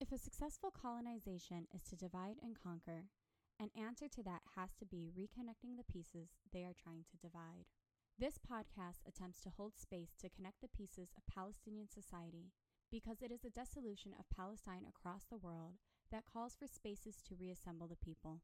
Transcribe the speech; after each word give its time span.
If 0.00 0.12
a 0.12 0.18
successful 0.18 0.70
colonization 0.70 1.66
is 1.74 1.82
to 1.90 1.96
divide 1.96 2.36
and 2.40 2.56
conquer, 2.56 3.10
an 3.58 3.70
answer 3.74 4.06
to 4.06 4.22
that 4.22 4.42
has 4.54 4.70
to 4.78 4.86
be 4.86 5.10
reconnecting 5.10 5.76
the 5.76 5.92
pieces 5.92 6.38
they 6.52 6.62
are 6.62 6.76
trying 6.80 7.02
to 7.10 7.16
divide. 7.16 7.66
This 8.16 8.38
podcast 8.38 9.02
attempts 9.08 9.40
to 9.40 9.50
hold 9.50 9.76
space 9.76 10.14
to 10.20 10.28
connect 10.30 10.60
the 10.60 10.68
pieces 10.68 11.10
of 11.16 11.26
Palestinian 11.26 11.88
society 11.88 12.52
because 12.92 13.22
it 13.22 13.32
is 13.32 13.40
the 13.40 13.50
dissolution 13.50 14.14
of 14.16 14.30
Palestine 14.30 14.86
across 14.88 15.24
the 15.24 15.36
world 15.36 15.74
that 16.12 16.30
calls 16.32 16.54
for 16.54 16.68
spaces 16.68 17.16
to 17.26 17.34
reassemble 17.34 17.88
the 17.88 17.96
people. 17.96 18.42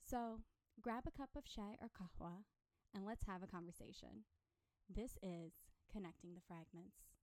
So, 0.00 0.40
grab 0.80 1.04
a 1.06 1.10
cup 1.10 1.36
of 1.36 1.44
chai 1.44 1.76
or 1.78 1.92
kahwa 1.92 2.44
and 2.94 3.04
let's 3.04 3.26
have 3.26 3.42
a 3.42 3.46
conversation. 3.46 4.24
This 4.88 5.18
is 5.22 5.52
Connecting 5.92 6.32
the 6.32 6.40
Fragments. 6.48 7.15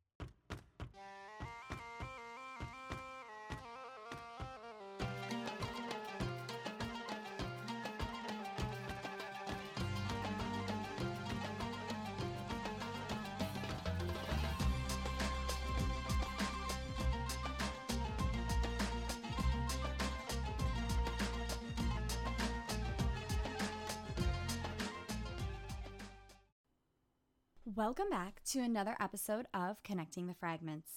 Welcome 27.76 28.10
back 28.12 28.44
to 28.52 28.60
another 28.60 28.96
episode 29.00 29.48
of 29.52 29.82
Connecting 29.82 30.28
the 30.28 30.36
Fragments. 30.36 30.92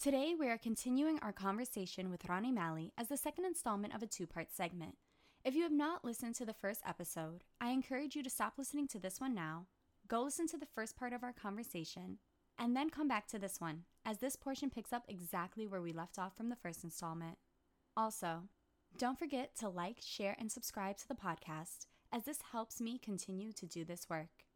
Today, 0.00 0.34
we 0.38 0.48
are 0.48 0.56
continuing 0.56 1.18
our 1.18 1.32
conversation 1.32 2.08
with 2.08 2.26
Ronnie 2.26 2.52
Malley 2.52 2.92
as 2.96 3.08
the 3.08 3.18
second 3.18 3.44
installment 3.44 3.94
of 3.94 4.02
a 4.02 4.06
two 4.06 4.26
part 4.26 4.46
segment. 4.50 4.94
If 5.44 5.54
you 5.54 5.64
have 5.64 5.72
not 5.72 6.06
listened 6.06 6.36
to 6.36 6.46
the 6.46 6.54
first 6.54 6.80
episode, 6.86 7.44
I 7.60 7.70
encourage 7.70 8.16
you 8.16 8.22
to 8.22 8.30
stop 8.30 8.54
listening 8.56 8.88
to 8.88 8.98
this 8.98 9.20
one 9.20 9.34
now, 9.34 9.66
go 10.06 10.22
listen 10.22 10.46
to 10.48 10.56
the 10.56 10.68
first 10.74 10.96
part 10.96 11.12
of 11.12 11.22
our 11.22 11.34
conversation, 11.34 12.18
and 12.58 12.74
then 12.74 12.88
come 12.88 13.08
back 13.08 13.26
to 13.28 13.38
this 13.38 13.60
one, 13.60 13.82
as 14.06 14.18
this 14.18 14.36
portion 14.36 14.70
picks 14.70 14.94
up 14.94 15.02
exactly 15.08 15.66
where 15.66 15.82
we 15.82 15.92
left 15.92 16.18
off 16.18 16.34
from 16.36 16.48
the 16.48 16.56
first 16.56 16.84
installment. 16.84 17.36
Also, 17.98 18.44
don't 18.96 19.18
forget 19.18 19.54
to 19.56 19.68
like, 19.68 19.98
share, 20.00 20.36
and 20.38 20.50
subscribe 20.50 20.96
to 20.98 21.08
the 21.08 21.14
podcast, 21.14 21.86
as 22.10 22.22
this 22.22 22.38
helps 22.52 22.80
me 22.80 22.98
continue 22.98 23.52
to 23.52 23.66
do 23.66 23.84
this 23.84 24.08
work. 24.08 24.47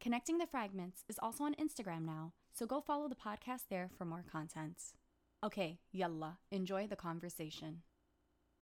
Connecting 0.00 0.38
the 0.38 0.46
Fragments 0.46 1.04
is 1.10 1.18
also 1.20 1.44
on 1.44 1.54
Instagram 1.60 2.06
now, 2.06 2.32
so 2.54 2.64
go 2.64 2.80
follow 2.80 3.06
the 3.06 3.14
podcast 3.14 3.68
there 3.68 3.90
for 3.98 4.06
more 4.06 4.24
content. 4.24 4.96
Okay, 5.44 5.78
yalla, 5.92 6.38
enjoy 6.50 6.86
the 6.86 6.96
conversation. 6.96 7.82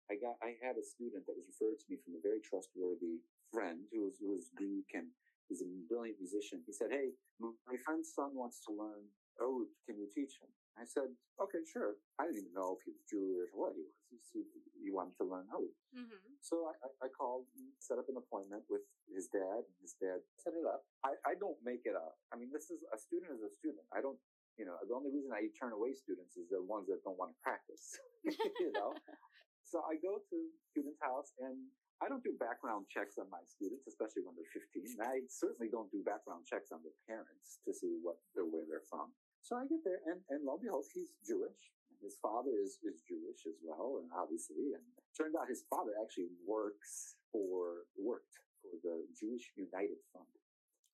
I 0.08 0.14
got 0.14 0.38
I 0.40 0.55
had 0.62 0.77
a 0.78 0.86
student 0.86 1.27
that 1.27 1.34
was 1.34 1.50
referred 1.50 1.80
to 1.80 1.86
me 1.90 1.98
from 1.98 2.14
a 2.14 2.22
very 2.22 2.38
trustworthy 2.38 3.18
friend 3.50 3.80
who 3.90 4.05
was 4.05 4.14
who 4.20 4.30
was 4.30 4.55
Greek 4.55 4.86
and 4.94 5.08
he's 5.48 5.60
a 5.60 5.66
brilliant 5.88 6.20
musician. 6.20 6.62
He 6.66 6.72
said, 6.72 6.94
Hey, 6.94 7.10
my 7.40 7.77
friend's 7.84 8.14
son 8.14 8.30
wants 8.34 8.60
to 8.68 8.72
learn 8.72 9.02
oud. 9.42 9.66
Can 9.90 9.98
you 9.98 10.06
teach 10.14 10.38
him? 10.38 10.46
I 10.75 10.84
said, 10.84 11.14
Okay, 11.34 11.67
sure. 11.67 11.98
I 12.14 12.30
didn't 12.30 12.47
even 12.47 12.55
know 12.55 12.78
if 12.78 12.86
he 12.86 12.94
was 12.94 13.03
Jewish 13.11 13.50
or 13.50 13.67
what 13.67 13.75
he 13.75 13.83
was. 13.83 13.94
He, 14.30 14.47
he 14.78 14.94
wanted 14.94 15.19
to 15.19 15.27
learn 15.27 15.50
oud. 15.50 15.67
Mm-hmm. 15.91 16.30
So 16.39 16.70
I, 16.70 16.75
I, 16.78 16.89
I 17.03 17.08
called, 17.11 17.50
set 17.83 17.98
up 17.98 18.06
an 18.06 18.14
appointment 18.14 18.62
with 18.70 18.86
his 19.11 19.27
dad, 19.34 19.67
and 19.67 19.78
his 19.83 19.98
dad 19.98 20.22
set 20.39 20.55
it 20.55 20.62
up. 20.62 20.86
I, 21.02 21.19
I 21.27 21.34
don't 21.34 21.58
make 21.67 21.83
it 21.91 21.98
up. 21.98 22.14
I 22.30 22.39
mean, 22.39 22.55
this 22.55 22.70
is 22.70 22.86
a 22.95 22.98
student 22.98 23.34
is 23.34 23.42
a 23.42 23.50
student. 23.50 23.83
I 23.91 23.98
don't, 23.98 24.19
you 24.55 24.62
know, 24.62 24.78
the 24.86 24.95
only 24.95 25.11
reason 25.11 25.34
I 25.34 25.50
turn 25.58 25.75
away 25.75 25.91
students 25.98 26.39
is 26.39 26.47
the 26.55 26.62
ones 26.62 26.86
that 26.86 27.02
don't 27.02 27.19
want 27.19 27.34
to 27.34 27.39
practice, 27.42 27.98
you 28.62 28.70
know. 28.70 28.95
so 29.70 29.83
I 29.83 29.98
go 29.98 30.22
to 30.22 30.36
student's 30.70 31.02
house 31.02 31.34
and 31.42 31.58
I 31.98 32.06
don't 32.06 32.22
do 32.22 32.39
background 32.39 32.86
checks 32.86 33.19
on 33.19 33.27
my 33.30 33.42
students, 33.47 33.91
especially 33.91 34.22
when 34.22 34.39
they're 34.39 34.55
15. 34.55 35.02
I 35.02 35.27
certainly 35.27 35.67
don't 35.67 35.90
do 35.90 36.07
background 36.07 36.46
checks 36.46 36.70
on 36.70 36.83
their 36.86 36.95
parents 37.11 37.58
to 37.67 37.74
see 37.74 37.98
what 37.98 38.23
where 38.39 38.67
they're 38.70 38.86
from. 38.86 39.11
So 39.44 39.60
I 39.60 39.68
get 39.68 39.84
there, 39.84 40.00
and, 40.08 40.24
and 40.32 40.40
lo 40.40 40.56
and 40.56 40.64
behold, 40.64 40.88
he's 40.88 41.12
Jewish. 41.20 41.60
His 42.00 42.16
father 42.16 42.56
is, 42.56 42.80
is 42.80 43.05
Jewish 43.05 43.44
as 43.44 43.60
well, 43.60 44.00
and 44.00 44.08
obviously, 44.16 44.72
and 44.72 44.80
turned 45.12 45.36
out 45.36 45.52
his 45.52 45.68
father 45.68 45.92
actually 46.00 46.32
works 46.48 47.20
for 47.28 47.84
worked 48.00 48.40
for 48.64 48.72
the 48.80 49.04
Jewish 49.12 49.52
United 49.52 50.00
Fund. 50.16 50.33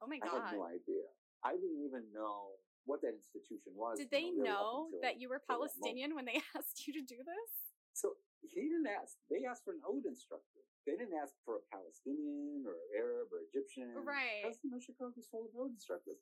Oh 0.03 0.10
my 0.10 0.19
god! 0.19 0.34
I 0.34 0.50
had 0.50 0.59
no 0.59 0.66
idea. 0.66 1.06
I 1.47 1.55
didn't 1.55 1.78
even 1.78 2.10
know 2.10 2.59
what 2.91 2.99
that 3.06 3.15
institution 3.15 3.71
was. 3.78 4.03
Did 4.03 4.10
they 4.10 4.34
you 4.34 4.43
know, 4.43 4.91
know 4.91 4.99
that 5.06 5.22
you 5.22 5.31
were 5.31 5.39
Palestinian 5.39 6.19
when 6.19 6.27
they 6.27 6.43
asked 6.59 6.91
you 6.91 6.93
to 6.99 7.06
do 7.06 7.22
this? 7.22 7.50
So 7.94 8.19
he 8.43 8.66
didn't 8.66 8.91
ask. 8.91 9.15
They 9.31 9.47
asked 9.47 9.62
for 9.62 9.78
an 9.78 9.83
oud 9.87 10.03
instructor. 10.10 10.62
They 10.91 10.99
didn't 10.99 11.15
ask 11.15 11.39
for 11.47 11.62
a 11.62 11.65
Palestinian 11.71 12.66
or 12.66 12.75
Arab 12.99 13.31
or 13.31 13.47
Egyptian. 13.47 13.94
Right. 13.94 14.43
President 14.43 14.83
Chicago 14.83 15.15
is 15.15 15.28
full 15.31 15.47
of 15.47 15.53
oud 15.55 15.71
instructors. 15.71 16.19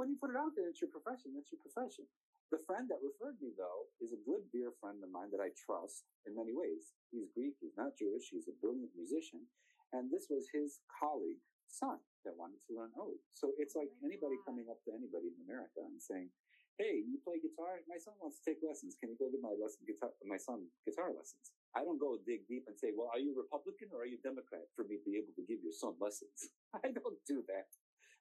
When 0.00 0.08
you 0.08 0.16
put 0.16 0.32
it 0.32 0.40
out 0.40 0.56
there, 0.56 0.72
it's 0.72 0.80
your 0.80 0.88
profession. 0.88 1.36
That's 1.36 1.52
your 1.52 1.60
profession. 1.60 2.08
The 2.48 2.64
friend 2.64 2.88
that 2.88 3.04
referred 3.04 3.36
me, 3.36 3.52
though, 3.52 3.84
is 4.00 4.16
a 4.16 4.24
good 4.24 4.48
dear 4.48 4.72
friend 4.80 4.96
of 5.04 5.12
mine 5.12 5.28
that 5.28 5.44
I 5.44 5.52
trust 5.52 6.08
in 6.24 6.32
many 6.32 6.56
ways. 6.56 6.96
He's 7.12 7.28
Greek, 7.36 7.60
he's 7.60 7.76
not 7.76 8.00
Jewish, 8.00 8.32
he's 8.32 8.48
a 8.48 8.56
brilliant 8.64 8.96
musician. 8.96 9.44
And 9.92 10.08
this 10.08 10.32
was 10.32 10.48
his 10.56 10.80
colleague, 10.88 11.44
son, 11.68 12.00
that 12.24 12.32
wanted 12.32 12.64
to 12.64 12.80
learn 12.80 12.96
oud. 12.96 13.20
So 13.36 13.52
it's 13.60 13.76
oh 13.76 13.84
like 13.84 13.92
oh 13.92 14.08
anybody 14.08 14.40
God. 14.40 14.48
coming 14.48 14.72
up 14.72 14.80
to 14.88 14.96
anybody 14.96 15.36
in 15.36 15.44
America 15.44 15.84
and 15.84 16.00
saying, 16.00 16.32
Hey, 16.80 17.04
you 17.04 17.20
play 17.20 17.36
guitar? 17.36 17.84
My 17.84 18.00
son 18.00 18.16
wants 18.24 18.40
to 18.40 18.48
take 18.48 18.64
lessons. 18.64 18.96
Can 18.96 19.12
you 19.12 19.20
go 19.20 19.28
give 19.28 19.44
my 19.44 19.52
lesson 19.52 19.84
guitar, 19.84 20.16
my 20.24 20.40
son 20.40 20.64
guitar 20.88 21.12
lessons? 21.12 21.52
I 21.76 21.84
don't 21.84 22.00
go 22.00 22.16
dig 22.24 22.48
deep 22.48 22.64
and 22.66 22.74
say, 22.74 22.90
well, 22.96 23.12
are 23.12 23.20
you 23.20 23.36
Republican 23.36 23.92
or 23.92 24.02
are 24.02 24.10
you 24.10 24.18
Democrat 24.24 24.64
for 24.74 24.88
me 24.88 24.98
to 24.98 25.06
be 25.06 25.20
able 25.20 25.36
to 25.36 25.44
give 25.44 25.60
your 25.60 25.76
son 25.76 25.94
lessons? 26.00 26.50
I 26.74 26.88
don't 26.88 27.20
do 27.28 27.44
that 27.52 27.68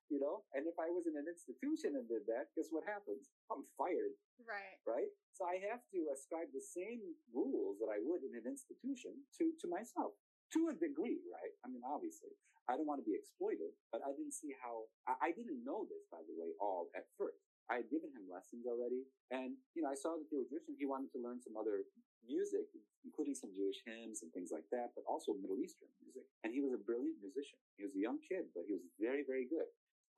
you 0.10 0.20
know? 0.20 0.44
And 0.58 0.66
if 0.66 0.76
I 0.82 0.90
was 0.90 1.06
in 1.06 1.16
an 1.16 1.30
institution 1.30 1.96
and 1.96 2.10
did 2.10 2.26
that, 2.28 2.52
guess 2.58 2.74
what 2.74 2.86
happens? 2.86 3.30
I'm 3.54 3.66
fired. 3.78 4.18
Right. 4.42 4.78
Right? 4.86 5.12
So 5.38 5.46
I 5.46 5.62
have 5.70 5.86
to 5.94 6.00
ascribe 6.12 6.50
the 6.52 6.62
same 6.62 7.00
rules 7.32 7.78
that 7.80 7.94
I 7.94 8.02
would 8.02 8.26
in 8.26 8.34
an 8.34 8.50
institution 8.50 9.14
to, 9.40 9.54
to 9.62 9.68
myself. 9.70 10.18
To 10.58 10.74
a 10.74 10.76
degree, 10.76 11.22
right? 11.30 11.54
I 11.62 11.70
mean, 11.70 11.86
obviously, 11.86 12.34
I 12.66 12.74
don't 12.74 12.90
want 12.90 12.98
to 12.98 13.06
be 13.06 13.14
exploited, 13.14 13.70
but 13.94 14.02
I 14.02 14.10
didn't 14.18 14.34
see 14.34 14.50
how, 14.58 14.90
I, 15.06 15.30
I 15.30 15.38
didn't 15.38 15.62
know 15.62 15.86
this, 15.86 16.10
by 16.10 16.26
the 16.26 16.34
way, 16.34 16.58
all 16.58 16.90
at 16.98 17.06
first. 17.22 17.46
I 17.70 17.86
had 17.86 17.90
given 17.94 18.10
him 18.10 18.26
lessons 18.26 18.66
already. 18.66 19.06
And, 19.30 19.54
you 19.78 19.86
know, 19.86 19.94
I 19.94 19.98
saw 19.98 20.18
that 20.18 20.26
they 20.34 20.42
were 20.42 20.50
Jewish 20.50 20.66
and 20.66 20.78
he 20.82 20.90
wanted 20.90 21.14
to 21.14 21.22
learn 21.22 21.38
some 21.38 21.54
other 21.54 21.86
music, 22.26 22.66
including 23.06 23.38
some 23.38 23.54
Jewish 23.54 23.78
hymns 23.86 24.26
and 24.26 24.34
things 24.34 24.50
like 24.50 24.66
that, 24.74 24.98
but 24.98 25.06
also 25.06 25.38
Middle 25.38 25.62
Eastern 25.62 25.90
music. 26.02 26.26
And 26.42 26.50
he 26.50 26.66
was 26.66 26.74
a 26.74 26.82
brilliant 26.82 27.22
musician. 27.22 27.62
He 27.78 27.86
was 27.86 27.94
a 27.94 28.02
young 28.02 28.18
kid, 28.26 28.50
but 28.58 28.66
he 28.66 28.74
was 28.74 28.86
very, 28.98 29.22
very 29.22 29.46
good. 29.46 29.70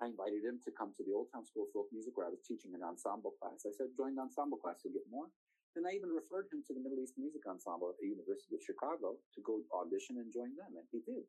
I 0.02 0.10
invited 0.10 0.42
him 0.42 0.58
to 0.66 0.74
come 0.74 0.98
to 0.98 1.06
the 1.06 1.14
Old 1.14 1.30
Town 1.30 1.46
School 1.46 1.70
of 1.70 1.72
Folk 1.78 1.94
Music 1.94 2.18
where 2.18 2.26
I 2.26 2.34
was 2.34 2.42
teaching 2.42 2.74
an 2.74 2.82
ensemble 2.82 3.38
class. 3.38 3.62
I 3.70 3.72
said, 3.78 3.94
join 3.94 4.18
the 4.18 4.26
ensemble 4.26 4.58
class, 4.58 4.82
you'll 4.82 4.98
get 4.98 5.06
more. 5.14 5.30
Then 5.78 5.86
I 5.86 5.94
even 5.94 6.10
referred 6.10 6.50
him 6.52 6.66
to 6.68 6.74
the 6.74 6.82
Middle 6.82 7.00
East 7.00 7.16
Music 7.16 7.46
Ensemble 7.48 7.94
at 7.94 8.00
the 8.02 8.10
University 8.10 8.60
of 8.60 8.66
Chicago 8.66 9.16
to 9.16 9.40
go 9.40 9.64
audition 9.72 10.20
and 10.20 10.28
join 10.34 10.52
them. 10.58 10.76
And 10.76 10.84
he 10.92 11.00
did. 11.06 11.24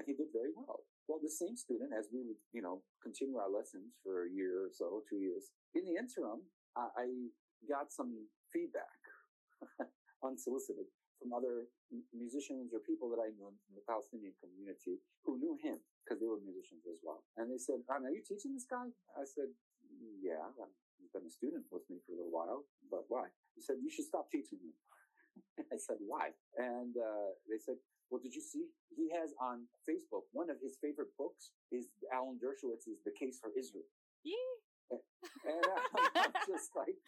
And 0.00 0.08
he 0.08 0.16
did 0.16 0.32
very 0.32 0.48
well. 0.56 0.86
Well, 1.10 1.20
the 1.20 1.28
same 1.28 1.58
student, 1.58 1.92
as 1.92 2.08
we 2.08 2.24
would, 2.24 2.40
you 2.56 2.64
know, 2.64 2.80
continue 3.04 3.36
our 3.36 3.52
lessons 3.52 3.92
for 4.00 4.24
a 4.24 4.32
year 4.32 4.64
or 4.64 4.72
so, 4.72 5.04
two 5.04 5.20
years, 5.20 5.52
in 5.76 5.84
the 5.84 6.00
interim, 6.00 6.48
I 6.72 7.28
got 7.68 7.92
some 7.92 8.16
feedback, 8.48 8.96
unsolicited, 10.24 10.88
from 11.22 11.30
other 11.30 11.70
musicians 12.10 12.74
or 12.74 12.82
people 12.82 13.06
that 13.14 13.22
I 13.22 13.30
knew 13.30 13.46
in 13.46 13.78
the 13.78 13.86
Palestinian 13.86 14.34
community 14.42 14.98
who 15.22 15.38
knew 15.38 15.54
him 15.62 15.78
because 16.02 16.18
they 16.18 16.26
were 16.26 16.42
musicians 16.42 16.82
as 16.90 16.98
well. 16.98 17.22
And 17.38 17.46
they 17.46 17.62
said, 17.62 17.86
are 17.86 18.10
you 18.10 18.26
teaching 18.26 18.50
this 18.50 18.66
guy? 18.66 18.90
I 19.14 19.22
said, 19.22 19.54
yeah, 20.18 20.42
he's 20.98 21.14
been 21.14 21.22
a 21.22 21.30
student 21.30 21.70
with 21.70 21.86
me 21.86 22.02
for 22.02 22.12
a 22.12 22.18
little 22.18 22.34
while, 22.34 22.66
but 22.90 23.06
why? 23.06 23.30
He 23.54 23.62
said, 23.62 23.78
you 23.78 23.86
should 23.86 24.10
stop 24.10 24.26
teaching 24.34 24.58
him. 24.58 24.74
I 25.74 25.78
said, 25.78 26.02
why? 26.02 26.34
And 26.58 26.98
uh, 26.98 27.38
they 27.46 27.62
said, 27.62 27.78
well, 28.10 28.20
did 28.20 28.34
you 28.34 28.42
see? 28.42 28.68
He 28.92 29.08
has 29.16 29.32
on 29.40 29.64
Facebook, 29.88 30.28
one 30.36 30.50
of 30.50 30.60
his 30.60 30.76
favorite 30.82 31.14
books 31.16 31.54
is 31.70 31.88
Alan 32.12 32.36
Dershowitz's 32.36 33.00
The 33.08 33.14
Case 33.14 33.40
for 33.40 33.48
Israel. 33.56 33.88
Yeah. 34.20 35.00
And, 35.48 35.64
I'm 36.12 36.34
just 36.52 36.76
like, 36.76 36.98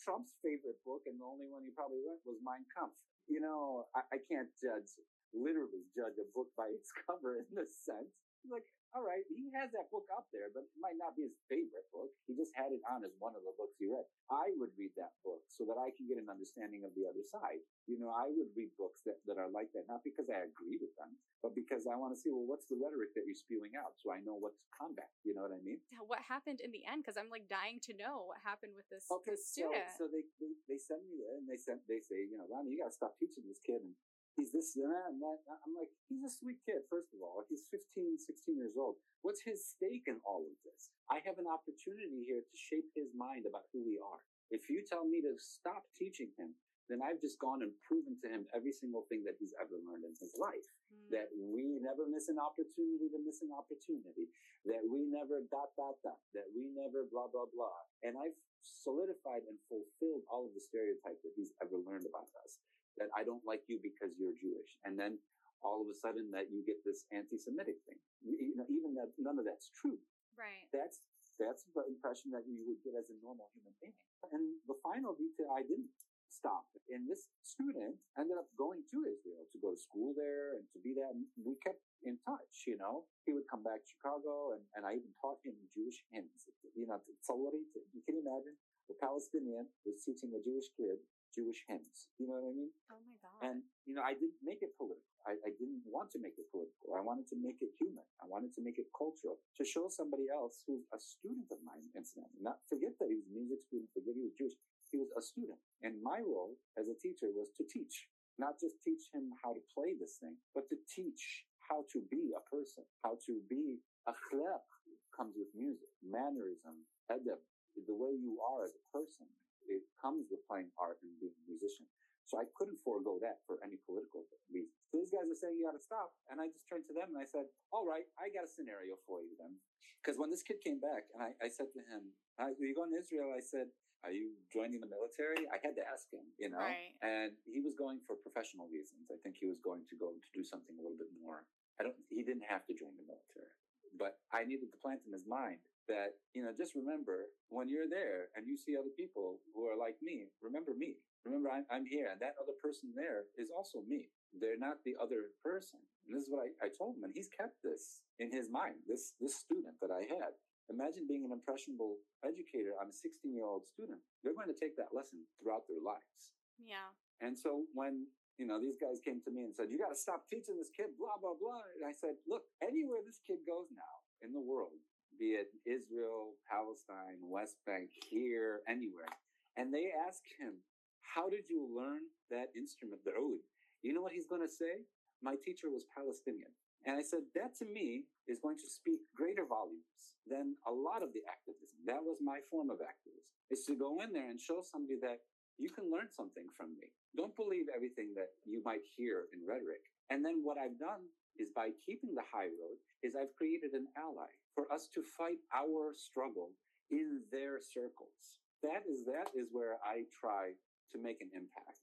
Trump's 0.00 0.34
favorite 0.40 0.80
book, 0.82 1.04
and 1.04 1.20
the 1.20 1.28
only 1.28 1.46
one 1.46 1.62
he 1.62 1.70
probably 1.70 2.00
read 2.00 2.18
was 2.24 2.40
Mein 2.40 2.64
Kampf. 2.72 2.96
You 3.30 3.40
know, 3.40 3.86
I, 3.94 4.02
I 4.14 4.18
can't 4.26 4.50
judge 4.60 4.90
literally 5.32 5.86
judge 5.94 6.18
a 6.18 6.26
book 6.34 6.50
by 6.58 6.66
its 6.74 6.90
cover 7.06 7.38
in 7.38 7.46
this 7.54 7.70
sense. 7.86 8.10
like, 8.50 8.66
all 8.90 9.06
right, 9.06 9.22
he 9.30 9.54
has 9.54 9.70
that 9.70 9.86
book 9.94 10.10
out 10.10 10.26
there, 10.34 10.50
but 10.50 10.66
it 10.66 10.74
might 10.82 10.98
not 10.98 11.14
be 11.14 11.30
his 11.30 11.38
favorite 11.46 11.86
book. 11.94 12.10
He 12.26 12.34
just 12.34 12.50
had 12.58 12.74
it 12.74 12.82
on 12.90 13.06
as 13.06 13.14
one 13.22 13.38
of 13.38 13.46
the 13.46 13.54
books 13.54 13.78
he 13.78 13.86
read. 13.86 14.02
I 14.26 14.50
would 14.58 14.74
read 14.74 14.90
that 14.98 15.14
book 15.22 15.46
so 15.46 15.62
that 15.70 15.78
I 15.78 15.94
can 15.94 16.10
get 16.10 16.18
an 16.18 16.26
understanding 16.26 16.82
of 16.82 16.90
the 16.98 17.06
other 17.06 17.22
side. 17.22 17.62
You 17.86 18.02
know, 18.02 18.10
I 18.10 18.26
would 18.26 18.50
read 18.58 18.74
books 18.74 19.06
that, 19.06 19.22
that 19.30 19.38
are 19.38 19.50
like 19.50 19.70
that, 19.78 19.86
not 19.86 20.02
because 20.02 20.26
I 20.26 20.42
agree 20.42 20.74
with 20.82 20.90
them, 20.98 21.14
but 21.38 21.54
because 21.54 21.86
I 21.86 21.94
want 21.94 22.14
to 22.14 22.18
see, 22.18 22.34
well, 22.34 22.50
what's 22.50 22.66
the 22.66 22.78
rhetoric 22.82 23.14
that 23.14 23.26
you're 23.30 23.38
spewing 23.38 23.78
out 23.78 23.94
so 23.94 24.10
I 24.10 24.18
know 24.26 24.34
what 24.34 24.58
to 24.58 24.66
combat? 24.74 25.10
You 25.22 25.38
know 25.38 25.46
what 25.46 25.54
I 25.54 25.62
mean? 25.62 25.78
What 26.10 26.22
happened 26.26 26.58
in 26.58 26.74
the 26.74 26.82
end? 26.82 27.06
Because 27.06 27.14
I'm 27.14 27.30
like 27.30 27.46
dying 27.46 27.78
to 27.86 27.92
know 27.94 28.26
what 28.26 28.42
happened 28.42 28.74
with 28.74 28.90
this, 28.90 29.06
okay, 29.06 29.38
this 29.38 29.46
student. 29.46 29.86
So, 29.94 30.06
so 30.06 30.10
they, 30.10 30.26
they, 30.42 30.52
they 30.66 30.78
send 30.82 31.06
me 31.06 31.22
there 31.22 31.38
and 31.38 31.46
they 31.46 31.58
send, 31.58 31.78
they 31.86 32.02
say, 32.02 32.26
you 32.26 32.34
know, 32.34 32.50
Ronnie, 32.50 32.74
you 32.74 32.82
got 32.82 32.90
to 32.90 32.98
stop 32.98 33.14
teaching 33.22 33.46
this 33.46 33.62
kid. 33.62 33.86
And 33.86 33.94
he's 34.40 34.56
this 34.56 34.72
and 34.80 34.88
that 34.88 35.12
and 35.12 35.20
that. 35.20 35.60
I'm 35.60 35.76
like, 35.76 35.92
he's 36.08 36.24
a 36.24 36.32
sweet 36.32 36.56
kid, 36.64 36.80
first 36.88 37.12
of 37.12 37.20
all. 37.20 37.44
He's 37.44 37.68
15, 37.68 38.16
16 38.16 38.56
years 38.56 38.80
old. 38.80 38.96
What's 39.20 39.44
his 39.44 39.60
stake 39.60 40.08
in 40.08 40.16
all 40.24 40.40
of 40.40 40.56
this? 40.64 40.88
I 41.12 41.20
have 41.28 41.36
an 41.36 41.44
opportunity 41.44 42.24
here 42.24 42.40
to 42.40 42.56
shape 42.56 42.88
his 42.96 43.12
mind 43.12 43.44
about 43.44 43.68
who 43.76 43.84
we 43.84 44.00
are. 44.00 44.24
If 44.48 44.72
you 44.72 44.80
tell 44.80 45.04
me 45.04 45.20
to 45.20 45.36
stop 45.36 45.84
teaching 45.92 46.32
him, 46.40 46.56
then 46.90 46.98
I've 47.06 47.22
just 47.22 47.38
gone 47.38 47.62
and 47.62 47.70
proven 47.86 48.18
to 48.18 48.26
him 48.26 48.50
every 48.50 48.74
single 48.74 49.06
thing 49.06 49.22
that 49.22 49.38
he's 49.38 49.54
ever 49.62 49.78
learned 49.78 50.02
in 50.02 50.16
his 50.18 50.34
life. 50.34 50.66
Mm. 50.90 51.06
That 51.14 51.30
we 51.38 51.78
never 51.78 52.02
miss 52.10 52.26
an 52.26 52.42
opportunity 52.42 53.06
to 53.14 53.18
miss 53.22 53.46
an 53.46 53.54
opportunity. 53.54 54.26
That 54.66 54.82
we 54.82 55.06
never 55.06 55.46
dot, 55.54 55.70
dot, 55.78 56.02
dot. 56.02 56.18
That 56.34 56.50
we 56.50 56.66
never 56.74 57.06
blah, 57.06 57.30
blah, 57.30 57.46
blah. 57.46 57.78
And 58.02 58.18
I've 58.18 58.34
solidified 58.58 59.46
and 59.46 59.54
fulfilled 59.70 60.26
all 60.26 60.50
of 60.50 60.52
the 60.52 60.58
stereotypes 60.58 61.22
that 61.22 61.38
he's 61.38 61.54
ever 61.62 61.78
learned 61.78 62.10
about 62.10 62.26
us. 62.42 62.58
That 62.98 63.08
I 63.14 63.22
don't 63.22 63.44
like 63.46 63.62
you 63.70 63.78
because 63.82 64.16
you're 64.18 64.34
Jewish. 64.36 64.70
And 64.84 64.98
then 64.98 65.18
all 65.62 65.84
of 65.84 65.88
a 65.88 65.96
sudden 65.96 66.32
that 66.32 66.48
you 66.48 66.64
get 66.64 66.80
this 66.84 67.04
anti-Semitic 67.12 67.78
thing. 67.84 68.00
You 68.24 68.56
know, 68.56 68.68
even 68.68 68.96
that 68.96 69.12
none 69.20 69.38
of 69.38 69.44
that's 69.44 69.70
true. 69.76 70.00
Right. 70.36 70.68
That's 70.72 71.04
that's 71.40 71.64
the 71.72 71.88
impression 71.88 72.32
that 72.36 72.44
you 72.44 72.60
would 72.68 72.80
get 72.84 72.92
as 72.96 73.08
a 73.08 73.16
normal 73.24 73.48
human 73.56 73.72
being. 73.80 73.96
And 74.28 74.60
the 74.68 74.76
final 74.84 75.16
detail, 75.16 75.56
I 75.56 75.64
didn't 75.64 75.88
stop. 76.28 76.68
And 76.92 77.08
this 77.08 77.32
student 77.42 77.96
ended 78.14 78.38
up 78.38 78.46
going 78.54 78.84
to 78.92 78.96
Israel 79.08 79.48
to 79.50 79.56
go 79.58 79.74
to 79.74 79.80
school 79.80 80.12
there 80.14 80.60
and 80.60 80.64
to 80.76 80.78
be 80.84 80.92
that. 81.00 81.16
And 81.16 81.26
we 81.40 81.56
kept 81.64 81.80
in 82.04 82.20
touch, 82.22 82.68
you 82.68 82.76
know. 82.76 83.08
He 83.24 83.32
would 83.32 83.48
come 83.50 83.64
back 83.64 83.82
to 83.82 83.88
Chicago 83.88 84.54
and, 84.54 84.62
and 84.76 84.84
I 84.84 85.00
even 85.00 85.10
taught 85.18 85.42
him 85.42 85.56
Jewish 85.72 86.04
hymns. 86.12 86.46
You 86.76 86.86
know, 86.86 87.00
somebody, 87.24 87.64
you 87.96 88.04
can 88.04 88.20
imagine, 88.20 88.54
a 88.90 88.94
Palestinian 89.00 89.64
was 89.86 90.02
teaching 90.02 90.34
a 90.34 90.40
Jewish 90.42 90.68
kid 90.76 90.98
Jewish 91.34 91.62
hymns. 91.66 92.10
You 92.18 92.26
know 92.26 92.38
what 92.38 92.50
I 92.50 92.54
mean? 92.54 92.72
Oh 92.90 93.00
my 93.00 93.16
God. 93.22 93.38
And, 93.46 93.58
you 93.86 93.94
know, 93.94 94.02
I 94.04 94.14
didn't 94.14 94.42
make 94.42 94.62
it 94.62 94.74
political. 94.76 95.06
I, 95.26 95.36
I, 95.44 95.50
didn't 95.56 95.84
want 95.84 96.08
to 96.16 96.20
make 96.20 96.40
it 96.40 96.48
political. 96.48 96.96
I 96.96 97.04
wanted 97.04 97.28
to 97.30 97.38
make 97.38 97.60
it 97.60 97.76
human. 97.76 98.04
I 98.18 98.26
wanted 98.26 98.56
to 98.56 98.62
make 98.64 98.80
it 98.80 98.88
cultural 98.96 99.36
to 99.56 99.62
show 99.62 99.92
somebody 99.92 100.32
else 100.32 100.64
who's 100.64 100.88
a 100.96 100.98
student 100.98 101.52
of 101.52 101.60
mine, 101.60 101.84
incidentally. 101.92 102.40
Not 102.40 102.64
forget 102.66 102.96
that 102.98 103.12
he 103.12 103.20
was 103.20 103.28
a 103.28 103.36
music 103.36 103.60
student, 103.68 103.92
forget 103.92 104.16
he 104.16 104.24
was 104.24 104.36
Jewish. 104.36 104.56
He 104.88 104.96
was 104.96 105.12
a 105.14 105.22
student. 105.22 105.60
And 105.84 106.00
my 106.00 106.24
role 106.24 106.56
as 106.80 106.88
a 106.88 106.96
teacher 106.96 107.30
was 107.30 107.52
to 107.60 107.64
teach, 107.68 108.08
not 108.40 108.58
just 108.58 108.80
teach 108.80 109.12
him 109.12 109.30
how 109.44 109.52
to 109.52 109.62
play 109.70 109.94
this 109.94 110.18
thing, 110.18 110.34
but 110.56 110.66
to 110.72 110.76
teach 110.88 111.46
how 111.70 111.86
to 111.94 112.02
be 112.10 112.34
a 112.34 112.42
person, 112.50 112.82
how 113.06 113.14
to 113.28 113.38
be 113.46 113.78
akhlaq 114.08 114.66
comes 115.14 115.36
with 115.36 115.52
music, 115.54 115.92
mannerism, 116.02 116.82
adab, 117.12 117.38
the 117.86 117.94
way 117.94 118.10
you 118.18 118.40
are 118.42 118.64
as 118.64 118.74
a 118.74 118.84
person 118.90 119.28
it 119.68 119.84
comes 120.00 120.28
with 120.30 120.40
playing 120.46 120.72
art 120.80 120.98
and 121.02 121.12
being 121.20 121.34
a 121.34 121.44
musician. 121.48 121.84
So 122.30 122.38
I 122.38 122.46
couldn't 122.54 122.78
forego 122.86 123.18
that 123.26 123.42
for 123.42 123.58
any 123.58 123.74
political 123.82 124.22
reason. 124.46 124.70
So 124.86 125.02
these 125.02 125.10
guys 125.10 125.26
are 125.26 125.34
saying 125.34 125.58
you 125.58 125.66
got 125.66 125.74
to 125.74 125.82
stop, 125.82 126.14
and 126.30 126.38
I 126.38 126.46
just 126.46 126.70
turned 126.70 126.86
to 126.86 126.94
them 126.94 127.10
and 127.10 127.18
I 127.18 127.26
said, 127.26 127.50
"All 127.74 127.82
right, 127.82 128.06
I 128.14 128.30
got 128.30 128.46
a 128.46 128.50
scenario 128.50 128.94
for 129.02 129.26
you 129.26 129.34
then." 129.34 129.58
Because 129.98 130.14
when 130.14 130.30
this 130.30 130.46
kid 130.46 130.62
came 130.62 130.78
back, 130.78 131.10
and 131.10 131.20
I, 131.20 131.34
I 131.42 131.50
said 131.50 131.74
to 131.74 131.82
him, 131.90 132.14
"Are 132.38 132.54
you 132.54 132.70
going 132.70 132.94
to 132.94 133.02
Israel?" 133.02 133.34
I 133.34 133.42
said, 133.42 133.74
"Are 134.06 134.14
you 134.14 134.38
joining 134.46 134.78
the 134.78 134.86
military?" 134.86 135.42
I 135.50 135.58
had 135.58 135.74
to 135.74 135.82
ask 135.82 136.06
him, 136.06 136.22
you 136.38 136.54
know, 136.54 136.62
right. 136.62 136.94
and 137.02 137.34
he 137.50 137.58
was 137.58 137.74
going 137.74 137.98
for 138.06 138.14
professional 138.14 138.70
reasons. 138.70 139.10
I 139.10 139.18
think 139.26 139.34
he 139.34 139.50
was 139.50 139.58
going 139.58 139.82
to 139.90 139.98
go 139.98 140.14
to 140.14 140.30
do 140.30 140.46
something 140.46 140.78
a 140.78 140.82
little 140.86 140.96
bit 141.02 141.10
more. 141.18 141.50
I 141.78 141.82
don't. 141.82 141.98
He 142.14 142.22
didn't 142.22 142.46
have 142.46 142.62
to 142.70 142.78
join 142.78 142.94
the 142.94 143.10
military, 143.10 143.50
but 143.98 144.22
I 144.30 144.46
needed 144.46 144.70
to 144.70 144.78
plant 144.78 145.02
in 145.02 145.10
his 145.10 145.26
mind 145.26 145.58
that, 145.90 146.14
you 146.32 146.46
know, 146.46 146.54
just 146.54 146.78
remember 146.78 147.26
when 147.50 147.66
you're 147.66 147.90
there 147.90 148.30
and 148.38 148.46
you 148.46 148.54
see 148.54 148.78
other 148.78 148.94
people 148.94 149.42
who 149.50 149.66
are 149.66 149.74
like 149.74 149.98
me, 149.98 150.30
remember 150.38 150.70
me. 150.78 151.02
Remember, 151.26 151.50
I'm, 151.50 151.66
I'm 151.68 151.84
here 151.84 152.08
and 152.08 152.22
that 152.22 152.38
other 152.40 152.56
person 152.62 152.94
there 152.94 153.28
is 153.36 153.50
also 153.50 153.82
me. 153.84 154.08
They're 154.32 154.56
not 154.56 154.80
the 154.86 154.94
other 154.96 155.34
person. 155.42 155.82
And 156.06 156.14
this 156.14 156.24
is 156.24 156.30
what 156.30 156.46
I, 156.46 156.54
I 156.64 156.70
told 156.70 156.96
him. 156.96 157.04
And 157.04 157.12
he's 157.12 157.28
kept 157.28 157.60
this 157.60 158.00
in 158.22 158.32
his 158.32 158.48
mind, 158.48 158.80
this, 158.86 159.12
this 159.20 159.36
student 159.36 159.76
that 159.82 159.90
I 159.90 160.06
had. 160.08 160.38
Imagine 160.70 161.10
being 161.10 161.26
an 161.26 161.34
impressionable 161.34 161.98
educator 162.22 162.78
I'm 162.78 162.94
a 162.94 162.96
16 162.96 163.34
year 163.34 163.44
old 163.44 163.66
student. 163.66 163.98
They're 164.22 164.38
going 164.38 164.48
to 164.48 164.56
take 164.56 164.78
that 164.78 164.94
lesson 164.94 165.26
throughout 165.42 165.66
their 165.66 165.82
lives. 165.82 166.32
Yeah. 166.56 166.94
And 167.20 167.36
so 167.36 167.66
when 167.74 168.06
you 168.40 168.48
know, 168.48 168.56
these 168.56 168.80
guys 168.80 169.04
came 169.04 169.20
to 169.28 169.30
me 169.30 169.44
and 169.44 169.52
said, 169.52 169.68
you 169.68 169.76
got 169.76 169.92
to 169.92 170.00
stop 170.00 170.24
teaching 170.24 170.56
this 170.56 170.72
kid, 170.72 170.96
blah, 170.96 171.20
blah, 171.20 171.36
blah. 171.36 171.60
And 171.76 171.84
I 171.84 171.92
said, 171.92 172.16
look, 172.24 172.48
anywhere 172.64 173.04
this 173.04 173.20
kid 173.20 173.44
goes 173.44 173.68
now 173.68 174.00
in 174.24 174.32
the 174.32 174.40
world, 174.40 174.80
be 175.20 175.36
it 175.36 175.52
Israel, 175.68 176.40
Palestine, 176.48 177.20
West 177.20 177.60
Bank, 177.68 177.92
here, 178.08 178.64
anywhere. 178.64 179.12
And 179.60 179.68
they 179.68 179.92
ask 179.92 180.24
him, 180.40 180.56
How 181.04 181.28
did 181.28 181.44
you 181.52 181.68
learn 181.68 182.08
that 182.32 182.48
instrument, 182.56 183.04
the 183.04 183.12
oud? 183.12 183.44
You 183.84 183.92
know 183.92 184.00
what 184.00 184.16
he's 184.16 184.26
going 184.26 184.40
to 184.40 184.48
say? 184.48 184.88
My 185.20 185.36
teacher 185.44 185.68
was 185.68 185.84
Palestinian. 185.92 186.48
And 186.88 186.96
I 186.96 187.04
said, 187.04 187.28
That 187.36 187.52
to 187.60 187.68
me 187.68 188.08
is 188.24 188.40
going 188.40 188.56
to 188.64 188.68
speak 188.72 189.04
greater 189.12 189.44
volumes 189.44 190.16
than 190.24 190.56
a 190.64 190.72
lot 190.72 191.04
of 191.04 191.12
the 191.12 191.20
activism. 191.28 191.76
That 191.84 192.00
was 192.00 192.16
my 192.24 192.40
form 192.48 192.72
of 192.72 192.80
activism, 192.80 193.28
is 193.52 193.68
to 193.68 193.76
go 193.76 194.00
in 194.00 194.16
there 194.16 194.32
and 194.32 194.40
show 194.40 194.64
somebody 194.64 194.96
that 195.04 195.20
you 195.60 195.68
can 195.68 195.92
learn 195.92 196.08
something 196.08 196.48
from 196.56 196.72
me. 196.80 196.88
Don't 197.12 197.36
believe 197.36 197.68
everything 197.68 198.16
that 198.16 198.32
you 198.48 198.64
might 198.64 198.80
hear 198.96 199.28
in 199.36 199.44
rhetoric. 199.44 199.84
And 200.08 200.24
then 200.24 200.40
what 200.40 200.56
I've 200.56 200.80
done 200.80 201.04
is 201.36 201.52
by 201.52 201.76
keeping 201.84 202.16
the 202.16 202.24
high 202.24 202.48
road 202.48 202.80
is 203.04 203.12
I've 203.12 203.36
created 203.36 203.76
an 203.76 203.92
ally 203.92 204.32
for 204.54 204.70
us 204.72 204.88
to 204.94 205.02
fight 205.02 205.38
our 205.54 205.94
struggle 205.94 206.50
in 206.90 207.22
their 207.30 207.60
circles. 207.62 208.40
That 208.62 208.84
is 208.84 209.06
that 209.06 209.32
is 209.32 209.48
where 209.52 209.80
I 209.80 210.04
try 210.12 210.52
to 210.92 210.96
make 211.00 211.22
an 211.22 211.30
impact. 211.32 211.80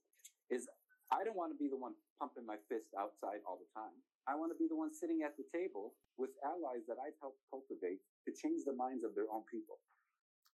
Is 0.50 0.68
I 1.10 1.24
don't 1.24 1.36
want 1.36 1.50
to 1.52 1.58
be 1.58 1.68
the 1.72 1.80
one 1.80 1.96
pumping 2.20 2.44
my 2.44 2.60
fist 2.68 2.92
outside 2.94 3.40
all 3.48 3.58
the 3.58 3.70
time. 3.72 3.96
I 4.28 4.36
want 4.36 4.52
to 4.52 4.58
be 4.60 4.68
the 4.68 4.76
one 4.76 4.92
sitting 4.92 5.24
at 5.24 5.32
the 5.40 5.48
table 5.48 5.96
with 6.20 6.36
allies 6.44 6.84
that 6.84 7.00
I've 7.00 7.16
helped 7.16 7.40
cultivate 7.48 8.04
to 8.28 8.30
change 8.36 8.68
the 8.68 8.76
minds 8.76 9.00
of 9.00 9.16
their 9.16 9.24
own 9.32 9.48
people. 9.48 9.80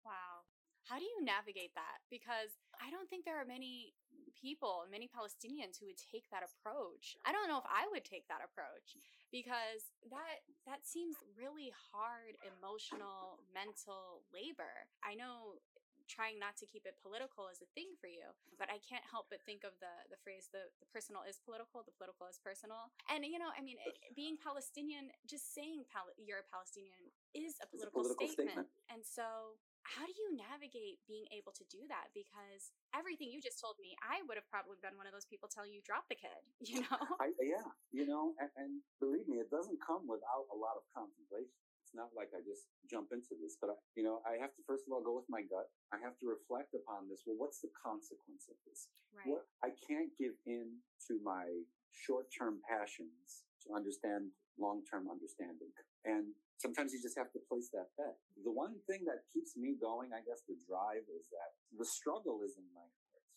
Wow. 0.05 0.45
How 0.85 1.01
do 1.01 1.09
you 1.09 1.25
navigate 1.25 1.73
that? 1.73 2.05
Because 2.13 2.53
I 2.77 2.93
don't 2.93 3.09
think 3.09 3.25
there 3.25 3.41
are 3.41 3.49
many 3.49 3.97
people, 4.39 4.85
many 4.91 5.09
Palestinians 5.09 5.79
who 5.79 5.87
would 5.87 6.01
take 6.01 6.29
that 6.31 6.43
approach. 6.43 7.17
I 7.25 7.33
don't 7.33 7.49
know 7.49 7.59
if 7.59 7.69
I 7.69 7.89
would 7.91 8.05
take 8.05 8.27
that 8.29 8.43
approach 8.45 8.99
because 9.31 9.93
that 10.11 10.45
that 10.67 10.85
seems 10.85 11.17
really 11.37 11.73
hard 11.93 12.37
emotional, 12.45 13.41
mental 13.55 14.27
labor. 14.33 14.89
I 15.03 15.15
know 15.15 15.61
trying 16.11 16.39
not 16.39 16.59
to 16.59 16.67
keep 16.67 16.85
it 16.85 16.99
political 17.01 17.49
is 17.49 17.63
a 17.63 17.69
thing 17.73 17.95
for 17.97 18.11
you 18.11 18.27
but 18.59 18.69
i 18.69 18.79
can't 18.83 19.07
help 19.07 19.31
but 19.31 19.39
think 19.47 19.63
of 19.63 19.73
the 19.79 19.95
the 20.11 20.19
phrase 20.21 20.51
the, 20.51 20.69
the 20.83 20.89
personal 20.91 21.23
is 21.25 21.39
political 21.41 21.81
the 21.87 21.95
political 21.95 22.27
is 22.27 22.37
personal 22.43 22.91
and 23.09 23.25
you 23.25 23.39
know 23.39 23.49
i 23.55 23.63
mean 23.63 23.79
it, 23.87 23.97
being 24.13 24.37
palestinian 24.37 25.09
just 25.25 25.55
saying 25.55 25.87
Pal- 25.89 26.13
you're 26.19 26.43
a 26.43 26.49
palestinian 26.51 27.01
is 27.33 27.57
a 27.63 27.67
political, 27.71 28.03
a 28.03 28.13
political 28.13 28.29
statement. 28.29 28.67
statement 28.67 28.93
and 28.93 29.03
so 29.07 29.57
how 29.83 30.07
do 30.07 30.15
you 30.15 30.39
navigate 30.39 31.03
being 31.11 31.27
able 31.35 31.53
to 31.53 31.65
do 31.69 31.85
that? 31.91 32.15
Because 32.15 32.71
everything 32.95 33.35
you 33.35 33.43
just 33.43 33.59
told 33.59 33.77
me, 33.83 33.99
I 34.01 34.23
would 34.25 34.39
have 34.39 34.47
probably 34.49 34.79
been 34.79 34.95
one 34.95 35.11
of 35.11 35.15
those 35.15 35.27
people 35.27 35.51
telling 35.51 35.75
you 35.75 35.83
drop 35.83 36.07
the 36.09 36.19
kid. 36.19 36.41
You 36.73 36.89
know? 36.89 37.05
I, 37.21 37.37
yeah, 37.43 37.69
you 37.93 38.09
know, 38.09 38.33
and, 38.41 38.49
and, 38.57 38.81
believe 38.97 39.29
me, 39.29 39.37
it 39.43 39.53
doesn't 39.53 39.77
come 39.83 40.09
without 40.09 40.49
a 40.49 40.57
lot 40.57 40.81
of 40.81 40.89
contemplation. 40.97 41.53
It's 41.85 41.93
not 41.93 42.17
like 42.17 42.33
I 42.33 42.41
just 42.41 42.73
jump 42.89 43.13
into 43.13 43.37
this, 43.37 43.61
but 43.61 43.69
I, 43.69 43.77
you 43.93 44.01
know, 44.01 44.25
I 44.25 44.41
have 44.41 44.57
to 44.57 44.63
first 44.65 44.89
of 44.89 44.97
all 44.97 45.05
go 45.05 45.13
with 45.13 45.29
my 45.29 45.45
gut. 45.45 45.69
I 45.93 46.01
have 46.01 46.17
to 46.25 46.25
reflect 46.25 46.73
upon 46.73 47.13
this. 47.13 47.29
Well, 47.29 47.37
what's 47.37 47.61
the 47.61 47.69
consequence 47.77 48.49
of 48.49 48.57
this? 48.65 48.89
Right. 49.13 49.29
What 49.29 49.45
I 49.61 49.77
can't 49.85 50.09
give 50.17 50.33
in 50.49 50.81
to 51.13 51.21
my 51.21 51.45
short-term 51.93 52.65
passions 52.65 53.45
to 53.67 53.75
understand 53.75 54.35
long-term 54.61 55.09
understanding. 55.09 55.73
And 56.05 56.35
sometimes 56.61 56.93
you 56.93 57.01
just 57.01 57.17
have 57.17 57.33
to 57.33 57.41
place 57.49 57.71
that 57.73 57.91
bet. 57.97 58.19
The 58.45 58.53
one 58.53 58.79
thing 58.87 59.07
that 59.09 59.27
keeps 59.33 59.57
me 59.57 59.75
going, 59.79 60.13
I 60.13 60.23
guess 60.23 60.45
the 60.45 60.59
drive 60.67 61.07
is 61.09 61.31
that 61.33 61.51
the 61.75 61.87
struggle 61.87 62.45
is 62.45 62.55
in 62.59 62.67
my 62.75 62.85
heart. 62.85 63.37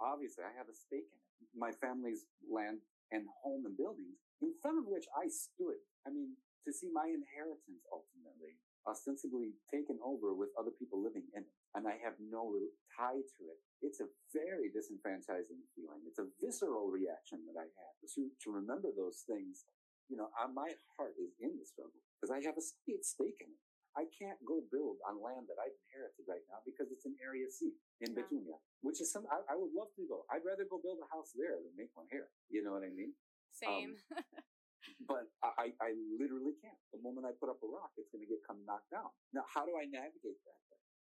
Obviously, 0.00 0.42
I 0.42 0.52
have 0.58 0.68
a 0.68 0.76
stake 0.76 1.06
in 1.08 1.18
it. 1.18 1.50
My 1.54 1.70
family's 1.78 2.26
land 2.44 2.82
and 3.12 3.26
home 3.42 3.66
and 3.66 3.76
buildings 3.76 4.18
in 4.42 4.52
front 4.60 4.80
of 4.80 4.86
which 4.90 5.06
I 5.14 5.30
stood. 5.30 5.78
I 6.06 6.10
mean, 6.10 6.34
to 6.66 6.70
see 6.72 6.90
my 6.90 7.06
inheritance 7.06 7.84
ultimately 7.92 8.58
ostensibly 8.84 9.56
taken 9.72 9.96
over 10.04 10.36
with 10.36 10.52
other 10.60 10.72
people 10.72 11.00
living 11.00 11.24
in 11.32 11.44
it. 11.44 11.56
And 11.74 11.90
I 11.90 11.98
have 12.06 12.14
no 12.22 12.54
tie 12.94 13.18
to 13.18 13.42
it. 13.50 13.58
It's 13.82 13.98
a 13.98 14.06
very 14.30 14.70
disenfranchising 14.70 15.62
feeling. 15.74 16.06
It's 16.06 16.22
a 16.22 16.30
visceral 16.38 16.86
reaction 16.86 17.42
that 17.50 17.58
I 17.58 17.66
have 17.66 17.96
to, 18.14 18.30
to 18.30 18.48
remember 18.54 18.94
those 18.94 19.26
things 19.26 19.66
you 20.08 20.16
know, 20.16 20.28
I, 20.36 20.48
my 20.52 20.68
heart 20.96 21.16
is 21.16 21.32
in 21.40 21.56
the 21.56 21.64
struggle 21.64 21.96
because 22.20 22.32
I 22.32 22.44
have 22.44 22.56
a 22.60 22.64
stake 22.64 23.40
in 23.40 23.48
it. 23.48 23.62
I 23.94 24.10
can't 24.10 24.42
go 24.42 24.58
build 24.74 24.98
on 25.06 25.22
land 25.22 25.46
that 25.46 25.54
I've 25.62 25.74
inherited 25.86 26.26
right 26.26 26.42
now 26.50 26.58
because 26.66 26.90
it's 26.90 27.06
an 27.06 27.14
Area 27.22 27.46
C 27.46 27.78
in 28.02 28.10
yeah. 28.10 28.58
Which 28.82 28.98
is 28.98 29.14
some, 29.14 29.22
I, 29.30 29.38
I, 29.46 29.54
would 29.54 29.70
love 29.70 29.94
to 29.94 30.02
go. 30.10 30.26
I'd 30.34 30.42
rather 30.42 30.66
go 30.66 30.82
build 30.82 30.98
a 30.98 31.06
house 31.14 31.30
there 31.38 31.54
than 31.62 31.70
make 31.78 31.94
one 31.94 32.10
here. 32.10 32.26
You 32.50 32.66
know 32.66 32.74
what 32.74 32.82
I 32.82 32.90
mean? 32.90 33.14
Same. 33.54 33.94
Um, 33.94 34.18
but 35.10 35.30
I, 35.46 35.70
I 35.78 35.94
literally 36.18 36.58
can't. 36.58 36.76
The 36.90 36.98
moment 37.06 37.22
I 37.22 37.38
put 37.38 37.54
up 37.54 37.62
a 37.62 37.70
rock, 37.70 37.94
it's 37.94 38.10
going 38.10 38.26
to 38.26 38.30
get 38.30 38.42
come 38.42 38.66
knocked 38.66 38.90
down. 38.90 39.14
Now, 39.30 39.46
how 39.46 39.62
do 39.62 39.78
I 39.78 39.86
navigate 39.86 40.42
that? 40.42 40.58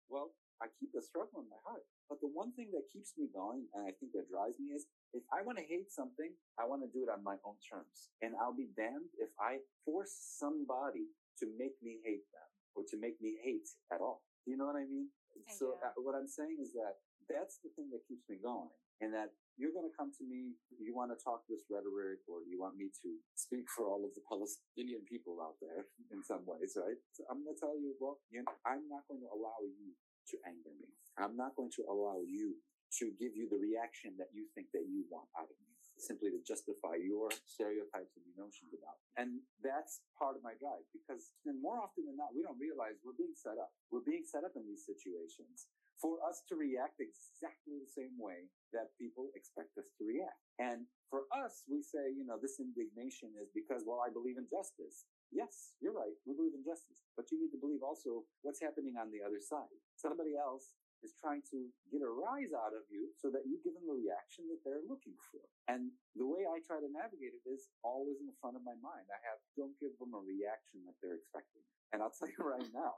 Well, 0.06 0.38
I 0.64 0.72
keep 0.80 0.96
the 0.96 1.04
struggle 1.04 1.44
in 1.44 1.50
my 1.52 1.60
heart. 1.64 1.84
But 2.08 2.22
the 2.22 2.30
one 2.30 2.54
thing 2.54 2.70
that 2.72 2.88
keeps 2.94 3.18
me 3.18 3.28
going, 3.34 3.66
and 3.74 3.84
I 3.84 3.92
think 3.98 4.14
that 4.14 4.30
drives 4.30 4.56
me, 4.62 4.72
is 4.72 4.86
if 5.12 5.26
I 5.34 5.42
want 5.42 5.58
to 5.58 5.66
hate 5.66 5.92
something, 5.92 6.32
I 6.56 6.64
want 6.70 6.86
to 6.86 6.90
do 6.92 7.04
it 7.04 7.12
on 7.12 7.26
my 7.26 7.36
own 7.44 7.58
terms. 7.66 8.14
And 8.22 8.38
I'll 8.38 8.56
be 8.56 8.72
damned 8.78 9.12
if 9.18 9.34
I 9.42 9.60
force 9.84 10.14
somebody 10.14 11.12
to 11.42 11.46
make 11.58 11.76
me 11.84 12.00
hate 12.06 12.24
them 12.32 12.50
or 12.78 12.88
to 12.88 12.96
make 12.96 13.20
me 13.20 13.36
hate 13.44 13.68
at 13.92 14.00
all. 14.00 14.24
You 14.46 14.56
know 14.56 14.70
what 14.70 14.78
I 14.80 14.86
mean? 14.86 15.10
I 15.36 15.52
so 15.52 15.76
uh, 15.84 15.92
what 16.00 16.16
I'm 16.16 16.30
saying 16.30 16.62
is 16.62 16.72
that 16.78 17.02
that's 17.28 17.60
the 17.60 17.74
thing 17.76 17.90
that 17.92 18.06
keeps 18.08 18.24
me 18.30 18.38
going 18.40 18.72
and 19.02 19.12
that 19.12 19.36
you're 19.56 19.72
going 19.72 19.88
to 19.88 19.96
come 19.96 20.12
to 20.20 20.24
me, 20.24 20.56
you 20.80 20.92
want 20.92 21.16
to 21.16 21.20
talk 21.20 21.48
this 21.48 21.64
rhetoric 21.72 22.24
or 22.28 22.44
you 22.44 22.60
want 22.60 22.76
me 22.76 22.92
to 22.92 23.10
speak 23.40 23.68
for 23.72 23.88
all 23.88 24.04
of 24.04 24.12
the 24.16 24.24
Palestinian 24.28 25.04
people 25.08 25.40
out 25.40 25.56
there 25.64 25.88
in 26.14 26.24
some 26.24 26.44
ways, 26.44 26.76
right? 26.76 27.00
So 27.16 27.24
I'm 27.32 27.44
going 27.44 27.56
to 27.56 27.60
tell 27.60 27.76
you, 27.76 27.96
well, 28.00 28.20
you 28.32 28.44
know, 28.44 28.56
I'm 28.68 28.88
not 28.92 29.08
going 29.08 29.24
to 29.24 29.32
allow 29.32 29.64
you 29.64 29.96
to 30.32 30.36
anger 30.46 30.74
me. 30.78 30.90
I'm 31.18 31.36
not 31.38 31.56
going 31.56 31.72
to 31.80 31.84
allow 31.88 32.22
you 32.26 32.60
to 33.02 33.12
give 33.20 33.36
you 33.36 33.50
the 33.50 33.60
reaction 33.60 34.16
that 34.20 34.32
you 34.32 34.48
think 34.56 34.72
that 34.72 34.88
you 34.88 35.04
want 35.12 35.28
out 35.36 35.50
of 35.52 35.58
me 35.60 35.76
simply 35.96 36.28
to 36.28 36.40
justify 36.44 37.00
your 37.00 37.32
stereotypes 37.48 38.20
and 38.20 38.24
your 38.28 38.36
notions 38.36 38.76
about. 38.76 39.00
Me. 39.00 39.08
And 39.16 39.30
that's 39.64 40.04
part 40.20 40.36
of 40.36 40.44
my 40.44 40.52
drive 40.60 40.84
because 40.92 41.32
then 41.48 41.60
more 41.64 41.80
often 41.80 42.04
than 42.04 42.20
not, 42.20 42.36
we 42.36 42.44
don't 42.44 42.60
realize 42.60 43.00
we're 43.00 43.16
being 43.16 43.36
set 43.36 43.56
up. 43.56 43.72
We're 43.92 44.04
being 44.04 44.28
set 44.28 44.44
up 44.44 44.60
in 44.60 44.68
these 44.68 44.84
situations 44.84 45.72
for 46.02 46.20
us 46.28 46.44
to 46.52 46.60
react 46.60 47.00
exactly 47.00 47.80
the 47.80 47.88
same 47.88 48.16
way 48.20 48.52
that 48.76 48.92
people 49.00 49.32
expect 49.36 49.78
us 49.80 49.88
to 49.96 50.04
react. 50.04 50.40
And 50.60 50.88
for 51.08 51.28
us, 51.32 51.64
we 51.72 51.80
say, 51.80 52.12
you 52.12 52.28
know, 52.28 52.36
this 52.36 52.60
indignation 52.60 53.32
is 53.40 53.48
because, 53.56 53.88
well, 53.88 54.04
I 54.04 54.12
believe 54.12 54.36
in 54.36 54.48
justice. 54.52 55.08
Yes, 55.32 55.76
you're 55.80 55.96
right. 55.96 56.16
We 56.28 56.36
believe 56.36 56.56
in 56.56 56.64
justice, 56.64 57.04
but 57.16 57.32
you 57.32 57.40
need 57.40 57.56
to 57.56 57.62
believe 57.62 57.84
also 57.84 58.28
what's 58.44 58.60
happening 58.60 59.00
on 59.00 59.12
the 59.12 59.24
other 59.24 59.40
side. 59.40 59.72
Somebody 59.96 60.36
else 60.36 60.76
is 61.04 61.14
trying 61.22 61.46
to 61.54 61.70
get 61.94 62.02
a 62.02 62.10
rise 62.10 62.50
out 62.56 62.74
of 62.74 62.82
you 62.90 63.14
so 63.20 63.30
that 63.30 63.46
you 63.46 63.62
give 63.62 63.78
them 63.78 63.86
the 63.86 63.94
reaction 63.94 64.50
that 64.50 64.62
they're 64.66 64.86
looking 64.90 65.14
for. 65.30 65.44
And 65.70 65.94
the 66.18 66.26
way 66.26 66.50
I 66.50 66.64
try 66.66 66.82
to 66.82 66.90
navigate 66.90 67.38
it 67.38 67.46
is 67.46 67.70
always 67.86 68.18
in 68.18 68.26
the 68.26 68.38
front 68.42 68.58
of 68.58 68.66
my 68.66 68.74
mind. 68.82 69.06
I 69.14 69.20
have, 69.30 69.38
don't 69.54 69.76
give 69.78 69.94
them 70.02 70.18
a 70.18 70.22
reaction 70.22 70.82
that 70.90 70.98
they're 71.04 71.22
expecting. 71.22 71.62
And 71.94 72.02
I'll 72.02 72.14
tell 72.16 72.32
you 72.32 72.42
right 72.56 72.70
now, 72.74 72.98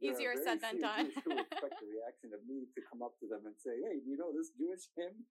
easier 0.00 0.34
said 0.36 0.60
than 0.60 0.80
done. 0.80 1.08
expect 1.16 1.80
the 1.80 1.90
reaction 1.90 2.30
of 2.36 2.42
me 2.44 2.68
to 2.74 2.80
come 2.84 3.00
up 3.00 3.16
to 3.20 3.26
them 3.26 3.44
and 3.48 3.56
say, 3.56 3.76
"Hey, 3.80 4.00
you 4.04 4.16
know 4.16 4.32
this 4.32 4.52
Jewish 4.56 4.88
hymn?" 4.96 5.24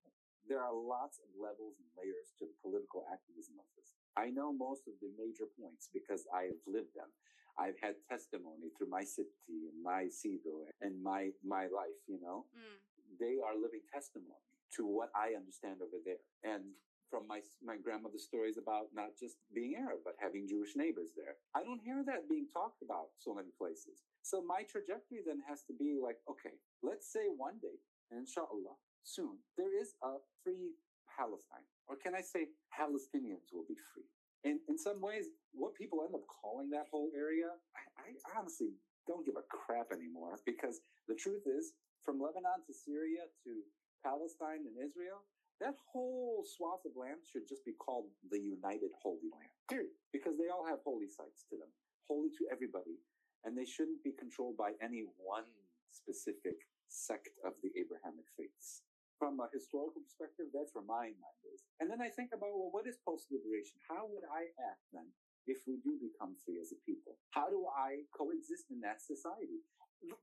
There 0.46 0.62
are 0.62 0.74
lots 0.74 1.18
of 1.18 1.26
levels 1.34 1.82
and 1.82 1.90
layers 1.98 2.30
to 2.38 2.46
the 2.46 2.54
political 2.62 3.02
activism 3.10 3.58
of 3.58 3.66
this. 3.74 3.98
I 4.14 4.30
know 4.30 4.54
most 4.54 4.86
of 4.86 4.94
the 5.02 5.10
major 5.18 5.50
points 5.58 5.90
because 5.90 6.22
I 6.30 6.54
have 6.54 6.62
lived 6.70 6.94
them. 6.94 7.10
I've 7.58 7.80
had 7.82 7.96
testimony 8.06 8.70
through 8.76 8.92
my 8.92 9.04
city 9.04 9.72
and 9.72 9.78
my 9.82 10.12
siddur 10.12 10.70
and 10.82 11.02
my, 11.02 11.32
my 11.42 11.72
life, 11.72 11.98
you 12.08 12.20
know. 12.22 12.46
Mm. 12.52 12.78
They 13.18 13.40
are 13.40 13.56
living 13.56 13.84
testimony 13.90 14.44
to 14.76 14.86
what 14.86 15.10
I 15.16 15.40
understand 15.40 15.80
over 15.80 15.98
there. 16.04 16.20
And 16.44 16.76
from 17.10 17.28
my, 17.32 17.40
my 17.64 17.80
grandmother's 17.80 18.28
stories 18.28 18.60
about 18.60 18.92
not 18.92 19.16
just 19.16 19.40
being 19.56 19.80
Arab, 19.80 20.04
but 20.04 20.20
having 20.20 20.48
Jewish 20.48 20.76
neighbors 20.76 21.16
there. 21.16 21.40
I 21.56 21.64
don't 21.64 21.80
hear 21.80 22.04
that 22.06 22.28
being 22.28 22.52
talked 22.52 22.84
about 22.84 23.16
so 23.24 23.32
many 23.34 23.56
places. 23.56 24.04
So 24.26 24.42
my 24.42 24.66
trajectory 24.66 25.22
then 25.22 25.38
has 25.46 25.62
to 25.70 25.74
be 25.78 26.02
like, 26.02 26.18
okay, 26.26 26.58
let's 26.82 27.14
say 27.14 27.30
one 27.30 27.62
day, 27.62 27.78
inshallah, 28.10 28.74
soon, 29.06 29.38
there 29.54 29.70
is 29.78 29.94
a 30.02 30.18
free 30.42 30.74
Palestine. 31.06 31.62
Or 31.86 31.94
can 31.94 32.18
I 32.18 32.26
say 32.26 32.50
Palestinians 32.74 33.54
will 33.54 33.70
be 33.70 33.78
free? 33.94 34.10
And 34.42 34.58
in 34.66 34.82
some 34.82 34.98
ways, 34.98 35.30
what 35.54 35.78
people 35.78 36.02
end 36.02 36.18
up 36.18 36.26
calling 36.26 36.74
that 36.74 36.90
whole 36.90 37.14
area, 37.14 37.54
I, 37.78 37.86
I 38.02 38.10
honestly 38.34 38.74
don't 39.06 39.22
give 39.22 39.38
a 39.38 39.46
crap 39.46 39.94
anymore 39.94 40.42
because 40.42 40.82
the 41.06 41.14
truth 41.14 41.46
is, 41.46 41.78
from 42.02 42.18
Lebanon 42.18 42.66
to 42.66 42.74
Syria 42.74 43.30
to 43.46 43.62
Palestine 44.02 44.66
and 44.66 44.78
Israel, 44.82 45.22
that 45.62 45.78
whole 45.86 46.42
swath 46.50 46.82
of 46.82 46.98
land 46.98 47.22
should 47.30 47.46
just 47.46 47.62
be 47.62 47.78
called 47.78 48.10
the 48.34 48.42
United 48.42 48.90
Holy 48.98 49.30
Land, 49.30 49.54
period. 49.70 49.94
Because 50.10 50.34
they 50.42 50.50
all 50.50 50.66
have 50.66 50.82
holy 50.82 51.10
sites 51.10 51.46
to 51.54 51.62
them, 51.62 51.70
holy 52.10 52.34
to 52.42 52.50
everybody, 52.50 52.98
and 53.46 53.58
they 53.58 53.66
shouldn't 53.66 54.04
be 54.04 54.12
controlled 54.18 54.58
by 54.58 54.74
any 54.82 55.06
one 55.22 55.48
specific 55.92 56.58
sect 56.90 57.30
of 57.46 57.54
the 57.62 57.72
Abrahamic 57.78 58.26
faiths 58.36 58.82
from 59.18 59.40
a 59.40 59.48
historical 59.52 60.04
perspective, 60.04 60.52
that's 60.52 60.76
where 60.76 60.84
my 60.84 61.12
mind 61.16 61.40
is. 61.48 61.64
And 61.80 61.88
then 61.88 62.04
I 62.04 62.12
think 62.12 62.36
about, 62.36 62.52
well, 62.52 62.72
what 62.72 62.88
is 62.88 63.00
post-liberation? 63.04 63.80
How 63.88 64.08
would 64.08 64.28
I 64.28 64.52
act 64.60 64.84
then 64.92 65.08
if 65.48 65.64
we 65.64 65.80
do 65.80 65.96
become 65.98 66.36
free 66.44 66.60
as 66.60 66.76
a 66.76 66.80
people? 66.84 67.16
How 67.32 67.48
do 67.48 67.64
I 67.72 68.04
coexist 68.12 68.72
in 68.72 68.84
that 68.84 69.00
society? 69.00 69.64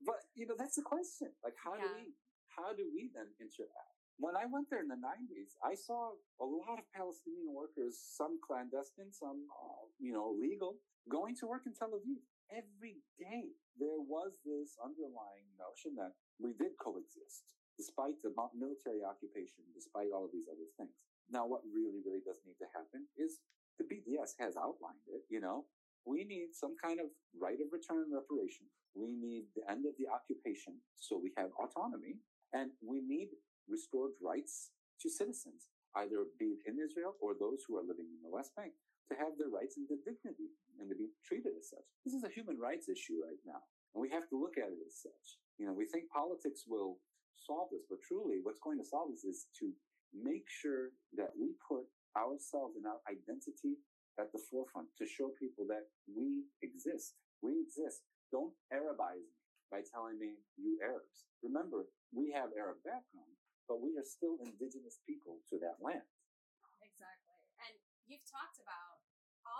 But, 0.05 0.23
you 0.37 0.45
know, 0.45 0.55
that's 0.57 0.77
the 0.77 0.85
question. 0.85 1.33
Like, 1.41 1.57
how 1.57 1.75
yeah. 1.75 1.83
do 1.83 1.87
we, 1.97 2.05
how 2.53 2.69
do 2.71 2.85
we 2.93 3.09
then 3.11 3.33
interact? 3.41 3.97
When 4.21 4.37
I 4.37 4.45
went 4.45 4.69
there 4.69 4.79
in 4.79 4.93
the 4.93 5.01
90s, 5.01 5.57
I 5.65 5.73
saw 5.73 6.13
a 6.37 6.45
lot 6.45 6.77
of 6.77 6.85
Palestinian 6.93 7.49
workers, 7.49 7.97
some 7.97 8.37
clandestine, 8.45 9.09
some, 9.09 9.49
uh, 9.49 9.89
you 9.97 10.13
know, 10.13 10.37
legal, 10.37 10.77
going 11.09 11.33
to 11.41 11.49
work 11.49 11.65
in 11.65 11.73
Tel 11.73 11.97
Aviv 11.97 12.21
every 12.53 13.01
day. 13.17 13.57
There 13.81 13.97
was 13.97 14.37
this 14.45 14.77
underlying 14.77 15.49
notion 15.57 15.97
that 15.97 16.13
we 16.37 16.53
did 16.53 16.77
coexist 16.77 17.57
despite 17.73 18.21
the 18.21 18.29
military 18.53 19.01
occupation, 19.01 19.65
despite 19.73 20.13
all 20.13 20.29
of 20.29 20.31
these 20.31 20.45
other 20.45 20.69
things. 20.77 20.93
Now, 21.33 21.49
what 21.49 21.65
really, 21.65 22.05
really 22.05 22.21
does 22.21 22.37
need 22.45 22.61
to 22.61 22.69
happen 22.69 23.09
is 23.17 23.41
the 23.81 23.89
BDS 23.89 24.37
has 24.37 24.53
outlined 24.53 25.01
it, 25.09 25.25
you 25.33 25.41
know, 25.41 25.65
we 26.05 26.21
need 26.21 26.53
some 26.53 26.75
kind 26.77 26.99
of 26.99 27.09
right 27.33 27.57
of 27.57 27.71
return 27.71 28.05
and 28.05 28.13
reparation. 28.13 28.69
We 28.93 29.15
need 29.15 29.49
the 29.55 29.65
end 29.65 29.89
of 29.89 29.97
the 29.97 30.11
occupation 30.11 30.77
so 30.99 31.17
we 31.17 31.31
have 31.37 31.49
autonomy 31.57 32.21
and 32.53 32.69
we 32.85 33.01
need 33.01 33.33
restored 33.65 34.11
rights 34.21 34.69
to 35.01 35.09
citizens, 35.09 35.73
either 35.95 36.29
be 36.37 36.59
it 36.59 36.61
in 36.69 36.77
Israel 36.77 37.15
or 37.17 37.33
those 37.33 37.65
who 37.65 37.79
are 37.79 37.87
living 37.87 38.11
in 38.13 38.21
the 38.21 38.29
West 38.29 38.53
Bank 38.55 38.73
to 39.11 39.13
have 39.19 39.35
their 39.35 39.51
rights 39.51 39.75
and 39.75 39.87
their 39.89 40.01
dignity 40.03 40.53
and 40.79 40.87
to 40.87 40.95
be 40.95 41.11
treated 41.25 41.53
as 41.57 41.69
such. 41.69 41.87
This 42.05 42.15
is 42.15 42.23
a 42.23 42.31
human 42.31 42.59
rights 42.59 42.87
issue 42.87 43.19
right 43.19 43.39
now. 43.43 43.61
And 43.93 44.01
we 44.01 44.09
have 44.09 44.25
to 44.31 44.39
look 44.39 44.57
at 44.57 44.71
it 44.71 44.81
as 44.83 44.95
such. 45.03 45.37
You 45.59 45.69
know, 45.69 45.75
we 45.75 45.85
think 45.85 46.09
politics 46.09 46.65
will 46.65 46.97
solve 47.37 47.69
this, 47.69 47.85
but 47.85 48.01
truly 48.01 48.41
what's 48.41 48.63
going 48.63 48.79
to 48.79 48.87
solve 48.87 49.11
this 49.13 49.27
is 49.27 49.45
to 49.59 49.69
make 50.13 50.45
sure 50.49 50.93
that 51.17 51.33
we 51.37 51.57
put 51.61 51.85
ourselves 52.13 52.77
and 52.77 52.85
our 52.85 53.01
identity 53.09 53.81
at 54.21 54.29
the 54.29 54.41
forefront 54.49 54.89
to 55.01 55.05
show 55.09 55.33
people 55.41 55.65
that 55.69 55.89
we 56.05 56.45
exist. 56.61 57.17
We 57.41 57.57
exist. 57.57 58.05
Don't 58.29 58.53
Arabize 58.69 59.25
me 59.25 59.41
by 59.73 59.81
telling 59.89 60.21
me 60.21 60.37
you 60.53 60.77
Arabs. 60.85 61.25
Remember, 61.41 61.89
we 62.13 62.29
have 62.29 62.53
Arab 62.53 62.77
background, 62.85 63.33
but 63.65 63.81
we 63.81 63.97
are 63.97 64.05
still 64.05 64.37
indigenous 64.37 65.01
people 65.09 65.41
to 65.49 65.57
that 65.65 65.81
land. 65.81 66.05
Exactly. 66.85 67.41
And 67.57 67.73
you've 68.05 68.25
talked 68.29 68.61
about 68.61 68.92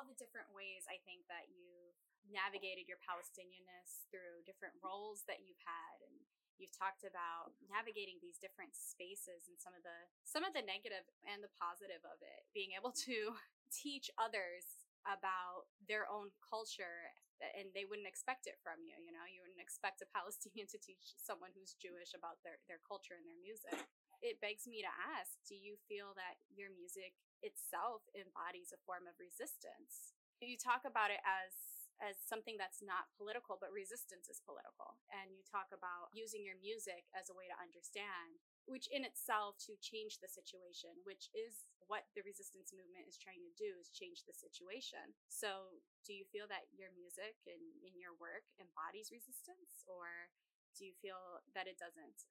the 0.07 0.17
different 0.19 0.51
ways 0.51 0.83
I 0.87 0.99
think 1.07 1.27
that 1.31 1.47
you've 1.51 1.97
navigated 2.27 2.87
your 2.87 2.99
Palestinianness 3.03 4.07
through 4.07 4.43
different 4.47 4.75
roles 4.79 5.27
that 5.27 5.43
you've 5.43 5.59
had 5.63 5.99
and 6.07 6.15
you've 6.57 6.73
talked 6.73 7.03
about 7.03 7.51
navigating 7.67 8.21
these 8.21 8.39
different 8.39 8.71
spaces 8.77 9.49
and 9.49 9.57
some 9.59 9.73
of 9.75 9.83
the 9.83 9.97
some 10.23 10.45
of 10.45 10.53
the 10.55 10.63
negative 10.63 11.03
and 11.27 11.43
the 11.43 11.51
positive 11.57 11.99
of 12.07 12.21
it 12.21 12.47
being 12.55 12.71
able 12.77 12.93
to 13.07 13.35
teach 13.73 14.07
others 14.15 14.85
about 15.03 15.67
their 15.83 16.07
own 16.07 16.31
culture 16.39 17.11
and 17.59 17.67
they 17.75 17.83
wouldn't 17.83 18.07
expect 18.07 18.47
it 18.47 18.55
from 18.63 18.79
you 18.79 18.95
you 19.03 19.11
know? 19.11 19.27
You 19.27 19.43
wouldn't 19.43 19.59
expect 19.59 19.99
a 19.99 20.07
palestinian 20.15 20.69
to 20.71 20.79
teach 20.79 21.17
someone 21.19 21.51
who's 21.51 21.75
jewish 21.75 22.15
about 22.15 22.39
their, 22.47 22.61
their 22.71 22.79
culture 22.85 23.19
and 23.19 23.27
their 23.27 23.39
music. 23.39 23.75
It 24.23 24.39
begs 24.39 24.63
me 24.63 24.79
to 24.79 24.93
ask 25.19 25.35
do 25.43 25.59
you 25.59 25.75
feel 25.91 26.15
that 26.15 26.39
your 26.55 26.71
music 26.71 27.11
itself 27.43 28.07
embodies 28.15 28.73
a 28.73 28.79
form 28.87 29.05
of 29.05 29.19
resistance 29.19 30.15
you 30.43 30.59
talk 30.59 30.83
about 30.83 31.11
it 31.11 31.23
as 31.23 31.55
as 32.01 32.19
something 32.19 32.59
that's 32.59 32.83
not 32.83 33.07
political, 33.15 33.55
but 33.55 33.71
resistance 33.71 34.27
is 34.27 34.43
political. 34.43 34.97
And 35.13 35.31
you 35.31 35.45
talk 35.45 35.71
about 35.71 36.11
using 36.11 36.43
your 36.43 36.57
music 36.59 37.07
as 37.15 37.31
a 37.31 37.37
way 37.37 37.47
to 37.47 37.55
understand, 37.55 38.43
which 38.67 38.91
in 38.91 39.07
itself 39.07 39.55
to 39.69 39.77
change 39.79 40.19
the 40.19 40.27
situation, 40.27 40.91
which 41.07 41.31
is 41.31 41.69
what 41.87 42.09
the 42.17 42.25
resistance 42.25 42.75
movement 42.75 43.07
is 43.07 43.15
trying 43.15 43.39
to 43.45 43.53
do 43.55 43.77
is 43.79 43.93
change 43.93 44.25
the 44.27 44.35
situation. 44.35 45.15
So 45.31 45.79
do 46.03 46.11
you 46.11 46.27
feel 46.27 46.49
that 46.51 46.67
your 46.75 46.91
music 46.91 47.39
and 47.47 47.61
in 47.85 47.95
your 47.95 48.17
work 48.19 48.43
embodies 48.59 49.13
resistance 49.13 49.85
or 49.87 50.27
do 50.75 50.83
you 50.83 50.95
feel 50.99 51.45
that 51.55 51.71
it 51.71 51.79
doesn't? 51.79 52.27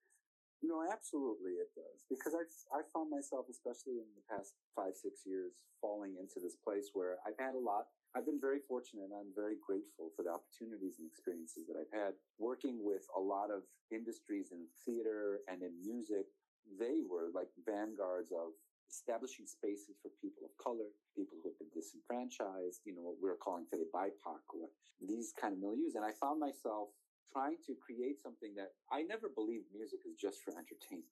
No, 0.62 0.86
absolutely 0.86 1.58
it 1.58 1.74
does. 1.74 2.06
Because 2.06 2.38
I've, 2.38 2.54
I 2.70 2.86
found 2.94 3.10
myself, 3.10 3.50
especially 3.50 3.98
in 3.98 4.06
the 4.14 4.22
past 4.30 4.54
five, 4.78 4.94
six 4.94 5.26
years, 5.26 5.58
falling 5.82 6.14
into 6.14 6.38
this 6.38 6.54
place 6.54 6.94
where 6.94 7.18
I've 7.26 7.38
had 7.38 7.58
a 7.58 7.60
lot. 7.60 7.90
I've 8.14 8.24
been 8.24 8.38
very 8.38 8.62
fortunate 8.70 9.10
and 9.10 9.16
I'm 9.18 9.34
very 9.34 9.58
grateful 9.58 10.14
for 10.14 10.22
the 10.22 10.30
opportunities 10.30 11.02
and 11.02 11.10
experiences 11.10 11.66
that 11.66 11.74
I've 11.74 11.90
had 11.90 12.14
working 12.38 12.78
with 12.78 13.02
a 13.18 13.20
lot 13.20 13.50
of 13.50 13.66
industries 13.90 14.54
in 14.54 14.70
theater 14.86 15.42
and 15.50 15.66
in 15.66 15.74
music. 15.82 16.30
They 16.78 17.02
were 17.02 17.34
like 17.34 17.50
vanguards 17.66 18.30
of 18.30 18.54
establishing 18.86 19.48
spaces 19.48 19.98
for 19.98 20.12
people 20.22 20.46
of 20.46 20.52
color, 20.62 20.92
people 21.16 21.40
who 21.42 21.50
have 21.50 21.58
been 21.58 21.72
disenfranchised, 21.74 22.84
you 22.86 22.94
know, 22.94 23.02
what 23.02 23.18
we're 23.18 23.40
calling 23.40 23.66
today 23.66 23.88
BIPOC, 23.90 24.44
or 24.54 24.68
these 25.00 25.32
kind 25.34 25.56
of 25.56 25.58
milieus. 25.58 25.96
And 25.96 26.04
I 26.04 26.12
found 26.20 26.38
myself 26.38 26.92
trying 27.32 27.56
to 27.66 27.72
create 27.80 28.20
something 28.20 28.52
that 28.60 28.76
I 28.92 29.02
never 29.02 29.32
believed 29.32 29.72
music 29.72 30.04
is 30.04 30.20
just 30.20 30.44
for 30.44 30.52
entertainment. 30.52 31.08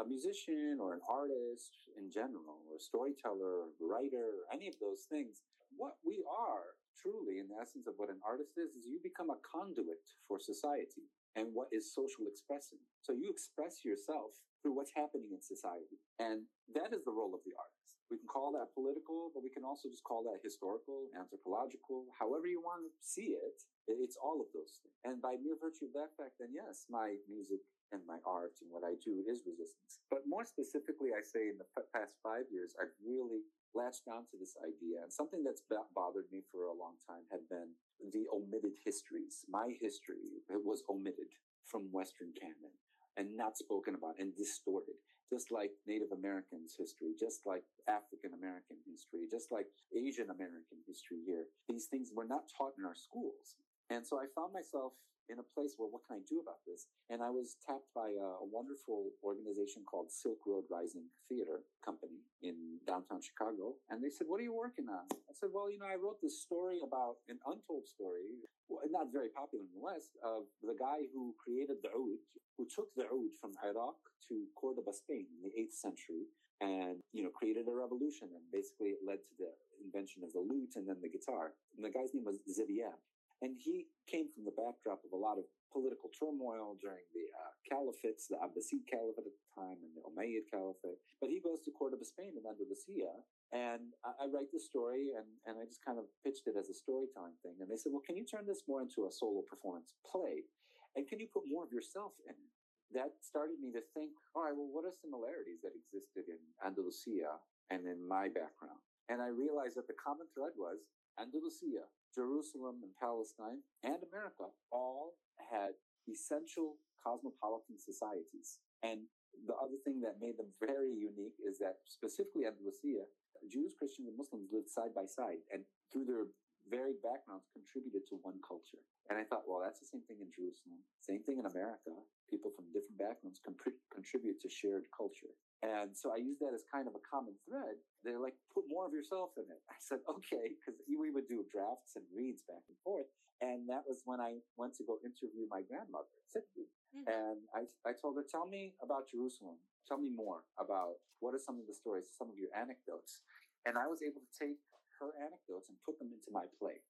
A 0.00 0.04
musician 0.04 0.80
or 0.80 0.92
an 0.92 1.04
artist 1.06 1.86
in 1.94 2.10
general, 2.10 2.64
or 2.66 2.76
a 2.76 2.82
storyteller, 2.82 3.62
or 3.62 3.70
a 3.70 3.86
writer, 3.86 4.42
or 4.42 4.48
any 4.50 4.66
of 4.66 4.74
those 4.80 5.06
things, 5.06 5.44
what 5.76 6.00
we 6.02 6.24
are 6.26 6.74
truly 6.96 7.38
in 7.38 7.48
the 7.48 7.60
essence 7.60 7.86
of 7.86 7.94
what 7.96 8.10
an 8.10 8.20
artist 8.24 8.56
is, 8.56 8.72
is 8.72 8.88
you 8.88 8.98
become 9.02 9.30
a 9.30 9.42
conduit 9.44 10.00
for 10.26 10.38
society 10.40 11.06
and 11.36 11.48
what 11.52 11.68
is 11.72 11.94
social 11.94 12.24
expressing. 12.28 12.78
So 13.02 13.12
you 13.12 13.30
express 13.30 13.84
yourself 13.84 14.32
through 14.60 14.76
what's 14.76 14.92
happening 14.94 15.32
in 15.32 15.42
society. 15.42 15.98
And 16.18 16.46
that 16.74 16.92
is 16.92 17.04
the 17.04 17.12
role 17.12 17.34
of 17.34 17.44
the 17.44 17.56
artist. 17.56 17.81
We 18.12 18.20
can 18.20 18.28
call 18.28 18.52
that 18.52 18.76
political, 18.76 19.32
but 19.32 19.40
we 19.40 19.48
can 19.48 19.64
also 19.64 19.88
just 19.88 20.04
call 20.04 20.20
that 20.28 20.44
historical, 20.44 21.08
anthropological, 21.16 22.12
however 22.12 22.44
you 22.44 22.60
want 22.60 22.84
to 22.84 22.92
see 23.00 23.32
it. 23.32 23.56
It's 23.88 24.20
all 24.20 24.36
of 24.44 24.52
those 24.52 24.84
things. 24.84 25.00
And 25.08 25.16
by 25.24 25.40
mere 25.40 25.56
virtue 25.56 25.88
of 25.88 25.96
that 25.96 26.12
fact, 26.20 26.36
then 26.36 26.52
yes, 26.52 26.84
my 26.92 27.16
music 27.24 27.64
and 27.88 28.04
my 28.04 28.20
art 28.28 28.52
and 28.60 28.68
what 28.68 28.84
I 28.84 29.00
do 29.00 29.24
is 29.24 29.48
resistance. 29.48 30.04
But 30.12 30.28
more 30.28 30.44
specifically, 30.44 31.16
I 31.16 31.24
say 31.24 31.48
in 31.48 31.56
the 31.56 31.64
past 31.96 32.20
five 32.20 32.52
years, 32.52 32.76
I've 32.76 32.92
really 33.00 33.48
latched 33.72 34.04
onto 34.04 34.36
this 34.36 34.60
idea. 34.60 35.00
And 35.00 35.08
something 35.08 35.40
that's 35.40 35.64
bothered 35.96 36.28
me 36.28 36.44
for 36.52 36.68
a 36.68 36.76
long 36.76 37.00
time 37.08 37.24
had 37.32 37.48
been 37.48 37.72
the 38.12 38.28
omitted 38.28 38.76
histories. 38.84 39.48
My 39.48 39.72
history 39.80 40.44
was 40.52 40.84
omitted 40.84 41.32
from 41.64 41.88
Western 41.88 42.36
canon 42.36 42.76
and 43.16 43.40
not 43.40 43.56
spoken 43.56 43.96
about 43.96 44.20
and 44.20 44.36
distorted, 44.36 45.00
just 45.32 45.48
like 45.48 45.72
Native 45.88 46.12
Americans 46.12 46.76
history, 46.76 47.16
just 47.16 47.48
like 47.48 47.64
African 47.88 48.36
American 48.36 48.76
history, 48.84 49.24
just 49.24 49.48
like 49.48 49.64
Asian 49.96 50.28
American 50.28 50.84
history 50.84 51.24
here. 51.24 51.48
These 51.72 51.88
things 51.88 52.12
were 52.12 52.28
not 52.28 52.52
taught 52.52 52.76
in 52.76 52.84
our 52.84 52.94
schools. 52.94 53.56
And 53.88 54.04
so 54.06 54.20
I 54.20 54.28
found 54.36 54.52
myself 54.52 54.92
in 55.28 55.38
a 55.38 55.46
place 55.54 55.74
where 55.76 55.88
what 55.88 56.02
can 56.06 56.18
I 56.18 56.22
do 56.28 56.40
about 56.40 56.62
this? 56.66 56.86
And 57.10 57.22
I 57.22 57.30
was 57.30 57.56
tapped 57.66 57.90
by 57.94 58.14
a, 58.16 58.44
wonderful 58.52 59.08
organization 59.24 59.80
called 59.88 60.12
Silk 60.12 60.44
Road 60.44 60.68
Rising 60.68 61.08
Theater 61.28 61.64
Company 61.80 62.20
in 62.42 62.76
downtown 62.86 63.22
Chicago. 63.24 63.80
And 63.88 64.04
they 64.04 64.12
said, 64.12 64.28
What 64.28 64.40
are 64.40 64.46
you 64.46 64.52
working 64.52 64.92
on? 64.92 65.08
I 65.08 65.32
said, 65.32 65.48
Well, 65.54 65.72
you 65.72 65.80
know, 65.80 65.88
I 65.88 65.96
wrote 65.96 66.20
this 66.20 66.42
story 66.42 66.84
about 66.84 67.24
an 67.32 67.40
untold 67.48 67.88
story, 67.88 68.44
not 68.92 69.08
very 69.08 69.32
popular 69.32 69.64
in 69.64 69.72
the 69.72 69.80
West, 69.80 70.12
of 70.20 70.44
the 70.60 70.76
guy 70.76 71.08
who 71.14 71.32
created 71.40 71.80
the 71.80 71.96
oud, 71.96 72.20
who 72.58 72.68
took 72.68 72.92
the 72.92 73.08
oud 73.08 73.32
from 73.40 73.56
Iraq 73.64 73.96
to 74.28 74.44
Cordoba, 74.52 74.92
Spain 74.92 75.26
in 75.32 75.40
the 75.40 75.52
8th 75.56 75.80
century 75.80 76.28
and 76.60 77.02
you 77.12 77.24
know 77.24 77.30
created 77.30 77.66
a 77.66 77.74
revolution 77.74 78.28
and 78.30 78.44
basically 78.52 78.94
it 78.94 79.02
led 79.02 79.18
to 79.18 79.34
the 79.38 79.50
invention 79.82 80.22
of 80.22 80.32
the 80.32 80.38
lute 80.38 80.76
and 80.76 80.86
then 80.86 80.96
the 81.02 81.10
guitar 81.10 81.52
and 81.74 81.82
the 81.82 81.90
guy's 81.90 82.14
name 82.14 82.24
was 82.24 82.38
Ziryab 82.46 82.94
and 83.42 83.58
he 83.58 83.90
came 84.06 84.30
from 84.30 84.46
the 84.46 84.54
backdrop 84.54 85.02
of 85.02 85.10
a 85.10 85.18
lot 85.18 85.34
of 85.34 85.44
political 85.74 86.14
turmoil 86.14 86.78
during 86.78 87.02
the 87.10 87.26
uh, 87.34 87.50
caliphates, 87.66 88.30
the 88.30 88.38
Abbasid 88.38 88.86
Caliphate 88.86 89.26
at 89.26 89.34
the 89.34 89.50
time 89.50 89.82
and 89.82 89.90
the 89.98 90.04
Umayyad 90.06 90.46
Caliphate. 90.46 91.02
But 91.18 91.34
he 91.34 91.42
goes 91.42 91.58
to 91.66 91.74
Cordoba, 91.74 92.06
Spain 92.06 92.38
in 92.38 92.46
Andalusia. 92.46 93.10
And 93.50 93.98
I, 94.06 94.24
I 94.24 94.24
write 94.30 94.54
the 94.54 94.62
story 94.62 95.18
and, 95.18 95.26
and 95.42 95.58
I 95.58 95.66
just 95.66 95.82
kind 95.82 95.98
of 95.98 96.06
pitched 96.22 96.46
it 96.46 96.54
as 96.54 96.70
a 96.70 96.76
storytelling 96.76 97.34
thing. 97.42 97.58
And 97.58 97.66
they 97.66 97.80
said, 97.80 97.90
well, 97.90 98.06
can 98.06 98.14
you 98.14 98.22
turn 98.22 98.46
this 98.46 98.62
more 98.70 98.78
into 98.78 99.10
a 99.10 99.12
solo 99.12 99.42
performance 99.42 99.98
play? 100.06 100.46
And 100.94 101.10
can 101.10 101.18
you 101.18 101.26
put 101.26 101.42
more 101.50 101.66
of 101.66 101.74
yourself 101.74 102.14
in 102.30 102.38
it? 102.38 102.52
That 102.94 103.18
started 103.24 103.58
me 103.58 103.72
to 103.74 103.82
think, 103.96 104.12
all 104.36 104.46
right, 104.46 104.54
well, 104.54 104.68
what 104.68 104.84
are 104.84 104.92
similarities 104.92 105.64
that 105.64 105.72
existed 105.74 106.28
in 106.28 106.38
Andalusia 106.62 107.40
and 107.72 107.88
in 107.88 108.04
my 108.04 108.28
background? 108.28 108.78
And 109.08 109.24
I 109.24 109.32
realized 109.32 109.80
that 109.80 109.88
the 109.88 109.96
common 109.96 110.28
thread 110.30 110.52
was 110.54 110.84
Andalusia, 111.20 111.88
Jerusalem 112.14 112.80
and 112.82 112.92
Palestine 112.96 113.60
and 113.84 114.00
America 114.08 114.48
all 114.70 115.16
had 115.36 115.76
essential 116.08 116.76
cosmopolitan 117.00 117.78
societies. 117.78 118.60
And 118.82 119.06
the 119.46 119.56
other 119.56 119.78
thing 119.84 120.00
that 120.02 120.20
made 120.20 120.36
them 120.36 120.52
very 120.60 120.92
unique 120.92 121.38
is 121.40 121.58
that 121.58 121.80
specifically 121.88 122.44
Andalusia, 122.44 123.08
Jews, 123.50 123.74
Christians, 123.74 124.08
and 124.08 124.16
Muslims 124.16 124.52
lived 124.52 124.70
side 124.70 124.94
by 124.94 125.06
side 125.06 125.42
and 125.50 125.64
through 125.90 126.06
their 126.06 126.26
varied 126.70 127.02
backgrounds 127.02 127.50
contributed 127.50 128.06
to 128.06 128.22
one 128.22 128.38
culture. 128.46 128.78
And 129.10 129.18
I 129.18 129.26
thought, 129.26 129.50
well, 129.50 129.58
that's 129.58 129.82
the 129.82 129.90
same 129.90 130.06
thing 130.06 130.22
in 130.22 130.30
Jerusalem, 130.30 130.78
same 131.02 131.26
thing 131.26 131.42
in 131.42 131.50
America. 131.50 131.90
People 132.30 132.54
from 132.54 132.70
different 132.70 133.02
backgrounds 133.02 133.42
contribute 133.42 134.38
to 134.38 134.48
shared 134.48 134.86
culture. 134.94 135.34
And 135.62 135.94
so 135.94 136.10
I 136.10 136.18
used 136.18 136.42
that 136.42 136.50
as 136.50 136.66
kind 136.66 136.90
of 136.90 136.98
a 136.98 137.02
common 137.06 137.38
thread. 137.46 137.78
They're 138.02 138.18
like, 138.18 138.34
put 138.50 138.66
more 138.66 138.82
of 138.82 138.90
yourself 138.90 139.38
in 139.38 139.46
it. 139.46 139.62
I 139.70 139.78
said, 139.78 140.02
okay, 140.10 140.58
because 140.58 140.74
we 140.90 141.14
would 141.14 141.30
do 141.30 141.46
drafts 141.46 141.94
and 141.94 142.02
reads 142.10 142.42
back 142.42 142.66
and 142.66 142.78
forth. 142.82 143.06
And 143.38 143.66
that 143.70 143.86
was 143.86 144.02
when 144.06 144.22
I 144.22 144.42
went 144.58 144.74
to 144.78 144.86
go 144.86 144.98
interview 145.02 145.46
my 145.50 145.62
grandmother. 145.66 146.10
Mm-hmm. 146.34 147.06
And 147.06 147.38
I, 147.54 147.66
I 147.86 147.94
told 147.94 148.18
her, 148.18 148.26
tell 148.26 148.46
me 148.46 148.74
about 148.82 149.10
Jerusalem. 149.10 149.58
Tell 149.86 149.98
me 149.98 150.10
more 150.10 150.46
about 150.58 151.02
what 151.18 151.34
are 151.34 151.42
some 151.42 151.58
of 151.58 151.66
the 151.66 151.74
stories, 151.74 152.06
some 152.10 152.30
of 152.30 152.38
your 152.38 152.54
anecdotes. 152.54 153.22
And 153.66 153.74
I 153.78 153.86
was 153.90 154.02
able 154.02 154.22
to 154.22 154.32
take 154.34 154.62
her 155.02 155.10
anecdotes 155.18 155.70
and 155.70 155.78
put 155.82 155.98
them 155.98 156.14
into 156.14 156.30
my 156.30 156.46
play. 156.58 156.82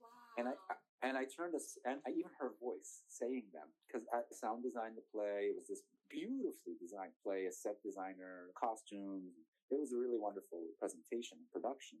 Wow. 0.00 0.08
And 0.40 0.44
I, 0.48 0.56
and 1.04 1.14
I 1.20 1.28
turned 1.28 1.52
to, 1.52 1.60
and 1.84 2.00
I 2.08 2.16
even 2.16 2.32
her 2.40 2.56
voice 2.58 3.04
saying 3.12 3.52
them 3.52 3.68
because 3.86 4.08
I 4.10 4.24
sound 4.32 4.64
designed 4.64 4.96
the 4.96 5.04
play. 5.12 5.52
It 5.52 5.56
was 5.60 5.68
this 5.68 5.84
beautifully 6.08 6.80
designed 6.80 7.14
play, 7.20 7.46
a 7.46 7.52
set 7.52 7.78
designer, 7.84 8.50
costumes. 8.56 9.36
It 9.68 9.78
was 9.78 9.92
a 9.92 10.00
really 10.00 10.18
wonderful 10.18 10.64
presentation 10.80 11.38
and 11.44 11.48
production. 11.52 12.00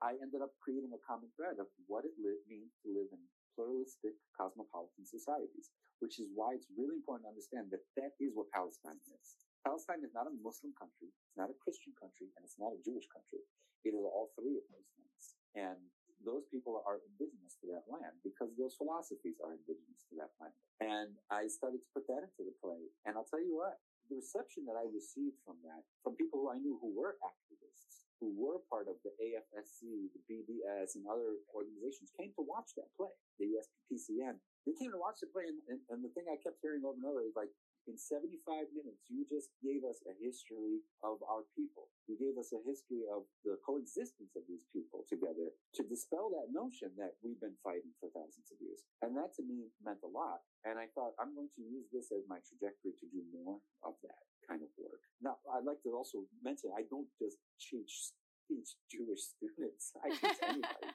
I 0.00 0.14
ended 0.22 0.40
up 0.46 0.54
creating 0.62 0.94
a 0.94 1.02
common 1.02 1.32
thread 1.34 1.58
of 1.58 1.66
what 1.90 2.06
it 2.06 2.14
li- 2.22 2.44
means 2.46 2.72
to 2.86 2.94
live 2.94 3.10
in 3.10 3.22
pluralistic 3.58 4.14
cosmopolitan 4.38 5.04
societies, 5.08 5.74
which 5.98 6.22
is 6.22 6.30
why 6.32 6.54
it's 6.54 6.70
really 6.78 6.96
important 7.00 7.26
to 7.26 7.34
understand 7.34 7.72
that 7.74 7.82
that 7.98 8.14
is 8.22 8.32
what 8.38 8.52
Palestine 8.54 9.00
is. 9.10 9.26
Palestine 9.66 10.04
is 10.06 10.14
not 10.14 10.30
a 10.30 10.34
Muslim 10.44 10.70
country, 10.78 11.10
it's 11.10 11.38
not 11.40 11.50
a 11.50 11.58
Christian 11.58 11.96
country, 11.98 12.30
and 12.38 12.46
it's 12.46 12.60
not 12.62 12.76
a 12.76 12.80
Jewish 12.86 13.08
country. 13.10 13.42
It 13.82 13.96
is 13.96 14.04
all 14.06 14.30
three 14.38 14.54
of 14.60 14.66
those 14.70 14.90
things. 14.94 15.22
And 15.58 15.80
those 16.22 16.46
people 16.48 16.80
are 16.86 17.02
indigenous 17.04 17.58
to 17.60 17.66
that 17.74 17.84
land 17.90 18.16
because 18.24 18.54
those 18.56 18.73
philosophies 18.84 19.40
are 19.40 19.56
indigenous 19.56 20.04
to 20.12 20.20
that 20.20 20.36
land. 20.36 20.52
And 20.84 21.16
I 21.32 21.48
started 21.48 21.80
to 21.80 21.88
put 21.96 22.04
that 22.12 22.20
into 22.20 22.44
the 22.44 22.52
play. 22.60 22.92
And 23.08 23.16
I'll 23.16 23.24
tell 23.24 23.40
you 23.40 23.56
what, 23.56 23.80
the 24.12 24.20
reception 24.20 24.68
that 24.68 24.76
I 24.76 24.84
received 24.92 25.40
from 25.48 25.56
that, 25.64 25.88
from 26.04 26.20
people 26.20 26.44
who 26.44 26.52
I 26.52 26.60
knew 26.60 26.76
who 26.76 26.92
were 26.92 27.16
activists, 27.24 28.04
who 28.20 28.36
were 28.36 28.60
part 28.68 28.92
of 28.92 29.00
the 29.00 29.16
AFSC, 29.16 30.12
the 30.12 30.22
BDS, 30.28 31.00
and 31.00 31.08
other 31.08 31.40
organizations, 31.56 32.12
came 32.12 32.36
to 32.36 32.44
watch 32.44 32.76
that 32.76 32.92
play, 33.00 33.12
the 33.40 33.56
USPCN. 33.56 34.36
They 34.68 34.76
came 34.76 34.92
to 34.92 35.00
watch 35.00 35.24
the 35.24 35.32
play, 35.32 35.48
and, 35.48 35.60
and, 35.72 35.80
and 35.88 36.00
the 36.04 36.12
thing 36.12 36.28
I 36.28 36.36
kept 36.36 36.60
hearing 36.60 36.84
over 36.84 37.00
and 37.00 37.08
over 37.08 37.24
is 37.24 37.36
like, 37.36 37.52
in 37.84 38.00
75 38.00 38.72
minutes, 38.72 39.12
you 39.12 39.28
just 39.28 39.52
gave 39.60 39.84
us 39.84 40.00
a 40.08 40.16
history 40.16 40.80
of 41.04 41.20
our 41.28 41.44
people. 41.52 41.92
You 42.04 42.20
gave 42.20 42.36
us 42.36 42.52
a 42.52 42.60
history 42.68 43.08
of 43.08 43.24
the 43.48 43.56
coexistence 43.64 44.36
of 44.36 44.44
these 44.44 44.68
people 44.76 45.08
together 45.08 45.48
to 45.80 45.82
dispel 45.88 46.28
that 46.36 46.52
notion 46.52 46.92
that 47.00 47.16
we've 47.24 47.40
been 47.40 47.56
fighting 47.64 47.96
for 47.96 48.12
thousands 48.12 48.52
of 48.52 48.60
years. 48.60 48.84
And 49.00 49.16
that 49.16 49.32
to 49.40 49.42
me 49.42 49.72
meant 49.80 50.04
a 50.04 50.10
lot. 50.12 50.44
And 50.68 50.76
I 50.76 50.92
thought, 50.92 51.16
I'm 51.16 51.32
going 51.32 51.48
to 51.56 51.64
use 51.64 51.88
this 51.88 52.12
as 52.12 52.28
my 52.28 52.44
trajectory 52.44 52.92
to 53.00 53.06
do 53.08 53.24
more 53.32 53.56
of 53.88 53.96
that 54.04 54.20
kind 54.44 54.60
of 54.60 54.68
work. 54.76 55.00
Now, 55.24 55.40
I'd 55.48 55.64
like 55.64 55.80
to 55.88 55.96
also 55.96 56.28
mention, 56.44 56.76
I 56.76 56.84
don't 56.92 57.08
just 57.16 57.40
teach, 57.56 58.12
teach 58.44 58.76
Jewish 58.92 59.24
students. 59.32 59.96
I 60.04 60.12
teach 60.12 60.40
anybody. 60.44 60.92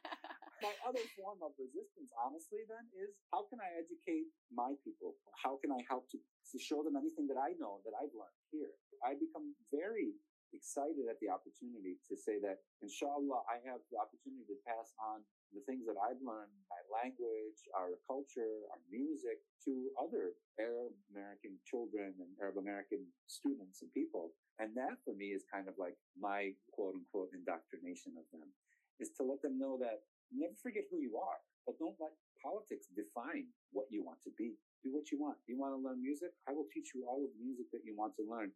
my 0.62 0.76
other 0.86 1.02
form 1.18 1.42
of 1.42 1.58
resistance, 1.58 2.14
honestly, 2.22 2.70
then 2.70 2.86
is 2.94 3.18
how 3.34 3.50
can 3.50 3.58
I 3.58 3.82
educate 3.82 4.30
my 4.54 4.78
people? 4.86 5.18
How 5.42 5.58
can 5.58 5.74
I 5.74 5.82
help 5.90 6.06
to, 6.14 6.22
to 6.22 6.58
show 6.62 6.86
them 6.86 6.94
anything 6.94 7.26
that 7.34 7.40
I 7.42 7.58
know 7.58 7.82
that 7.82 7.98
I've 7.98 8.14
learned 8.14 8.42
here? 8.54 8.78
I 9.02 9.16
become 9.16 9.56
very 9.72 10.14
excited 10.54 11.06
at 11.10 11.20
the 11.22 11.30
opportunity 11.30 11.98
to 12.10 12.16
say 12.18 12.40
that, 12.42 12.60
inshallah, 12.82 13.44
I 13.50 13.62
have 13.70 13.82
the 13.92 13.98
opportunity 14.00 14.46
to 14.50 14.58
pass 14.66 14.94
on 15.00 15.22
the 15.54 15.62
things 15.66 15.86
that 15.90 15.98
I've 15.98 16.22
learned, 16.22 16.54
my 16.70 16.82
language, 16.94 17.60
our 17.74 17.98
culture, 18.06 18.66
our 18.70 18.82
music 18.92 19.42
to 19.66 19.90
other 19.98 20.38
Arab 20.62 20.94
American 21.10 21.58
children 21.66 22.14
and 22.22 22.30
Arab 22.42 22.58
American 22.62 23.02
students 23.26 23.82
and 23.82 23.90
people. 23.94 24.34
And 24.62 24.76
that 24.78 25.02
for 25.06 25.14
me 25.18 25.34
is 25.34 25.44
kind 25.50 25.68
of 25.68 25.76
like 25.82 25.98
my 26.20 26.54
quote 26.74 26.94
unquote 26.96 27.34
indoctrination 27.34 28.14
of 28.20 28.26
them 28.30 28.50
is 29.00 29.10
to 29.18 29.24
let 29.24 29.42
them 29.42 29.58
know 29.58 29.80
that 29.82 30.04
never 30.34 30.54
forget 30.62 30.86
who 30.92 31.00
you 31.02 31.18
are. 31.18 31.40
but 31.66 31.78
don't 31.78 31.98
let 32.02 32.14
politics 32.42 32.88
define 32.96 33.46
what 33.72 33.86
you 33.92 34.02
want 34.02 34.18
to 34.26 34.32
be. 34.38 34.56
Do 34.82 34.90
what 34.96 35.12
you 35.12 35.20
want. 35.20 35.38
You 35.46 35.60
want 35.60 35.76
to 35.76 35.82
learn 35.82 36.02
music? 36.02 36.32
I 36.48 36.54
will 36.56 36.66
teach 36.74 36.96
you 36.96 37.06
all 37.06 37.22
of 37.22 37.30
the 37.36 37.42
music 37.44 37.68
that 37.76 37.84
you 37.86 37.94
want 37.94 38.16
to 38.18 38.24
learn. 38.26 38.50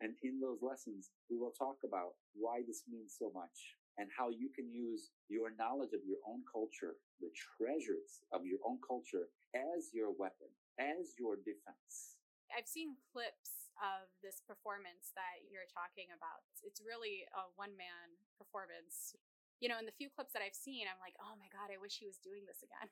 And 0.00 0.16
in 0.24 0.40
those 0.40 0.64
lessons, 0.64 1.12
we 1.28 1.36
will 1.36 1.52
talk 1.52 1.84
about 1.84 2.16
why 2.32 2.64
this 2.64 2.88
means 2.88 3.12
so 3.20 3.28
much 3.36 3.76
and 4.00 4.08
how 4.08 4.32
you 4.32 4.48
can 4.48 4.64
use 4.72 5.12
your 5.28 5.52
knowledge 5.60 5.92
of 5.92 6.00
your 6.08 6.24
own 6.24 6.40
culture, 6.48 6.96
the 7.20 7.28
treasures 7.36 8.24
of 8.32 8.48
your 8.48 8.56
own 8.64 8.80
culture 8.80 9.28
as 9.52 9.92
your 9.92 10.08
weapon, 10.16 10.48
as 10.80 11.12
your 11.20 11.36
defense. 11.44 12.16
I've 12.48 12.64
seen 12.66 12.96
clips 13.12 13.70
of 13.80 14.08
this 14.24 14.40
performance 14.44 15.12
that 15.16 15.44
you're 15.52 15.68
talking 15.68 16.12
about. 16.16 16.48
It's 16.64 16.80
really 16.80 17.28
a 17.36 17.52
one 17.60 17.76
man 17.76 18.16
performance. 18.40 19.16
You 19.60 19.68
know, 19.68 19.76
in 19.76 19.84
the 19.84 19.96
few 19.96 20.08
clips 20.08 20.32
that 20.32 20.40
I've 20.40 20.56
seen, 20.56 20.88
I'm 20.88 21.00
like, 21.04 21.20
oh 21.20 21.36
my 21.36 21.52
God, 21.52 21.68
I 21.68 21.76
wish 21.76 22.00
he 22.00 22.08
was 22.08 22.16
doing 22.20 22.48
this 22.48 22.64
again. 22.64 22.88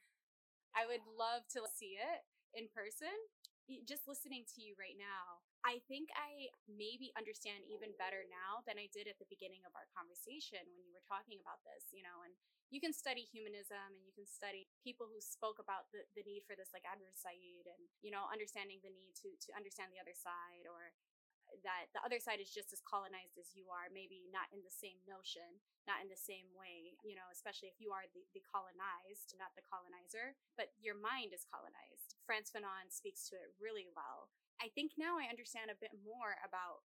I 0.76 0.84
would 0.84 1.04
love 1.16 1.48
to 1.56 1.64
see 1.72 1.96
it 1.96 2.20
in 2.52 2.68
person. 2.68 3.12
Just 3.84 4.08
listening 4.08 4.48
to 4.56 4.64
you 4.64 4.72
right 4.80 4.96
now, 4.96 5.44
I 5.60 5.84
think 5.92 6.08
I 6.16 6.48
maybe 6.64 7.12
understand 7.20 7.68
even 7.68 7.92
better 8.00 8.24
now 8.24 8.64
than 8.64 8.80
I 8.80 8.88
did 8.88 9.04
at 9.04 9.20
the 9.20 9.28
beginning 9.28 9.60
of 9.68 9.76
our 9.76 9.84
conversation 9.92 10.64
when 10.72 10.88
you 10.88 10.96
were 10.96 11.04
talking 11.04 11.36
about 11.44 11.60
this, 11.68 11.92
you 11.92 12.00
know, 12.00 12.24
and 12.24 12.32
you 12.72 12.80
can 12.80 12.96
study 12.96 13.28
humanism 13.28 13.92
and 13.92 14.04
you 14.08 14.16
can 14.16 14.24
study 14.24 14.64
people 14.80 15.04
who 15.04 15.20
spoke 15.20 15.60
about 15.60 15.92
the, 15.92 16.00
the 16.16 16.24
need 16.24 16.48
for 16.48 16.56
this 16.56 16.72
like 16.72 16.88
Edward 16.88 17.12
Said 17.12 17.68
and, 17.68 17.82
you 18.00 18.08
know, 18.08 18.24
understanding 18.32 18.80
the 18.80 18.92
need 18.92 19.12
to, 19.20 19.36
to 19.36 19.50
understand 19.52 19.92
the 19.92 20.00
other 20.00 20.16
side 20.16 20.64
or 20.64 20.96
that 21.64 21.90
the 21.96 22.02
other 22.04 22.20
side 22.20 22.38
is 22.38 22.52
just 22.52 22.72
as 22.72 22.84
colonized 22.84 23.36
as 23.40 23.56
you 23.56 23.68
are, 23.72 23.88
maybe 23.90 24.28
not 24.28 24.48
in 24.52 24.60
the 24.62 24.72
same 24.72 25.00
notion, 25.08 25.60
not 25.88 26.04
in 26.04 26.08
the 26.12 26.18
same 26.18 26.48
way, 26.52 26.96
you 27.00 27.16
know, 27.16 27.26
especially 27.32 27.72
if 27.72 27.80
you 27.80 27.90
are 27.90 28.04
the, 28.12 28.22
the 28.36 28.44
colonized, 28.44 29.32
not 29.40 29.56
the 29.56 29.64
colonizer, 29.64 30.36
but 30.60 30.76
your 30.78 30.96
mind 30.96 31.32
is 31.32 31.48
colonized. 31.48 32.18
Frantz 32.28 32.52
Fanon 32.52 32.92
speaks 32.92 33.24
to 33.32 33.38
it 33.40 33.56
really 33.56 33.88
well. 33.96 34.28
I 34.60 34.68
think 34.74 34.98
now 34.98 35.16
I 35.16 35.30
understand 35.30 35.70
a 35.70 35.78
bit 35.78 35.94
more 36.02 36.36
about 36.42 36.84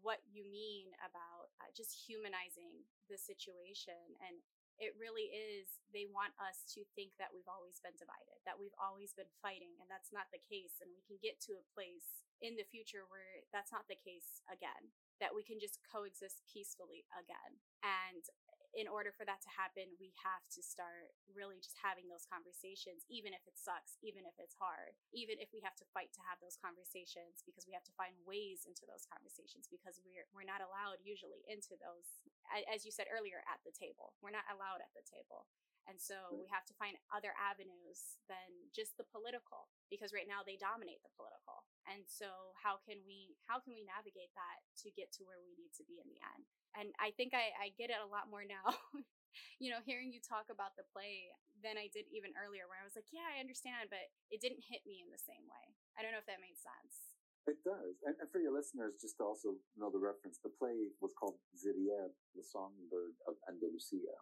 what 0.00 0.22
you 0.30 0.46
mean 0.46 0.94
about 1.02 1.50
uh, 1.58 1.70
just 1.74 1.90
humanizing 2.06 2.86
the 3.10 3.18
situation. 3.18 3.98
And 4.22 4.38
it 4.78 4.96
really 4.96 5.28
is, 5.28 5.82
they 5.92 6.08
want 6.08 6.32
us 6.40 6.64
to 6.72 6.86
think 6.96 7.12
that 7.18 7.34
we've 7.34 7.50
always 7.50 7.82
been 7.82 7.98
divided, 7.98 8.38
that 8.46 8.56
we've 8.56 8.76
always 8.78 9.12
been 9.12 9.28
fighting. 9.42 9.76
And 9.82 9.90
that's 9.90 10.14
not 10.14 10.30
the 10.30 10.40
case. 10.40 10.78
And 10.80 10.88
we 10.94 11.02
can 11.04 11.18
get 11.20 11.42
to 11.50 11.58
a 11.58 11.68
place 11.74 12.24
in 12.40 12.56
the 12.56 12.66
future 12.68 13.04
where 13.08 13.44
that's 13.52 13.72
not 13.72 13.88
the 13.88 14.00
case 14.00 14.40
again, 14.48 14.92
that 15.20 15.36
we 15.36 15.44
can 15.44 15.60
just 15.60 15.80
coexist 15.84 16.44
peacefully 16.48 17.04
again. 17.12 17.60
And 17.84 18.24
in 18.70 18.86
order 18.86 19.10
for 19.10 19.26
that 19.26 19.42
to 19.42 19.50
happen, 19.50 19.98
we 19.98 20.14
have 20.22 20.46
to 20.54 20.62
start 20.62 21.10
really 21.34 21.58
just 21.58 21.74
having 21.82 22.06
those 22.06 22.22
conversations, 22.30 23.02
even 23.10 23.34
if 23.34 23.42
it 23.50 23.58
sucks, 23.58 23.98
even 23.98 24.22
if 24.22 24.38
it's 24.38 24.54
hard, 24.54 24.94
even 25.10 25.42
if 25.42 25.50
we 25.50 25.58
have 25.66 25.74
to 25.82 25.86
fight 25.90 26.14
to 26.14 26.22
have 26.22 26.38
those 26.38 26.54
conversations 26.54 27.42
because 27.42 27.66
we 27.66 27.74
have 27.74 27.86
to 27.86 27.94
find 27.98 28.14
ways 28.22 28.62
into 28.70 28.86
those 28.86 29.10
conversations 29.10 29.66
because 29.66 29.98
we're 30.06 30.26
we're 30.30 30.46
not 30.46 30.62
allowed 30.62 31.02
usually 31.02 31.42
into 31.50 31.74
those 31.82 32.22
as 32.70 32.86
you 32.86 32.94
said 32.94 33.10
earlier 33.10 33.42
at 33.50 33.58
the 33.66 33.74
table. 33.74 34.14
We're 34.22 34.34
not 34.34 34.46
allowed 34.46 34.82
at 34.82 34.94
the 34.94 35.02
table. 35.02 35.50
And 35.88 35.98
so 35.98 36.16
we 36.36 36.46
have 36.52 36.66
to 36.68 36.74
find 36.76 36.94
other 37.10 37.34
avenues 37.34 38.20
than 38.30 38.70
just 38.70 38.94
the 39.00 39.08
political 39.08 39.68
because 39.90 40.14
right 40.14 40.28
now 40.28 40.44
they 40.44 40.60
dominate 40.60 41.02
the 41.02 41.12
political. 41.16 41.66
And 41.88 42.06
so 42.06 42.54
how 42.54 42.78
can 42.84 43.02
we 43.02 43.34
how 43.50 43.58
can 43.58 43.74
we 43.74 43.82
navigate 43.82 44.30
that 44.38 44.62
to 44.84 44.92
get 44.94 45.10
to 45.18 45.26
where 45.26 45.42
we 45.42 45.56
need 45.58 45.74
to 45.80 45.84
be 45.88 45.98
in 45.98 46.06
the 46.06 46.20
end? 46.20 46.44
And 46.78 46.94
I 47.02 47.10
think 47.16 47.34
I, 47.34 47.50
I 47.58 47.66
get 47.74 47.90
it 47.90 47.98
a 47.98 48.06
lot 48.06 48.30
more 48.30 48.46
now. 48.46 48.78
you 49.62 49.70
know, 49.70 49.82
hearing 49.82 50.14
you 50.14 50.22
talk 50.22 50.50
about 50.50 50.78
the 50.78 50.86
play 50.94 51.30
than 51.62 51.74
I 51.76 51.90
did 51.90 52.06
even 52.10 52.34
earlier, 52.38 52.70
where 52.70 52.78
I 52.78 52.86
was 52.86 52.94
like, 52.94 53.10
yeah, 53.10 53.26
I 53.26 53.42
understand, 53.42 53.90
but 53.90 54.10
it 54.30 54.38
didn't 54.38 54.62
hit 54.64 54.86
me 54.86 55.02
in 55.02 55.10
the 55.10 55.20
same 55.20 55.44
way. 55.50 55.66
I 55.98 56.02
don't 56.02 56.14
know 56.14 56.22
if 56.22 56.30
that 56.30 56.42
made 56.42 56.58
sense. 56.58 57.10
It 57.48 57.58
does. 57.64 57.98
And, 58.04 58.14
and 58.20 58.28
for 58.28 58.38
your 58.38 58.52
listeners, 58.52 59.00
just 59.00 59.16
to 59.18 59.24
also 59.24 59.56
know 59.74 59.88
the 59.88 60.00
reference, 60.00 60.38
the 60.38 60.52
play 60.52 60.92
was 61.00 61.16
called 61.16 61.40
Ziryab, 61.56 62.12
the 62.36 62.44
songbird 62.44 63.16
of 63.24 63.34
Andalusia. 63.48 64.14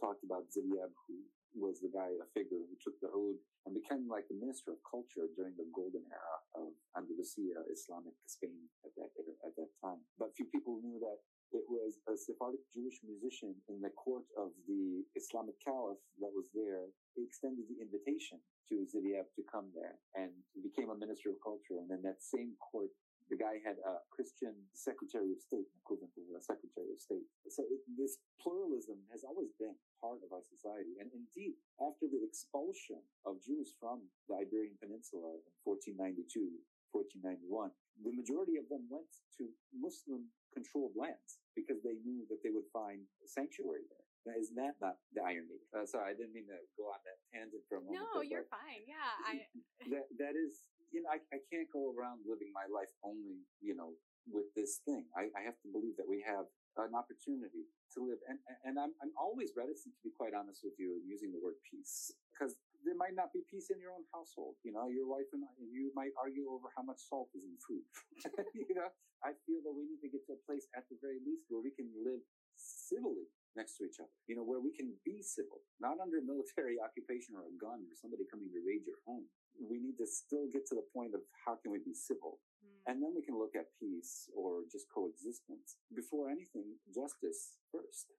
Talked 0.00 0.26
about 0.26 0.50
Ziryab, 0.50 0.90
who 1.06 1.22
was 1.54 1.78
the 1.78 1.92
guy, 1.92 2.10
a 2.18 2.26
figure 2.34 2.58
who 2.58 2.74
took 2.82 2.98
the 2.98 3.10
oud 3.12 3.38
and 3.66 3.74
became 3.74 4.10
like 4.10 4.26
the 4.26 4.34
minister 4.34 4.74
of 4.74 4.82
culture 4.82 5.30
during 5.38 5.54
the 5.54 5.68
golden 5.70 6.02
era 6.10 6.38
of 6.58 6.74
Andalusia, 6.98 7.62
Islamic 7.70 8.16
Spain 8.26 8.66
at 8.82 8.90
that, 8.98 9.14
at 9.46 9.54
that 9.54 9.70
time. 9.78 10.02
But 10.18 10.34
few 10.34 10.50
people 10.50 10.82
knew 10.82 10.98
that 10.98 11.22
it 11.52 11.62
was 11.68 12.00
a 12.08 12.16
Sephardic 12.16 12.64
Jewish 12.72 12.98
musician 13.04 13.54
in 13.68 13.78
the 13.78 13.92
court 13.94 14.24
of 14.40 14.50
the 14.66 15.04
Islamic 15.14 15.54
caliph 15.60 16.00
that 16.18 16.32
was 16.32 16.48
there. 16.56 16.88
He 17.14 17.22
extended 17.22 17.68
the 17.68 17.78
invitation 17.78 18.40
to 18.72 18.88
Ziryab 18.88 19.28
to 19.36 19.42
come 19.46 19.68
there 19.76 20.00
and 20.16 20.32
became 20.64 20.88
a 20.88 20.98
minister 20.98 21.30
of 21.30 21.38
culture. 21.44 21.76
And 21.78 21.86
then 21.92 22.02
that 22.08 22.24
same 22.24 22.56
court, 22.58 22.90
the 23.30 23.38
guy 23.38 23.62
had 23.62 23.78
a 23.82 24.02
Christian 24.10 24.54
secretary 24.72 25.32
of 25.32 25.40
state, 25.40 25.68
equivalent 25.78 26.12
of 26.18 26.26
a 26.34 26.42
secretary 26.42 26.90
of 26.92 27.00
state. 27.00 27.26
So 27.48 27.66
it, 27.68 27.82
this 27.94 28.18
pluralism 28.40 29.02
has 29.10 29.22
always 29.22 29.52
been 29.58 29.76
part 30.00 30.22
of 30.24 30.32
our 30.34 30.42
society. 30.42 30.98
And 30.98 31.10
indeed, 31.14 31.58
after 31.78 32.10
the 32.10 32.22
expulsion 32.22 33.02
of 33.26 33.42
Jews 33.42 33.74
from 33.78 34.06
the 34.26 34.42
Iberian 34.42 34.76
Peninsula 34.82 35.38
in 35.38 35.54
1492, 35.64 36.62
1491, 36.92 37.72
the 38.04 38.12
majority 38.12 38.56
of 38.60 38.68
them 38.68 38.84
went 38.90 39.08
to 39.38 39.48
Muslim 39.72 40.28
controlled 40.52 40.92
lands 40.96 41.40
because 41.56 41.80
they 41.80 41.96
knew 42.04 42.24
that 42.28 42.44
they 42.44 42.52
would 42.52 42.68
find 42.72 43.04
sanctuary 43.24 43.88
there. 43.88 44.06
Now, 44.22 44.38
isn't 44.38 44.54
that 44.54 44.78
not 44.78 45.02
the 45.10 45.22
irony? 45.24 45.58
Uh, 45.74 45.82
sorry, 45.82 46.14
I 46.14 46.14
didn't 46.14 46.30
mean 46.30 46.46
to 46.46 46.60
go 46.78 46.94
on 46.94 47.00
that 47.02 47.18
tangent 47.34 47.66
for 47.66 47.78
a 47.78 47.82
moment. 47.82 48.06
No, 48.06 48.22
you're 48.22 48.46
fine. 48.46 48.86
Yeah, 48.86 49.02
I. 49.26 49.50
that 49.90 50.06
that 50.22 50.34
is, 50.38 50.70
you 50.92 51.02
know, 51.02 51.10
I, 51.10 51.18
I 51.32 51.40
can't 51.48 51.68
go 51.72 51.90
around 51.92 52.22
living 52.28 52.52
my 52.52 52.68
life 52.68 52.92
only, 53.02 53.42
you 53.64 53.74
know, 53.74 53.96
with 54.28 54.46
this 54.54 54.80
thing. 54.86 55.08
I, 55.18 55.32
I 55.34 55.42
have 55.42 55.58
to 55.66 55.68
believe 55.72 55.98
that 55.98 56.06
we 56.06 56.22
have 56.22 56.46
an 56.78 56.94
opportunity 56.96 57.68
to 57.96 57.98
live, 58.00 58.20
and 58.28 58.40
and 58.64 58.80
I'm 58.80 58.96
I'm 59.02 59.12
always 59.18 59.52
reticent 59.52 59.92
to 59.92 60.02
be 60.04 60.12
quite 60.14 60.32
honest 60.32 60.64
with 60.64 60.76
you 60.78 61.00
using 61.04 61.32
the 61.34 61.42
word 61.42 61.58
peace 61.68 62.14
because 62.32 62.56
there 62.84 62.96
might 62.96 63.14
not 63.14 63.30
be 63.34 63.44
peace 63.46 63.68
in 63.68 63.78
your 63.78 63.92
own 63.92 64.06
household. 64.14 64.56
You 64.64 64.72
know, 64.72 64.88
your 64.88 65.06
wife 65.06 65.28
and 65.36 65.44
I, 65.44 65.52
you 65.60 65.92
might 65.92 66.14
argue 66.16 66.48
over 66.48 66.70
how 66.72 66.82
much 66.82 67.02
salt 67.02 67.28
is 67.34 67.44
in 67.44 67.56
food. 67.60 67.84
you 68.68 68.74
know, 68.74 68.88
I 69.22 69.36
feel 69.46 69.60
that 69.62 69.74
we 69.74 69.86
need 69.86 70.02
to 70.02 70.10
get 70.10 70.24
to 70.30 70.34
a 70.34 70.40
place 70.48 70.66
at 70.74 70.88
the 70.90 70.98
very 70.98 71.22
least 71.22 71.46
where 71.50 71.62
we 71.62 71.70
can 71.70 71.90
live 72.02 72.22
civilly 72.56 73.30
next 73.54 73.78
to 73.78 73.86
each 73.86 74.00
other. 74.00 74.12
You 74.26 74.34
know, 74.34 74.46
where 74.46 74.58
we 74.58 74.72
can 74.74 74.96
be 75.06 75.22
civil, 75.22 75.62
not 75.78 76.00
under 76.02 76.18
military 76.24 76.80
occupation 76.86 77.38
or 77.38 77.46
a 77.46 77.54
gun 77.54 77.84
or 77.86 77.94
somebody 77.94 78.26
coming 78.26 78.50
to 78.50 78.60
raid 78.64 78.82
your 78.88 78.98
home. 79.06 79.28
We 79.58 79.78
need 79.78 79.96
to 79.98 80.06
still 80.06 80.48
get 80.52 80.64
to 80.70 80.74
the 80.74 80.86
point 80.92 81.14
of 81.14 81.22
how 81.44 81.58
can 81.60 81.72
we 81.72 81.80
be 81.80 81.94
civil? 81.94 82.40
Mm. 82.60 82.80
And 82.88 82.96
then 83.02 83.12
we 83.14 83.22
can 83.22 83.38
look 83.38 83.54
at 83.56 83.72
peace 83.78 84.28
or 84.32 84.64
just 84.70 84.86
coexistence. 84.88 85.80
Before 85.92 86.30
anything, 86.30 86.78
justice 86.92 87.60
first. 87.70 88.12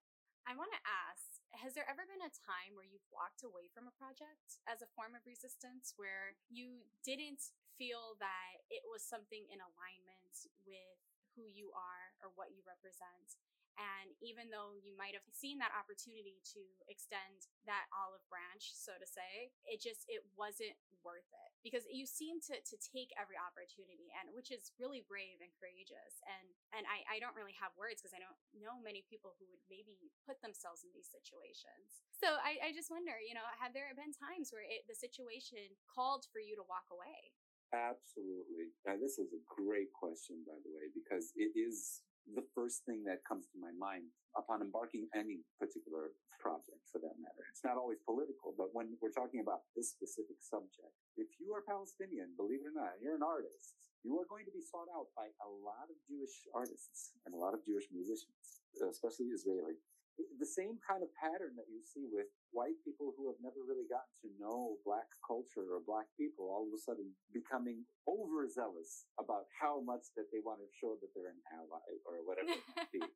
I 0.44 0.60
want 0.60 0.76
to 0.76 0.82
ask 0.84 1.34
has 1.62 1.78
there 1.78 1.86
ever 1.86 2.02
been 2.10 2.26
a 2.26 2.34
time 2.34 2.74
where 2.74 2.88
you've 2.88 3.06
walked 3.14 3.46
away 3.46 3.70
from 3.70 3.86
a 3.86 3.94
project 3.94 4.58
as 4.66 4.82
a 4.82 4.90
form 4.98 5.14
of 5.14 5.22
resistance 5.22 5.94
where 6.02 6.34
you 6.50 6.82
didn't 7.06 7.54
feel 7.78 8.18
that 8.18 8.66
it 8.74 8.82
was 8.90 9.06
something 9.06 9.46
in 9.54 9.62
alignment 9.62 10.34
with 10.66 10.98
who 11.38 11.46
you 11.46 11.70
are 11.74 12.14
or 12.26 12.34
what 12.34 12.54
you 12.54 12.66
represent 12.66 13.38
and 13.78 14.14
even 14.22 14.50
though 14.54 14.78
you 14.78 14.94
might 14.94 15.18
have 15.18 15.26
seen 15.34 15.58
that 15.60 15.74
opportunity 15.74 16.42
to 16.54 16.62
extend 16.86 17.50
that 17.66 17.90
olive 17.94 18.24
branch, 18.30 18.74
so 18.74 18.94
to 18.98 19.08
say, 19.08 19.50
it 19.66 19.82
just, 19.82 20.06
it 20.08 20.22
wasn't 20.38 20.78
worth 21.04 21.28
it 21.32 21.52
because 21.66 21.84
you 21.92 22.08
seem 22.08 22.40
to, 22.40 22.56
to 22.64 22.76
take 22.80 23.12
every 23.20 23.36
opportunity 23.36 24.12
and 24.20 24.32
which 24.32 24.52
is 24.52 24.72
really 24.80 25.04
brave 25.04 25.44
and 25.44 25.52
courageous. 25.60 26.24
And, 26.24 26.48
and 26.76 26.84
I, 26.88 27.04
I 27.08 27.18
don't 27.20 27.36
really 27.36 27.56
have 27.60 27.76
words 27.76 28.00
because 28.00 28.16
I 28.16 28.24
don't 28.24 28.40
know 28.56 28.80
many 28.80 29.04
people 29.08 29.36
who 29.36 29.46
would 29.52 29.64
maybe 29.68 30.00
put 30.24 30.40
themselves 30.40 30.88
in 30.88 30.92
these 30.96 31.12
situations. 31.12 32.04
So 32.12 32.40
I, 32.40 32.60
I 32.60 32.70
just 32.72 32.92
wonder, 32.92 33.16
you 33.20 33.36
know, 33.36 33.46
have 33.60 33.76
there 33.76 33.92
been 33.96 34.16
times 34.16 34.52
where 34.52 34.64
it, 34.64 34.88
the 34.88 34.96
situation 34.96 35.76
called 35.88 36.28
for 36.32 36.40
you 36.40 36.56
to 36.56 36.64
walk 36.68 36.88
away? 36.88 37.36
Absolutely. 37.74 38.70
Now, 38.86 39.02
this 39.02 39.18
is 39.18 39.34
a 39.34 39.42
great 39.50 39.90
question, 39.92 40.46
by 40.46 40.56
the 40.62 40.70
way, 40.70 40.94
because 40.94 41.34
it 41.34 41.58
is 41.58 42.06
the 42.32 42.48
first 42.56 42.88
thing 42.88 43.04
that 43.04 43.28
comes 43.28 43.52
to 43.52 43.58
my 43.60 43.76
mind 43.76 44.08
upon 44.40 44.64
embarking 44.64 45.12
any 45.12 45.44
particular 45.60 46.16
project 46.40 46.80
for 46.92 47.00
that 47.04 47.16
matter. 47.20 47.44
It's 47.52 47.64
not 47.64 47.76
always 47.76 48.00
political, 48.04 48.56
but 48.56 48.72
when 48.72 48.96
we're 49.04 49.16
talking 49.16 49.44
about 49.44 49.68
this 49.76 49.92
specific 49.92 50.40
subject, 50.40 50.92
if 51.20 51.28
you 51.40 51.52
are 51.52 51.64
Palestinian, 51.64 52.36
believe 52.40 52.64
it 52.64 52.72
or 52.72 52.76
not, 52.76 53.00
you're 53.04 53.20
an 53.20 53.24
artist, 53.24 53.76
you 54.04 54.20
are 54.20 54.28
going 54.28 54.44
to 54.44 54.56
be 54.56 54.64
sought 54.64 54.92
out 54.92 55.12
by 55.16 55.32
a 55.44 55.50
lot 55.64 55.88
of 55.88 55.96
Jewish 56.04 56.48
artists 56.52 57.16
and 57.24 57.32
a 57.32 57.40
lot 57.40 57.56
of 57.56 57.64
Jewish 57.64 57.88
musicians, 57.92 58.64
especially 58.84 59.32
Israeli 59.32 59.80
the 60.18 60.46
same 60.46 60.78
kind 60.86 61.02
of 61.02 61.10
pattern 61.18 61.58
that 61.58 61.70
you 61.72 61.82
see 61.82 62.06
with 62.10 62.30
white 62.54 62.78
people 62.86 63.14
who 63.18 63.30
have 63.32 63.40
never 63.42 63.66
really 63.66 63.90
gotten 63.90 64.14
to 64.22 64.30
know 64.38 64.78
black 64.86 65.10
culture 65.26 65.74
or 65.74 65.82
black 65.82 66.06
people 66.14 66.50
all 66.50 66.70
of 66.70 66.74
a 66.74 66.82
sudden 66.82 67.10
becoming 67.34 67.82
overzealous 68.06 69.10
about 69.18 69.50
how 69.58 69.82
much 69.82 70.14
that 70.14 70.30
they 70.30 70.42
want 70.44 70.62
to 70.62 70.70
show 70.78 70.94
that 71.02 71.10
they're 71.18 71.34
an 71.34 71.42
ally 71.50 71.90
or 72.06 72.22
whatever 72.22 72.54
it 72.54 72.66
might 72.78 72.94
be. 72.94 73.02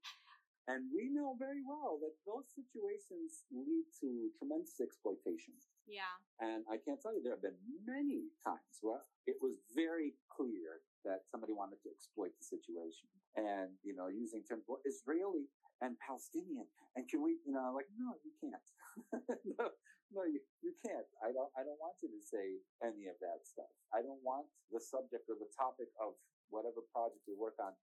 And 0.67 0.91
we 0.91 1.07
know 1.07 1.39
very 1.39 1.63
well 1.63 1.95
that 2.03 2.11
those 2.27 2.43
situations 2.51 3.47
lead 3.55 3.87
to 4.03 4.27
tremendous 4.35 4.75
exploitation. 4.83 5.55
Yeah. 5.87 6.11
And 6.43 6.67
I 6.67 6.75
can't 6.75 6.99
tell 6.99 7.15
you, 7.15 7.23
there 7.23 7.39
have 7.39 7.45
been 7.47 7.55
many 7.87 8.35
times 8.43 8.83
where 8.83 8.99
it 9.23 9.39
was 9.39 9.63
very 9.71 10.19
clear 10.27 10.83
that 11.07 11.23
somebody 11.31 11.55
wanted 11.55 11.79
to 11.87 11.89
exploit 11.95 12.35
the 12.35 12.43
situation 12.43 13.07
and, 13.39 13.79
you 13.79 13.95
know, 13.95 14.11
using 14.11 14.43
terms, 14.43 14.67
well, 14.67 14.83
Israeli 14.83 15.47
and 15.81 15.97
Palestinian. 16.01 16.65
And 16.95 17.05
can 17.05 17.21
we, 17.21 17.37
you 17.45 17.53
know, 17.53 17.73
like, 17.73 17.89
no, 17.93 18.17
you 18.25 18.33
can't. 18.41 18.67
no, 19.59 19.69
no, 20.13 20.21
you, 20.25 20.41
you 20.65 20.73
can't. 20.81 21.05
I 21.21 21.29
don't, 21.29 21.51
I 21.53 21.61
don't 21.61 21.77
want 21.77 21.99
you 22.01 22.09
to 22.09 22.21
say 22.21 22.57
any 22.81 23.05
of 23.11 23.17
that 23.21 23.45
stuff. 23.45 23.69
I 23.93 24.01
don't 24.01 24.21
want 24.25 24.49
the 24.73 24.81
subject 24.81 25.29
or 25.29 25.37
the 25.37 25.51
topic 25.53 25.93
of 26.01 26.17
whatever 26.49 26.81
project 26.89 27.21
we 27.27 27.37
work 27.37 27.59
on 27.61 27.75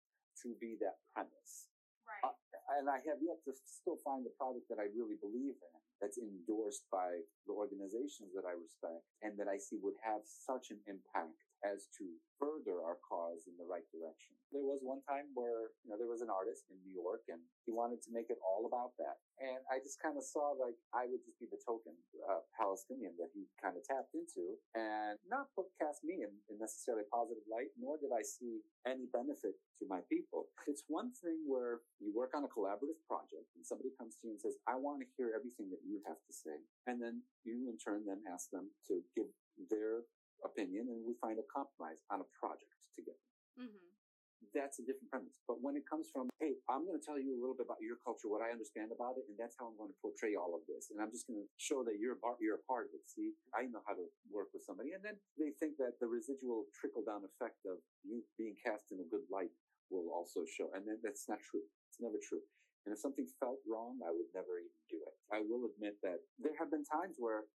to 0.43 0.57
be 0.59 0.75
that 0.83 0.99
premise. 1.15 1.71
Right. 2.05 2.25
Uh, 2.27 2.37
and 2.81 2.89
I 2.89 3.01
have 3.05 3.21
yet 3.21 3.45
to 3.45 3.53
still 3.65 4.01
find 4.01 4.25
a 4.25 4.33
product 4.41 4.69
that 4.73 4.81
I 4.81 4.89
really 4.93 5.21
believe 5.21 5.57
in 5.57 5.77
that's 6.01 6.17
endorsed 6.17 6.89
by 6.89 7.23
the 7.47 7.55
organizations 7.55 8.33
that 8.33 8.49
I 8.49 8.57
respect 8.57 9.05
and 9.21 9.37
that 9.37 9.49
I 9.49 9.61
see 9.61 9.77
would 9.81 9.97
have 10.01 10.25
such 10.25 10.73
an 10.73 10.81
impact 10.89 11.44
as 11.65 11.89
to 11.97 12.05
further 12.37 12.85
our 12.85 13.01
cause 13.01 13.49
in 13.49 13.57
the 13.57 13.65
right 13.65 13.89
direction. 13.89 14.37
There 14.53 14.63
was 14.63 14.85
one 14.85 15.01
time 15.09 15.33
where, 15.33 15.73
you 15.83 15.89
know, 15.89 15.97
there 15.97 16.11
was 16.11 16.21
an 16.21 16.29
artist 16.29 16.69
in 16.69 16.77
New 16.85 16.93
York 16.93 17.25
and 17.33 17.41
he 17.65 17.73
wanted 17.73 18.05
to 18.05 18.13
make 18.13 18.29
it 18.29 18.39
all 18.45 18.69
about 18.69 18.93
that. 19.01 19.17
And 19.41 19.65
I 19.73 19.81
just 19.81 19.99
kind 19.99 20.15
of 20.21 20.23
saw 20.23 20.53
like 20.55 20.77
I 20.93 21.09
would 21.09 21.25
just 21.25 21.41
be 21.41 21.49
the 21.49 21.59
token 21.65 21.97
uh, 22.29 22.45
Palestinian 22.55 23.17
that 23.19 23.33
he 23.33 23.49
kind 23.59 23.75
of 23.75 23.83
tapped 23.83 24.13
into 24.13 24.61
and 24.77 25.17
not 25.27 25.51
put 25.57 25.73
cast 25.81 26.05
me 26.05 26.23
in, 26.23 26.31
in 26.53 26.61
necessarily 26.61 27.09
positive 27.09 27.43
light, 27.49 27.73
nor 27.81 27.97
did 27.97 28.13
I 28.13 28.23
see 28.23 28.63
any 28.85 29.09
benefit 29.11 29.57
to 29.81 29.85
my 29.89 30.05
people. 30.07 30.53
It's 30.69 30.85
one 30.87 31.11
thing 31.19 31.49
where 31.49 31.83
you 31.99 32.13
work 32.15 32.37
on 32.37 32.45
a 32.45 32.51
collaborative 32.53 33.01
project 33.09 33.49
and 33.57 33.65
somebody 33.65 33.91
comes 33.97 34.21
to 34.21 34.29
you 34.29 34.37
and 34.37 34.43
says, 34.43 34.55
I 34.69 34.77
want 34.77 35.01
to 35.03 35.09
hear 35.17 35.33
everything 35.35 35.73
that 35.73 35.83
you 35.83 36.05
have 36.07 36.21
to 36.21 36.33
say. 36.33 36.61
And 36.87 37.01
then 37.01 37.25
you 37.43 37.67
in 37.73 37.81
turn 37.81 38.05
then 38.07 38.23
ask 38.29 38.51
them 38.53 38.71
to 38.93 39.01
give 39.17 39.31
their 39.71 40.07
opinion 40.43 40.91
and 40.91 41.05
we 41.07 41.15
find 41.23 41.39
a 41.39 41.47
compromise 41.47 42.03
on 42.11 42.25
a 42.25 42.29
project 42.35 42.75
together. 42.99 43.25
Mm-hmm. 43.55 43.93
That's 44.53 44.79
a 44.79 44.85
different 44.87 45.11
premise. 45.11 45.35
But 45.49 45.59
when 45.65 45.75
it 45.75 45.83
comes 45.89 46.13
from, 46.13 46.31
hey, 46.39 46.55
I'm 46.71 46.87
going 46.87 46.95
to 46.95 47.03
tell 47.03 47.19
you 47.19 47.35
a 47.35 47.41
little 47.41 47.57
bit 47.59 47.67
about 47.67 47.83
your 47.83 47.99
culture, 48.05 48.31
what 48.31 48.45
I 48.45 48.55
understand 48.55 48.95
about 48.95 49.19
it, 49.19 49.27
and 49.27 49.35
that's 49.35 49.57
how 49.59 49.67
I'm 49.67 49.79
going 49.81 49.91
to 49.91 49.99
portray 49.99 50.39
all 50.39 50.55
of 50.55 50.63
this. 50.71 50.95
And 50.95 51.03
I'm 51.03 51.11
just 51.11 51.27
going 51.27 51.43
to 51.43 51.49
show 51.59 51.83
that 51.83 51.99
you're 51.99 52.15
a, 52.15 52.21
part, 52.23 52.39
you're 52.39 52.61
a 52.61 52.67
part 52.69 52.87
of 52.87 52.95
it. 52.95 53.03
See, 53.09 53.35
I 53.51 53.67
know 53.67 53.83
how 53.83 53.99
to 53.99 54.07
work 54.31 54.55
with 54.55 54.63
somebody. 54.63 54.95
And 54.95 55.03
then 55.03 55.19
they 55.35 55.57
think 55.59 55.81
that 55.83 55.99
the 55.99 56.07
residual 56.07 56.71
trickle 56.77 57.03
down 57.03 57.27
effect 57.27 57.67
of 57.67 57.83
you 58.05 58.23
being 58.39 58.55
cast 58.61 58.95
in 58.95 59.03
a 59.03 59.09
good 59.11 59.27
light 59.27 59.51
will 59.91 60.13
also 60.13 60.47
show. 60.47 60.71
And 60.77 60.87
then 60.87 61.01
that's 61.03 61.27
not 61.27 61.43
true. 61.43 61.65
It's 61.91 61.99
never 61.99 62.21
true. 62.21 62.45
And 62.85 62.93
if 62.93 63.01
something 63.01 63.25
felt 63.41 63.65
wrong, 63.65 63.97
I 64.05 64.13
would 64.13 64.29
never 64.37 64.61
even 64.61 64.83
do 64.93 65.01
it. 65.03 65.17
I 65.33 65.41
will 65.41 65.67
admit 65.73 65.97
that 66.05 66.21
there 66.37 66.55
have 66.61 66.69
been 66.69 66.85
times 66.85 67.17
where 67.17 67.49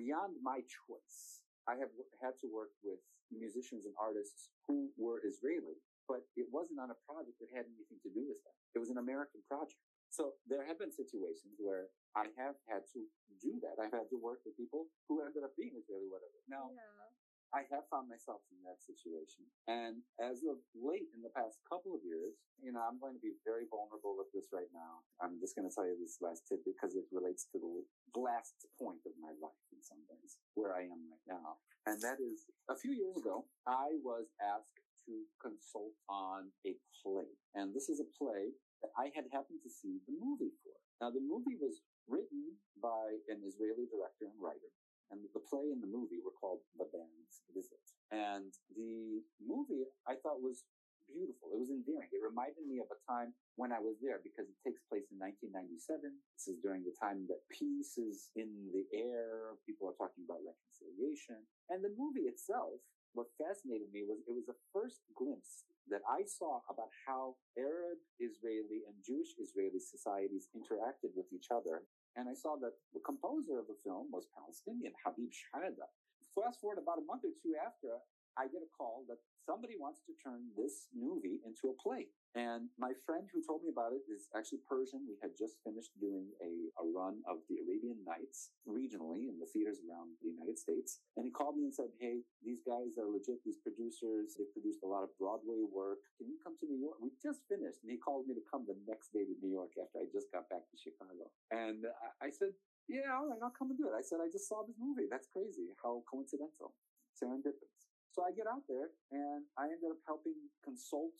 beyond 0.00 0.40
my 0.40 0.64
choice, 0.64 1.41
I 1.68 1.78
have 1.78 1.90
had 2.18 2.34
to 2.42 2.46
work 2.50 2.74
with 2.82 2.98
musicians 3.30 3.86
and 3.86 3.94
artists 3.96 4.50
who 4.66 4.90
were 4.98 5.22
Israeli, 5.24 5.78
but 6.10 6.26
it 6.36 6.50
wasn't 6.50 6.82
on 6.82 6.90
a 6.90 6.98
project 7.06 7.38
that 7.40 7.48
had 7.54 7.64
anything 7.70 8.00
to 8.02 8.10
do 8.12 8.26
with 8.26 8.40
them. 8.44 8.56
It 8.74 8.80
was 8.82 8.90
an 8.90 8.98
American 8.98 9.40
project. 9.46 9.78
So 10.12 10.36
there 10.44 10.60
have 10.68 10.76
been 10.76 10.92
situations 10.92 11.56
where 11.56 11.88
I 12.12 12.28
have 12.36 12.60
had 12.68 12.84
to 12.92 13.00
do 13.40 13.56
that. 13.64 13.80
I've 13.80 13.94
had 13.96 14.12
to 14.12 14.18
work 14.20 14.44
with 14.44 14.52
people 14.60 14.92
who 15.08 15.24
ended 15.24 15.40
up 15.40 15.56
being 15.56 15.72
Israeli, 15.72 16.10
whatever. 16.12 16.36
Now, 16.44 16.68
Yeah. 16.68 17.21
I 17.52 17.68
have 17.68 17.84
found 17.92 18.08
myself 18.08 18.40
in 18.48 18.64
that 18.64 18.80
situation. 18.80 19.44
And 19.68 20.00
as 20.16 20.40
of 20.48 20.56
late 20.72 21.12
in 21.12 21.20
the 21.20 21.32
past 21.36 21.60
couple 21.68 21.92
of 21.92 22.00
years, 22.00 22.40
you 22.56 22.72
know, 22.72 22.80
I'm 22.80 22.96
going 22.96 23.12
to 23.12 23.20
be 23.20 23.36
very 23.44 23.68
vulnerable 23.68 24.16
with 24.16 24.32
this 24.32 24.48
right 24.56 24.72
now. 24.72 25.04
I'm 25.20 25.36
just 25.36 25.52
going 25.52 25.68
to 25.68 25.74
tell 25.74 25.84
you 25.84 26.00
this 26.00 26.16
last 26.24 26.48
tip 26.48 26.64
because 26.64 26.96
it 26.96 27.04
relates 27.12 27.44
to 27.52 27.60
the 27.60 27.68
last 28.16 28.56
point 28.80 29.04
of 29.04 29.12
my 29.20 29.36
life 29.36 29.64
in 29.68 29.84
some 29.84 30.00
ways, 30.08 30.40
where 30.56 30.72
I 30.72 30.88
am 30.88 31.04
right 31.12 31.28
now. 31.28 31.60
And 31.84 32.00
that 32.00 32.24
is 32.24 32.48
a 32.72 32.76
few 32.76 32.96
years 32.96 33.20
ago, 33.20 33.44
I 33.68 34.00
was 34.00 34.32
asked 34.40 34.80
to 35.12 35.28
consult 35.36 35.92
on 36.08 36.48
a 36.64 36.72
play. 37.04 37.28
And 37.52 37.76
this 37.76 37.92
is 37.92 38.00
a 38.00 38.08
play 38.16 38.56
that 38.80 38.96
I 38.96 39.12
had 39.12 39.28
happened 39.28 39.60
to 39.60 39.70
see 39.70 40.00
the 40.08 40.16
movie 40.16 40.56
for. 40.64 40.72
Now, 41.04 41.10
the 41.10 41.20
movie 41.20 41.58
was 41.58 41.82
written 42.06 42.56
by 42.80 43.18
an 43.28 43.42
Israeli 43.44 43.90
director 43.90 44.30
and 44.30 44.38
writer. 44.38 44.70
And 45.12 45.20
the 45.36 45.44
play 45.44 45.68
and 45.68 45.84
the 45.84 45.92
movie 45.92 46.24
were 46.24 46.32
called 46.32 46.64
The 46.80 46.88
Band's 46.88 47.44
Visit. 47.52 47.84
And 48.08 48.48
the 48.72 49.20
movie 49.44 49.84
I 50.08 50.16
thought 50.16 50.40
was 50.40 50.64
beautiful. 51.04 51.52
It 51.52 51.60
was 51.60 51.68
endearing. 51.68 52.08
It 52.08 52.24
reminded 52.24 52.64
me 52.64 52.80
of 52.80 52.88
a 52.88 52.98
time 53.04 53.36
when 53.60 53.70
I 53.70 53.80
was 53.80 54.00
there 54.00 54.24
because 54.24 54.48
it 54.48 54.56
takes 54.64 54.80
place 54.88 55.04
in 55.12 55.20
1997. 55.20 56.16
This 56.32 56.48
is 56.48 56.58
during 56.64 56.80
the 56.82 56.96
time 56.96 57.28
that 57.28 57.44
peace 57.52 58.00
is 58.00 58.32
in 58.34 58.72
the 58.72 58.88
air. 58.96 59.60
People 59.68 59.92
are 59.92 59.98
talking 60.00 60.24
about 60.24 60.40
reconciliation. 60.40 61.44
And 61.68 61.84
the 61.84 61.92
movie 61.92 62.24
itself, 62.32 62.80
what 63.12 63.28
fascinated 63.36 63.92
me 63.92 64.08
was 64.08 64.24
it 64.24 64.32
was 64.32 64.48
the 64.48 64.56
first 64.72 65.04
glimpse 65.12 65.68
that 65.92 66.00
I 66.08 66.24
saw 66.24 66.64
about 66.72 66.88
how 67.04 67.36
Arab 67.60 68.00
Israeli 68.16 68.88
and 68.88 68.96
Jewish 69.04 69.36
Israeli 69.36 69.82
societies 69.82 70.48
interacted 70.56 71.12
with 71.12 71.28
each 71.28 71.52
other. 71.52 71.84
And 72.16 72.28
I 72.28 72.34
saw 72.34 72.56
that 72.60 72.76
the 72.92 73.00
composer 73.00 73.58
of 73.58 73.66
the 73.66 73.78
film 73.84 74.12
was 74.12 74.28
Palestinian, 74.36 74.92
Habib 75.04 75.32
Shehadeh. 75.32 75.88
Fast 76.34 76.60
forward 76.60 76.78
about 76.78 77.00
a 77.00 77.04
month 77.08 77.24
or 77.24 77.32
two 77.40 77.56
after, 77.56 78.00
I 78.38 78.48
get 78.48 78.64
a 78.64 78.70
call 78.72 79.04
that 79.08 79.20
somebody 79.44 79.74
wants 79.76 80.00
to 80.08 80.12
turn 80.22 80.54
this 80.56 80.88
movie 80.94 81.42
into 81.44 81.68
a 81.68 81.76
play. 81.76 82.08
And 82.32 82.72
my 82.80 82.96
friend 83.04 83.28
who 83.28 83.44
told 83.44 83.60
me 83.60 83.68
about 83.68 83.92
it 83.92 84.08
is 84.08 84.32
actually 84.32 84.64
Persian. 84.64 85.04
We 85.04 85.20
had 85.20 85.36
just 85.36 85.60
finished 85.60 85.92
doing 86.00 86.32
a, 86.40 86.72
a 86.80 86.84
run 86.88 87.20
of 87.28 87.44
the 87.52 87.60
Arabian 87.60 88.00
Nights 88.08 88.56
regionally 88.64 89.28
in 89.28 89.36
the 89.36 89.44
theaters 89.44 89.84
around 89.84 90.16
the 90.24 90.32
United 90.32 90.56
States. 90.56 91.04
And 91.20 91.28
he 91.28 91.32
called 91.34 91.60
me 91.60 91.68
and 91.68 91.74
said, 91.76 91.92
Hey, 92.00 92.24
these 92.40 92.64
guys 92.64 92.96
are 92.96 93.04
legit, 93.04 93.44
these 93.44 93.60
producers. 93.60 94.32
They 94.40 94.48
produced 94.48 94.80
a 94.80 94.88
lot 94.88 95.04
of 95.04 95.12
Broadway 95.20 95.60
work. 95.60 96.00
Can 96.16 96.32
you 96.32 96.40
come 96.40 96.56
to 96.64 96.66
New 96.66 96.80
York? 96.80 96.96
We 97.04 97.12
just 97.20 97.44
finished. 97.52 97.84
And 97.84 97.92
he 97.92 98.00
called 98.00 98.24
me 98.24 98.32
to 98.32 98.44
come 98.48 98.64
the 98.64 98.80
next 98.88 99.12
day 99.12 99.28
to 99.28 99.34
New 99.44 99.52
York 99.52 99.76
after 99.76 100.00
I 100.00 100.08
just 100.08 100.32
got 100.32 100.48
back 100.48 100.64
to 100.72 100.76
Chicago. 100.80 101.28
And 101.52 101.84
I, 101.84 102.28
I 102.28 102.28
said, 102.32 102.56
Yeah, 102.88 103.12
all 103.12 103.28
right, 103.28 103.44
I'll 103.44 103.52
come 103.52 103.68
and 103.68 103.76
do 103.76 103.92
it. 103.92 103.94
I 103.98 104.00
said, 104.00 104.24
I 104.24 104.32
just 104.32 104.48
saw 104.48 104.64
this 104.64 104.80
movie. 104.80 105.04
That's 105.12 105.28
crazy. 105.28 105.76
How 105.84 106.00
coincidental. 106.08 106.72
Serendipitous. 107.12 107.91
So 108.12 108.20
I 108.22 108.30
get 108.36 108.44
out 108.44 108.68
there 108.68 108.92
and 109.10 109.48
I 109.56 109.72
ended 109.72 109.88
up 109.88 110.00
helping 110.04 110.36
consult 110.60 111.16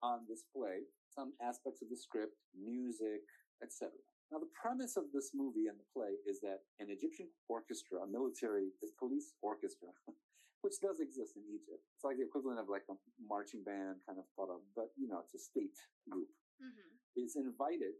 on 0.00 0.24
this 0.24 0.48
play, 0.56 0.88
some 1.12 1.36
aspects 1.44 1.84
of 1.84 1.92
the 1.92 1.96
script, 2.00 2.32
music, 2.56 3.20
etc. 3.60 3.92
Now, 4.32 4.40
the 4.40 4.48
premise 4.56 4.96
of 4.96 5.12
this 5.12 5.36
movie 5.36 5.68
and 5.68 5.76
the 5.76 5.84
play 5.92 6.16
is 6.24 6.40
that 6.40 6.64
an 6.80 6.88
Egyptian 6.88 7.28
orchestra, 7.52 8.00
a 8.00 8.08
military 8.08 8.72
a 8.80 8.88
police 8.96 9.36
orchestra, 9.44 9.92
which 10.64 10.80
does 10.80 11.00
exist 11.04 11.36
in 11.36 11.44
Egypt, 11.52 11.84
it's 11.92 12.04
like 12.08 12.16
the 12.16 12.24
equivalent 12.24 12.56
of 12.56 12.72
like 12.72 12.88
a 12.88 12.96
marching 13.20 13.60
band 13.60 14.00
kind 14.08 14.16
of 14.16 14.24
thought 14.32 14.48
of, 14.48 14.64
but 14.72 14.88
you 14.96 15.08
know, 15.08 15.20
it's 15.20 15.36
a 15.36 15.42
state 15.42 15.76
group, 16.08 16.28
Mm-hmm. 16.60 17.24
is 17.24 17.40
invited 17.40 17.96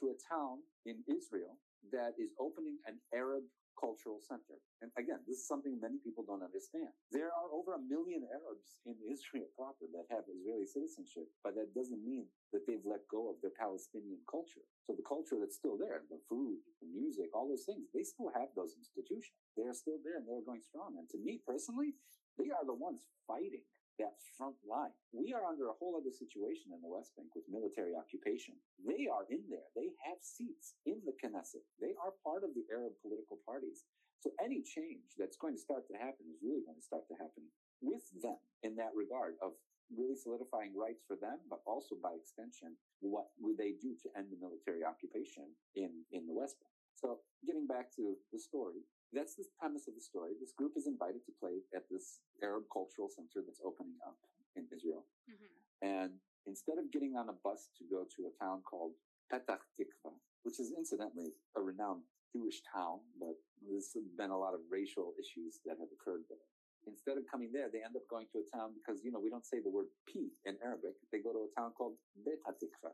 to 0.00 0.08
a 0.08 0.16
town 0.32 0.64
in 0.88 0.96
Israel 1.04 1.60
that 1.92 2.16
is 2.16 2.32
opening 2.40 2.80
an 2.88 2.96
Arab 3.12 3.44
cultural 3.78 4.18
center. 4.18 4.58
And 4.82 4.90
again, 4.98 5.22
this 5.24 5.38
is 5.38 5.46
something 5.46 5.78
many 5.78 6.02
people 6.02 6.26
don't 6.26 6.42
understand. 6.42 6.90
There 7.14 7.30
are 7.30 7.48
over 7.54 7.78
a 7.78 7.82
million 7.86 8.26
Arabs 8.26 8.82
in 8.84 8.98
Israel 9.14 9.46
proper 9.54 9.86
that 9.94 10.10
have 10.10 10.26
Israeli 10.26 10.66
citizenship, 10.66 11.30
but 11.46 11.54
that 11.54 11.72
doesn't 11.72 12.02
mean 12.02 12.26
that 12.50 12.66
they've 12.66 12.84
let 12.84 13.06
go 13.06 13.30
of 13.30 13.38
their 13.40 13.54
Palestinian 13.54 14.20
culture. 14.26 14.66
So 14.84 14.98
the 14.98 15.06
culture 15.06 15.38
that's 15.38 15.56
still 15.56 15.78
there, 15.78 16.02
the 16.10 16.20
food, 16.26 16.58
the 16.82 16.90
music, 16.90 17.30
all 17.32 17.46
those 17.46 17.64
things, 17.64 17.86
they 17.94 18.02
still 18.02 18.34
have 18.34 18.50
those 18.58 18.74
institutions. 18.74 19.38
They 19.54 19.64
are 19.70 19.76
still 19.76 20.02
there 20.02 20.18
and 20.18 20.26
they're 20.26 20.44
going 20.44 20.66
strong. 20.66 20.98
And 20.98 21.06
to 21.14 21.18
me 21.22 21.40
personally, 21.46 21.94
they 22.36 22.50
are 22.50 22.66
the 22.66 22.74
ones 22.76 23.06
fighting 23.26 23.66
that 23.98 24.18
front 24.38 24.56
line. 24.62 24.94
We 25.10 25.34
are 25.34 25.44
under 25.44 25.68
a 25.68 25.78
whole 25.78 25.98
other 25.98 26.14
situation 26.14 26.70
in 26.70 26.80
the 26.80 26.90
West 26.90 27.14
Bank 27.18 27.34
with 27.34 27.50
military 27.50 27.98
occupation. 27.98 28.54
They 28.80 29.10
are 29.10 29.26
in 29.28 29.44
there. 29.50 29.68
They 29.74 29.92
have 30.06 30.22
seats 30.22 30.78
in 30.86 31.02
the 31.02 31.14
Knesset. 31.18 31.66
They 31.82 31.98
are 31.98 32.14
part 32.22 32.46
of 32.46 32.54
the 32.54 32.66
Arab 32.70 32.94
political 33.02 33.42
parties. 33.42 33.84
So 34.18 34.34
any 34.42 34.62
change 34.66 35.14
that's 35.14 35.38
going 35.38 35.54
to 35.54 35.62
start 35.62 35.86
to 35.90 35.98
happen 35.98 36.26
is 36.26 36.42
really 36.42 36.66
going 36.66 36.78
to 36.78 36.82
start 36.82 37.06
to 37.10 37.18
happen 37.18 37.46
with 37.78 38.02
them 38.18 38.38
in 38.66 38.74
that 38.78 38.94
regard 38.94 39.38
of 39.38 39.54
really 39.94 40.18
solidifying 40.18 40.74
rights 40.76 41.06
for 41.06 41.16
them, 41.16 41.38
but 41.48 41.62
also 41.64 41.96
by 42.02 42.12
extension, 42.12 42.76
what 43.00 43.30
would 43.40 43.56
they 43.56 43.78
do 43.80 43.96
to 44.02 44.10
end 44.18 44.28
the 44.28 44.40
military 44.42 44.84
occupation 44.84 45.48
in, 45.74 46.04
in 46.12 46.26
the 46.26 46.34
West 46.34 46.60
Bank? 46.60 46.74
So 46.98 47.22
getting 47.46 47.66
back 47.66 47.94
to 47.96 48.18
the 48.34 48.38
story, 48.42 48.82
that's 49.12 49.34
the 49.34 49.48
premise 49.56 49.88
of 49.88 49.94
the 49.96 50.04
story. 50.04 50.36
This 50.36 50.52
group 50.52 50.76
is 50.76 50.86
invited 50.86 51.24
to 51.24 51.32
play 51.40 51.64
at 51.74 51.88
this 51.88 52.20
Arab 52.42 52.68
cultural 52.72 53.08
center 53.08 53.40
that's 53.40 53.62
opening 53.64 53.96
up 54.04 54.20
in 54.56 54.68
Israel. 54.68 55.08
Mm-hmm. 55.24 55.52
And 55.80 56.12
instead 56.44 56.76
of 56.76 56.92
getting 56.92 57.16
on 57.16 57.28
a 57.32 57.36
bus 57.40 57.72
to 57.80 57.84
go 57.88 58.04
to 58.04 58.28
a 58.28 58.32
town 58.36 58.60
called 58.68 58.92
Petach 59.32 59.64
Tikva, 59.76 60.12
which 60.44 60.60
is 60.60 60.72
incidentally 60.76 61.32
a 61.56 61.60
renowned 61.60 62.04
Jewish 62.32 62.60
town, 62.68 63.00
but 63.16 63.36
there's 63.64 63.96
been 64.16 64.30
a 64.30 64.38
lot 64.38 64.52
of 64.52 64.60
racial 64.68 65.16
issues 65.16 65.60
that 65.64 65.80
have 65.80 65.92
occurred 65.92 66.28
there. 66.28 66.48
Instead 66.86 67.16
of 67.16 67.24
coming 67.28 67.52
there, 67.52 67.68
they 67.68 67.84
end 67.84 67.96
up 67.96 68.04
going 68.08 68.28
to 68.32 68.40
a 68.40 68.46
town 68.48 68.72
because, 68.72 69.04
you 69.04 69.12
know, 69.12 69.20
we 69.20 69.28
don't 69.28 69.44
say 69.44 69.60
the 69.60 69.72
word 69.72 69.88
P 70.08 70.32
in 70.44 70.56
Arabic. 70.64 70.96
They 71.12 71.20
go 71.20 71.32
to 71.32 71.48
a 71.48 71.52
town 71.52 71.72
called 71.76 71.96
Bet 72.24 72.40
HaTikva. 72.44 72.92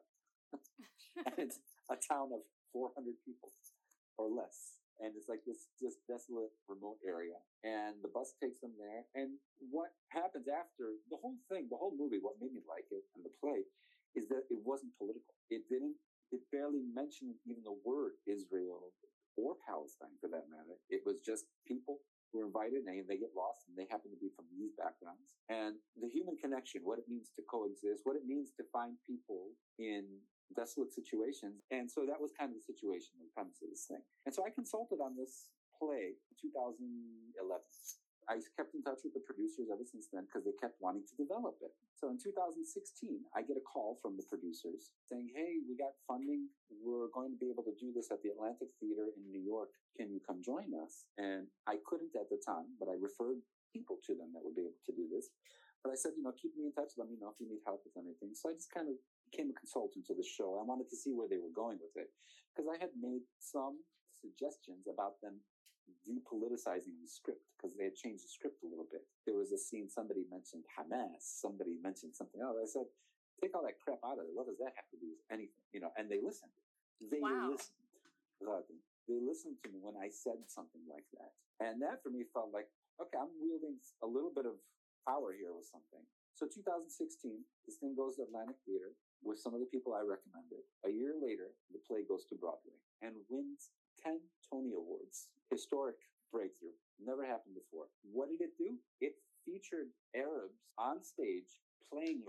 and 1.27 1.35
it's 1.39 1.59
a 1.91 1.95
town 1.95 2.31
of 2.35 2.43
400 2.73 3.15
people 3.25 3.51
or 4.19 4.29
less. 4.31 4.84
And 5.03 5.15
it's 5.19 5.29
like 5.29 5.43
this, 5.43 5.71
this 5.83 5.99
desolate 6.07 6.55
remote 6.71 7.03
area. 7.03 7.39
And 7.67 7.99
the 8.03 8.13
bus 8.13 8.35
takes 8.39 8.61
them 8.63 8.79
there. 8.79 9.07
And 9.19 9.39
what 9.59 9.91
happens 10.15 10.47
after 10.47 10.99
the 11.11 11.19
whole 11.19 11.39
thing, 11.51 11.67
the 11.71 11.81
whole 11.81 11.95
movie, 11.95 12.23
what 12.23 12.39
made 12.39 12.55
me 12.55 12.63
like 12.67 12.87
it 12.95 13.03
and 13.19 13.27
the 13.27 13.35
play 13.43 13.67
is 14.15 14.31
that 14.31 14.47
it 14.51 14.61
wasn't 14.63 14.95
political. 14.95 15.35
It 15.51 15.67
didn't, 15.67 15.99
it 16.31 16.47
barely 16.55 16.87
mentioned 16.95 17.35
even 17.43 17.67
the 17.67 17.75
word 17.83 18.15
Israel 18.27 18.95
or 19.35 19.59
Palestine 19.67 20.15
for 20.23 20.31
that 20.31 20.47
matter. 20.47 20.79
It 20.87 21.03
was 21.03 21.19
just 21.19 21.51
people 21.67 21.99
who 22.31 22.43
are 22.43 22.51
invited 22.51 22.87
and 22.87 23.07
they 23.07 23.19
get 23.19 23.35
lost 23.35 23.67
and 23.71 23.79
they 23.79 23.87
happen 23.91 24.11
to 24.11 24.19
be 24.19 24.31
from 24.35 24.47
these 24.51 24.75
backgrounds. 24.75 25.39
And 25.51 25.79
the 25.99 26.11
human 26.11 26.35
connection, 26.39 26.83
what 26.83 26.99
it 26.99 27.07
means 27.07 27.31
to 27.39 27.43
coexist, 27.47 28.03
what 28.03 28.19
it 28.19 28.27
means 28.27 28.51
to 28.59 28.65
find 28.75 28.99
people 29.07 29.55
in 29.79 30.07
desolate 30.53 30.93
situations. 30.93 31.65
And 31.73 31.89
so 31.91 32.05
that 32.05 32.21
was 32.21 32.31
kind 32.37 32.53
of 32.53 32.61
the 32.61 32.67
situation, 32.67 33.17
the 33.17 33.33
premise 33.33 33.65
of 33.65 33.73
this 33.73 33.89
thing. 33.89 34.05
And 34.29 34.35
so 34.35 34.45
I 34.45 34.51
consulted 34.53 35.01
on 35.01 35.17
this 35.17 35.49
play 35.79 36.21
in 36.21 36.35
2011. 36.37 37.65
I 38.25 38.41
kept 38.57 38.73
in 38.73 38.81
touch 38.81 39.05
with 39.05 39.13
the 39.13 39.21
producers 39.21 39.69
ever 39.69 39.85
since 39.85 40.09
then 40.09 40.25
because 40.25 40.49
they 40.49 40.57
kept 40.57 40.81
wanting 40.81 41.05
to 41.05 41.15
develop 41.17 41.61
it. 41.61 41.77
So 41.93 42.09
in 42.09 42.17
2016, 42.17 42.65
I 43.37 43.45
get 43.45 43.61
a 43.61 43.65
call 43.65 44.01
from 44.01 44.17
the 44.17 44.25
producers 44.25 44.97
saying, 45.13 45.29
Hey, 45.37 45.61
we 45.69 45.77
got 45.77 45.93
funding. 46.09 46.49
We're 46.73 47.13
going 47.13 47.37
to 47.37 47.41
be 47.41 47.53
able 47.53 47.65
to 47.69 47.77
do 47.77 47.93
this 47.93 48.09
at 48.09 48.25
the 48.25 48.33
Atlantic 48.33 48.73
Theater 48.81 49.13
in 49.13 49.29
New 49.29 49.45
York. 49.45 49.77
Can 49.97 50.09
you 50.09 50.25
come 50.25 50.41
join 50.41 50.73
us? 50.73 51.05
And 51.21 51.53
I 51.69 51.77
couldn't 51.85 52.17
at 52.17 52.33
the 52.33 52.41
time, 52.41 52.73
but 52.81 52.89
I 52.89 52.97
referred 52.97 53.45
people 53.77 54.01
to 54.09 54.17
them 54.17 54.33
that 54.33 54.41
would 54.41 54.57
be 54.57 54.65
able 54.65 54.81
to 54.89 54.95
do 54.97 55.05
this. 55.13 55.29
But 55.85 55.93
I 55.93 56.01
said, 56.01 56.17
you 56.17 56.25
know, 56.25 56.33
keep 56.33 56.57
me 56.57 56.65
in 56.65 56.73
touch. 56.73 56.97
Let 56.97 57.13
me 57.13 57.21
know 57.21 57.29
if 57.29 57.37
you 57.37 57.45
need 57.45 57.61
help 57.69 57.85
with 57.85 57.93
anything. 58.01 58.33
So 58.33 58.49
I 58.49 58.57
just 58.57 58.73
kind 58.73 58.89
of 58.89 58.97
became 59.35 59.51
a 59.51 59.59
consultant 59.59 60.07
to 60.07 60.15
the 60.15 60.23
show. 60.23 60.63
I 60.63 60.65
wanted 60.65 60.87
to 60.95 60.97
see 60.97 61.11
where 61.11 61.27
they 61.27 61.43
were 61.43 61.51
going 61.51 61.83
with 61.83 61.99
it 61.99 62.15
because 62.55 62.71
I 62.71 62.79
had 62.79 62.95
made 62.95 63.27
some 63.43 63.83
suggestions 64.15 64.87
about 64.87 65.19
them 65.19 65.43
depoliticizing 66.07 66.95
the 67.03 67.11
script 67.11 67.43
because 67.59 67.75
they 67.75 67.91
had 67.91 67.99
changed 67.99 68.23
the 68.23 68.31
script 68.31 68.63
a 68.63 68.71
little 68.71 68.87
bit. 68.87 69.03
There 69.27 69.35
was 69.35 69.51
a 69.51 69.59
scene 69.59 69.91
somebody 69.91 70.23
mentioned 70.31 70.63
Hamas, 70.71 71.27
somebody 71.43 71.75
mentioned 71.83 72.15
something 72.15 72.39
else. 72.39 72.55
I 72.63 72.71
said, 72.71 72.87
take 73.43 73.59
all 73.59 73.67
that 73.67 73.83
crap 73.83 73.99
out 74.07 74.23
of 74.23 74.31
it. 74.31 74.37
What 74.39 74.47
does 74.47 74.63
that 74.63 74.79
have 74.79 74.87
to 74.95 74.99
do 75.03 75.11
with 75.11 75.23
anything? 75.35 75.67
You 75.75 75.83
know, 75.83 75.91
and 75.99 76.07
they 76.07 76.23
listened. 76.23 76.55
They 77.03 77.19
wow. 77.19 77.51
listened. 77.51 77.75
They 79.05 79.21
listened 79.21 79.59
to 79.65 79.69
me 79.69 79.83
when 79.83 79.99
I 79.99 80.09
said 80.09 80.41
something 80.47 80.81
like 80.87 81.05
that. 81.19 81.35
And 81.61 81.83
that 81.83 82.01
for 82.01 82.09
me 82.09 82.25
felt 82.33 82.55
like, 82.55 82.71
okay, 83.03 83.19
I'm 83.19 83.35
wielding 83.43 83.77
a 84.01 84.09
little 84.09 84.33
bit 84.33 84.47
of 84.47 84.57
power 85.05 85.35
here 85.37 85.53
with 85.53 85.69
something. 85.69 86.01
So 86.35 86.51
2016, 86.51 87.47
this 87.63 87.79
thing 87.79 87.95
goes 87.95 88.19
to 88.19 88.27
Atlantic 88.27 88.59
Theater 88.67 88.99
with 89.23 89.39
some 89.39 89.55
of 89.55 89.63
the 89.63 89.71
people 89.71 89.95
I 89.95 90.03
recommended. 90.03 90.67
A 90.83 90.91
year 90.91 91.15
later, 91.15 91.55
the 91.71 91.79
play 91.87 92.03
goes 92.03 92.27
to 92.27 92.35
Broadway 92.35 92.75
and 93.07 93.15
wins 93.31 93.71
10 94.03 94.19
Tony 94.51 94.75
Awards. 94.75 95.31
Historic 95.47 95.95
breakthrough. 96.35 96.75
Never 96.99 97.23
happened 97.23 97.55
before. 97.55 97.87
What 98.03 98.35
did 98.35 98.43
it 98.43 98.59
do? 98.59 98.75
It 98.99 99.15
featured 99.47 99.95
Arabs 100.11 100.67
on 100.75 101.07
stage 101.07 101.63
playing 101.87 102.27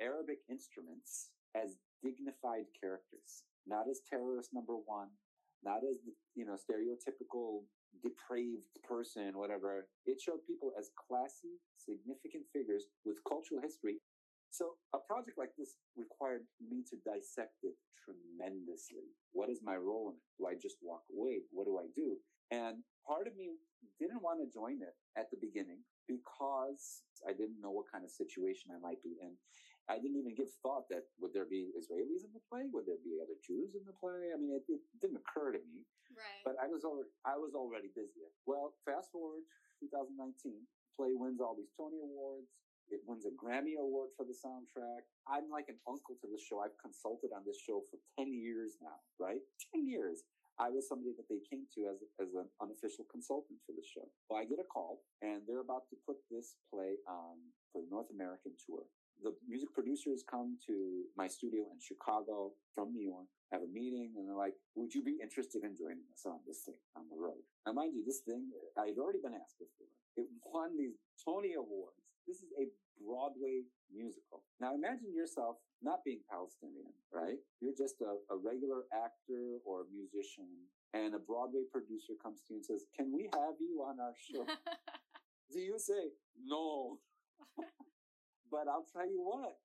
Arabic 0.00 0.40
instruments 0.48 1.28
as 1.52 1.76
dignified 2.00 2.64
characters, 2.72 3.44
not 3.68 3.84
as 3.92 4.00
terrorist 4.08 4.56
number 4.56 4.80
one, 4.80 5.12
not 5.60 5.84
as 5.84 6.00
the, 6.08 6.16
you 6.34 6.48
know, 6.48 6.56
stereotypical 6.56 7.68
depraved 8.02 8.74
person, 8.82 9.36
whatever. 9.36 9.86
It 10.06 10.20
showed 10.20 10.46
people 10.46 10.72
as 10.78 10.90
classy, 10.94 11.60
significant 11.76 12.44
figures 12.52 12.86
with 13.04 13.18
cultural 13.28 13.60
history 13.60 14.00
so 14.54 14.78
a 14.94 15.02
project 15.02 15.34
like 15.34 15.50
this 15.58 15.74
required 15.98 16.46
me 16.62 16.86
to 16.86 16.94
dissect 17.02 17.66
it 17.66 17.74
tremendously. 17.98 19.10
What 19.34 19.50
is 19.50 19.58
my 19.66 19.74
role 19.74 20.14
in 20.14 20.14
it? 20.14 20.22
Do 20.38 20.46
I 20.46 20.54
just 20.54 20.78
walk 20.78 21.02
away? 21.10 21.42
What 21.50 21.66
do 21.66 21.82
I 21.82 21.90
do? 21.90 22.22
And 22.54 22.86
part 23.02 23.26
of 23.26 23.34
me 23.34 23.58
didn't 23.98 24.22
want 24.22 24.38
to 24.38 24.46
join 24.46 24.78
it 24.78 24.94
at 25.18 25.26
the 25.34 25.42
beginning 25.42 25.82
because 26.06 27.02
I 27.26 27.34
didn't 27.34 27.58
know 27.58 27.74
what 27.74 27.90
kind 27.90 28.06
of 28.06 28.14
situation 28.14 28.70
I 28.70 28.78
might 28.78 29.02
be 29.02 29.18
in. 29.18 29.34
I 29.88 30.00
didn't 30.00 30.16
even 30.16 30.32
give 30.32 30.48
thought 30.64 30.88
that 30.88 31.04
would 31.20 31.36
there 31.36 31.44
be 31.44 31.68
Israelis 31.76 32.24
in 32.24 32.32
the 32.32 32.40
play? 32.48 32.64
Would 32.72 32.88
there 32.88 33.00
be 33.04 33.20
other 33.20 33.36
Jews 33.44 33.76
in 33.76 33.84
the 33.84 33.92
play? 33.92 34.32
I 34.32 34.36
mean, 34.40 34.56
it, 34.56 34.64
it 34.68 34.80
didn't 35.00 35.20
occur 35.20 35.52
to 35.52 35.60
me. 35.60 35.84
Right. 36.16 36.40
But 36.40 36.56
I 36.56 36.70
was 36.70 36.88
already, 36.88 37.12
I 37.28 37.36
was 37.36 37.52
already 37.52 37.92
busy. 37.92 38.24
Well, 38.48 38.72
fast 38.88 39.12
forward 39.12 39.44
2019, 39.84 40.56
play 40.96 41.12
wins 41.12 41.44
all 41.44 41.52
these 41.52 41.72
Tony 41.76 42.00
Awards. 42.00 42.48
It 42.88 43.00
wins 43.08 43.24
a 43.24 43.32
Grammy 43.32 43.80
Award 43.80 44.12
for 44.16 44.24
the 44.28 44.36
soundtrack. 44.36 45.08
I'm 45.28 45.48
like 45.48 45.72
an 45.72 45.80
uncle 45.88 46.16
to 46.20 46.28
the 46.28 46.40
show. 46.40 46.60
I've 46.60 46.76
consulted 46.80 47.32
on 47.32 47.44
this 47.44 47.56
show 47.56 47.80
for 47.88 47.96
10 48.20 48.32
years 48.32 48.76
now, 48.80 49.00
right? 49.16 49.40
10 49.72 49.88
years. 49.88 50.24
I 50.60 50.70
was 50.70 50.86
somebody 50.86 51.10
that 51.18 51.26
they 51.26 51.42
came 51.50 51.66
to 51.74 51.90
as, 51.90 51.98
as 52.22 52.30
an 52.38 52.46
unofficial 52.62 53.08
consultant 53.10 53.58
for 53.66 53.74
the 53.74 53.82
show. 53.82 54.06
Well, 54.30 54.38
I 54.38 54.46
get 54.46 54.62
a 54.62 54.68
call 54.68 55.02
and 55.18 55.42
they're 55.48 55.64
about 55.64 55.90
to 55.90 55.96
put 56.06 56.20
this 56.30 56.54
play 56.70 57.00
on 57.08 57.40
for 57.72 57.82
the 57.82 57.90
North 57.90 58.06
American 58.14 58.54
tour. 58.62 58.86
The 59.22 59.32
music 59.48 59.72
producers 59.72 60.24
come 60.24 60.58
to 60.66 61.04
my 61.16 61.28
studio 61.28 61.64
in 61.72 61.80
Chicago 61.80 62.52
from 62.74 62.92
New 62.92 63.04
York, 63.04 63.26
have 63.52 63.62
a 63.62 63.70
meeting, 63.70 64.12
and 64.16 64.28
they're 64.28 64.36
like, 64.36 64.54
would 64.74 64.92
you 64.92 65.02
be 65.02 65.16
interested 65.22 65.64
in 65.64 65.76
joining 65.76 66.04
us 66.12 66.26
on 66.26 66.40
this 66.46 66.66
thing 66.66 66.80
on 66.96 67.04
the 67.08 67.16
road? 67.16 67.40
Now, 67.64 67.72
mind 67.72 67.94
you, 67.94 68.04
this 68.04 68.20
thing, 68.26 68.50
I 68.76 68.92
had 68.92 68.98
already 68.98 69.22
been 69.22 69.34
asked 69.34 69.56
before. 69.56 69.88
It 70.16 70.26
won 70.44 70.76
these 70.76 70.98
Tony 71.24 71.54
Awards. 71.54 72.04
This 72.26 72.38
is 72.38 72.52
a 72.58 72.68
Broadway 73.02 73.66
musical. 73.92 74.42
Now 74.60 74.74
imagine 74.74 75.12
yourself 75.14 75.56
not 75.82 76.04
being 76.04 76.20
Palestinian, 76.30 76.94
right? 77.12 77.38
You're 77.60 77.76
just 77.76 78.00
a, 78.00 78.16
a 78.32 78.36
regular 78.38 78.86
actor 78.94 79.60
or 79.66 79.82
a 79.82 79.88
musician 79.90 80.48
and 80.94 81.14
a 81.14 81.18
Broadway 81.18 81.66
producer 81.70 82.14
comes 82.22 82.40
to 82.46 82.54
you 82.54 82.56
and 82.58 82.64
says, 82.64 82.86
can 82.96 83.12
we 83.12 83.28
have 83.32 83.58
you 83.58 83.82
on 83.82 83.98
our 84.00 84.14
show? 84.14 84.46
Do 85.52 85.58
you 85.58 85.78
say, 85.78 86.14
no? 86.46 86.98
but 88.50 88.68
I'll 88.68 88.86
tell 88.92 89.06
you 89.06 89.22
what, 89.22 89.56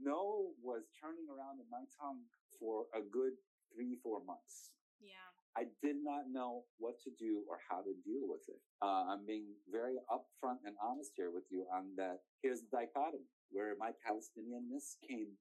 no 0.00 0.52
was 0.62 0.88
turning 1.00 1.28
around 1.28 1.60
in 1.60 1.68
my 1.70 1.84
tongue 2.00 2.24
for 2.58 2.86
a 2.94 3.00
good 3.00 3.36
three, 3.72 3.96
four 4.02 4.24
months. 4.24 4.72
Yeah. 5.00 5.28
I 5.56 5.66
did 5.82 5.96
not 6.02 6.30
know 6.30 6.64
what 6.78 7.00
to 7.02 7.10
do 7.18 7.42
or 7.48 7.58
how 7.68 7.82
to 7.82 7.92
deal 8.06 8.28
with 8.28 8.46
it. 8.48 8.60
Uh, 8.82 9.10
I'm 9.10 9.26
being 9.26 9.50
very 9.70 9.98
upfront 10.06 10.62
and 10.64 10.76
honest 10.78 11.12
here 11.16 11.30
with 11.30 11.44
you 11.50 11.66
on 11.72 11.96
that. 11.96 12.20
Here's 12.42 12.60
the 12.62 12.70
dichotomy 12.70 13.26
where 13.50 13.74
my 13.78 13.90
Palestinianness 14.06 14.94
came 15.02 15.34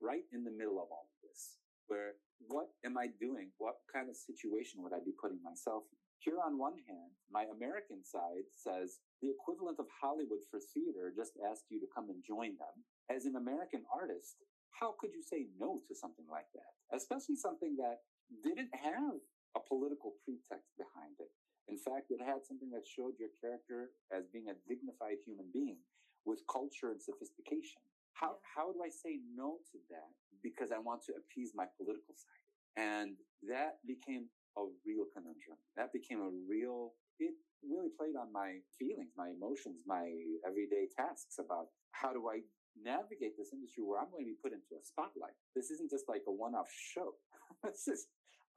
right 0.00 0.24
in 0.32 0.44
the 0.44 0.50
middle 0.50 0.80
of 0.80 0.88
all 0.90 1.06
of 1.12 1.18
this. 1.22 1.60
Where 1.86 2.16
what 2.48 2.68
am 2.84 2.96
I 2.96 3.08
doing? 3.20 3.52
What 3.58 3.76
kind 3.92 4.08
of 4.08 4.16
situation 4.16 4.82
would 4.82 4.92
I 4.92 5.04
be 5.04 5.12
putting 5.12 5.42
myself 5.44 5.84
in? 5.92 6.01
Here 6.22 6.38
on 6.38 6.54
one 6.54 6.78
hand, 6.86 7.18
my 7.34 7.50
American 7.50 8.06
side 8.06 8.46
says 8.54 9.02
the 9.18 9.34
equivalent 9.34 9.82
of 9.82 9.90
Hollywood 9.90 10.46
for 10.46 10.62
theater 10.70 11.10
just 11.10 11.34
asked 11.42 11.66
you 11.66 11.82
to 11.82 11.90
come 11.90 12.14
and 12.14 12.22
join 12.22 12.54
them. 12.62 12.86
As 13.10 13.26
an 13.26 13.34
American 13.34 13.82
artist, 13.90 14.38
how 14.70 14.94
could 15.02 15.10
you 15.10 15.22
say 15.26 15.50
no 15.58 15.82
to 15.90 15.98
something 15.98 16.26
like 16.30 16.46
that? 16.54 16.78
Especially 16.94 17.34
something 17.34 17.74
that 17.82 18.06
didn't 18.46 18.70
have 18.70 19.18
a 19.58 19.66
political 19.66 20.14
pretext 20.22 20.70
behind 20.78 21.18
it. 21.18 21.34
In 21.66 21.74
fact, 21.74 22.14
it 22.14 22.22
had 22.22 22.46
something 22.46 22.70
that 22.70 22.86
showed 22.86 23.18
your 23.18 23.34
character 23.42 23.90
as 24.14 24.30
being 24.30 24.46
a 24.46 24.58
dignified 24.70 25.18
human 25.26 25.50
being 25.50 25.82
with 26.22 26.46
culture 26.46 26.94
and 26.94 27.02
sophistication. 27.02 27.82
How, 28.14 28.38
yeah. 28.38 28.46
how 28.54 28.70
do 28.70 28.78
I 28.86 28.94
say 28.94 29.18
no 29.34 29.58
to 29.74 29.76
that 29.90 30.14
because 30.38 30.70
I 30.70 30.78
want 30.78 31.02
to 31.10 31.18
appease 31.18 31.50
my 31.50 31.66
political 31.74 32.14
side? 32.14 32.46
And 32.78 33.18
that 33.50 33.82
became 33.86 34.30
a 34.56 34.64
real 34.84 35.08
conundrum. 35.12 35.58
That 35.76 35.92
became 35.92 36.20
a 36.20 36.32
real, 36.48 36.92
it 37.18 37.34
really 37.62 37.90
played 37.94 38.16
on 38.18 38.32
my 38.32 38.60
feelings, 38.78 39.12
my 39.16 39.30
emotions, 39.30 39.82
my 39.86 40.08
everyday 40.46 40.88
tasks 40.92 41.38
about 41.38 41.72
how 41.92 42.12
do 42.12 42.28
I 42.28 42.42
navigate 42.76 43.36
this 43.36 43.52
industry 43.52 43.84
where 43.84 44.00
I'm 44.00 44.08
going 44.08 44.24
to 44.24 44.32
be 44.32 44.40
put 44.40 44.56
into 44.56 44.76
a 44.76 44.82
spotlight. 44.82 45.36
This 45.52 45.68
isn't 45.70 45.92
just 45.92 46.08
like 46.08 46.24
a 46.28 46.32
one-off 46.32 46.72
show. 46.72 47.16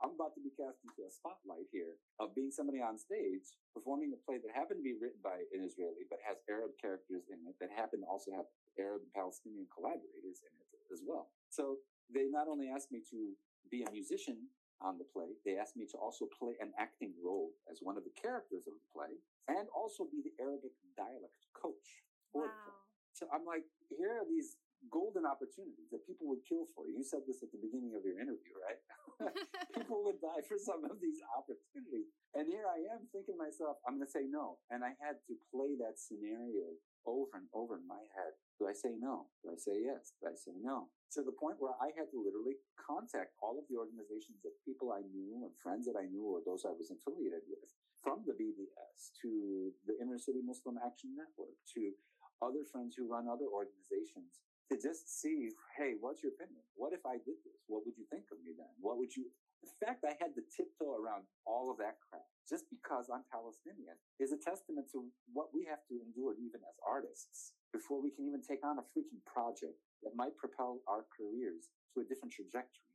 I'm 0.04 0.12
about 0.12 0.36
to 0.36 0.44
be 0.44 0.52
cast 0.60 0.84
into 0.84 1.08
a 1.08 1.12
spotlight 1.12 1.72
here 1.72 1.96
of 2.20 2.36
being 2.36 2.52
somebody 2.52 2.84
on 2.84 3.00
stage 3.00 3.56
performing 3.72 4.12
a 4.12 4.20
play 4.28 4.44
that 4.44 4.52
happened 4.52 4.84
to 4.84 4.88
be 4.88 4.96
written 5.00 5.24
by 5.24 5.40
an 5.56 5.64
Israeli, 5.64 6.04
but 6.12 6.20
has 6.28 6.36
Arab 6.52 6.76
characters 6.76 7.24
in 7.32 7.40
it 7.48 7.56
that 7.64 7.72
happen 7.72 8.04
to 8.04 8.08
also 8.08 8.36
have 8.36 8.48
Arab 8.76 9.08
and 9.08 9.14
Palestinian 9.16 9.68
collaborators 9.72 10.44
in 10.44 10.52
it 10.52 10.68
as 10.92 11.00
well. 11.00 11.32
So 11.48 11.80
they 12.12 12.28
not 12.28 12.52
only 12.52 12.68
asked 12.68 12.92
me 12.92 13.08
to 13.08 13.34
be 13.72 13.88
a 13.88 13.92
musician 13.92 14.52
on 14.82 14.98
the 14.98 15.08
play, 15.08 15.36
they 15.44 15.58
asked 15.58 15.78
me 15.78 15.88
to 15.92 15.98
also 15.98 16.28
play 16.32 16.56
an 16.60 16.72
acting 16.80 17.14
role 17.24 17.52
as 17.72 17.80
one 17.82 17.98
of 17.98 18.04
the 18.04 18.16
characters 18.16 18.68
of 18.68 18.76
the 18.76 18.88
play 18.92 19.16
and 19.48 19.68
also 19.72 20.06
be 20.10 20.22
the 20.22 20.36
Arabic 20.42 20.74
dialect 20.98 21.40
coach 21.54 22.04
for 22.32 22.46
wow. 22.46 22.52
the 22.52 22.62
play. 22.68 22.82
So 23.16 23.24
I'm 23.32 23.48
like, 23.48 23.64
here 23.88 24.12
are 24.20 24.28
these 24.28 24.60
golden 24.92 25.26
opportunities 25.26 25.90
that 25.90 26.06
people 26.06 26.28
would 26.30 26.44
kill 26.46 26.68
for. 26.76 26.86
You 26.86 27.02
said 27.02 27.26
this 27.26 27.42
at 27.42 27.50
the 27.50 27.62
beginning 27.62 27.96
of 27.96 28.06
your 28.06 28.20
interview, 28.20 28.54
right? 28.60 28.82
people 29.78 30.04
would 30.06 30.20
die 30.20 30.44
for 30.46 30.60
some 30.60 30.84
of 30.86 31.00
these 31.00 31.24
opportunities. 31.34 32.12
And 32.36 32.46
here 32.52 32.68
I 32.68 32.84
am 32.94 33.08
thinking 33.10 33.40
to 33.40 33.42
myself, 33.42 33.80
I'm 33.88 33.98
going 33.98 34.06
to 34.06 34.12
say 34.12 34.28
no. 34.28 34.60
And 34.70 34.84
I 34.84 34.94
had 35.00 35.18
to 35.32 35.34
play 35.50 35.80
that 35.80 35.98
scenario 35.98 36.76
over 37.08 37.39
and 37.39 37.47
over 37.56 37.80
in 37.80 37.88
my 37.88 38.04
head. 38.14 38.36
Do 38.56 38.72
I 38.72 38.76
say 38.76 38.95
no? 38.95 39.28
Do 39.43 39.51
I 39.51 39.60
say 39.60 39.84
yes? 39.84 40.16
Do 40.24 40.32
I 40.32 40.36
say 40.36 40.56
no? 40.64 40.88
To 41.20 41.24
the 41.24 41.36
point 41.36 41.60
where 41.60 41.76
I 41.84 41.91
had 41.91 42.08
to 42.16 42.20
literally 42.24 42.56
contact 42.80 43.36
all 43.43 43.60
of 43.60 43.68
the 43.68 43.76
organizations 43.76 44.47
of 44.47 44.56
people 44.64 44.95
I 44.95 45.03
knew 45.12 45.43
and 45.43 45.51
friends 45.60 45.84
that 45.91 45.99
I 45.99 46.08
knew 46.08 46.24
or 46.24 46.39
those 46.43 46.64
I 46.64 46.72
was 46.72 46.88
affiliated 46.88 47.43
with, 47.51 47.68
from 47.99 48.24
the 48.24 48.36
BDS 48.36 49.12
to 49.24 49.72
the 49.84 49.99
Inner 49.99 50.20
City 50.20 50.39
Muslim 50.39 50.80
Action 50.80 51.16
Network 51.20 51.56
to 51.76 51.91
other 52.39 52.64
friends 52.68 52.95
who 52.95 53.12
run 53.12 53.28
other 53.28 53.47
organizations 53.47 54.39
to 54.72 54.80
just 54.80 55.08
see, 55.22 55.51
hey, 55.78 55.93
what's 55.99 56.24
your 56.24 56.34
opinion? 56.34 56.64
What 56.74 56.95
if 56.95 57.03
I 57.06 57.22
did 57.22 57.38
this? 57.43 57.60
What 57.68 57.84
would 57.86 57.97
you 57.99 58.08
think 58.08 58.32
of 58.32 58.41
me 58.41 58.56
then? 58.58 58.72
What 58.82 58.97
would 58.97 59.14
you, 59.14 59.30
the 59.62 59.72
fact 59.84 60.08
I 60.08 60.18
had 60.18 60.34
to 60.36 60.43
tiptoe 60.49 60.95
around 60.95 61.30
all 61.45 61.70
of 61.70 61.78
that 61.84 62.01
crap 62.08 62.26
just 62.45 62.70
because 62.70 63.10
I'm 63.10 63.26
Palestinian 63.30 63.97
is 64.22 64.34
a 64.34 64.41
testament 64.41 64.89
to 64.93 65.06
what 65.34 65.49
we 65.53 65.66
have 65.66 65.82
to 65.89 66.01
endure 66.01 66.38
even 66.38 66.62
as 66.66 66.78
artists 66.86 67.58
before 67.76 67.99
we 67.99 68.07
can 68.15 68.23
even 68.23 68.39
take 68.39 68.63
on 68.63 68.80
a 68.80 68.88
freaking 68.95 69.19
project 69.28 69.76
that 69.99 70.15
might 70.15 70.32
propel 70.39 70.80
our 70.88 71.03
careers 71.11 71.67
to 71.91 71.99
a 71.99 72.07
different 72.07 72.32
trajectory. 72.32 72.88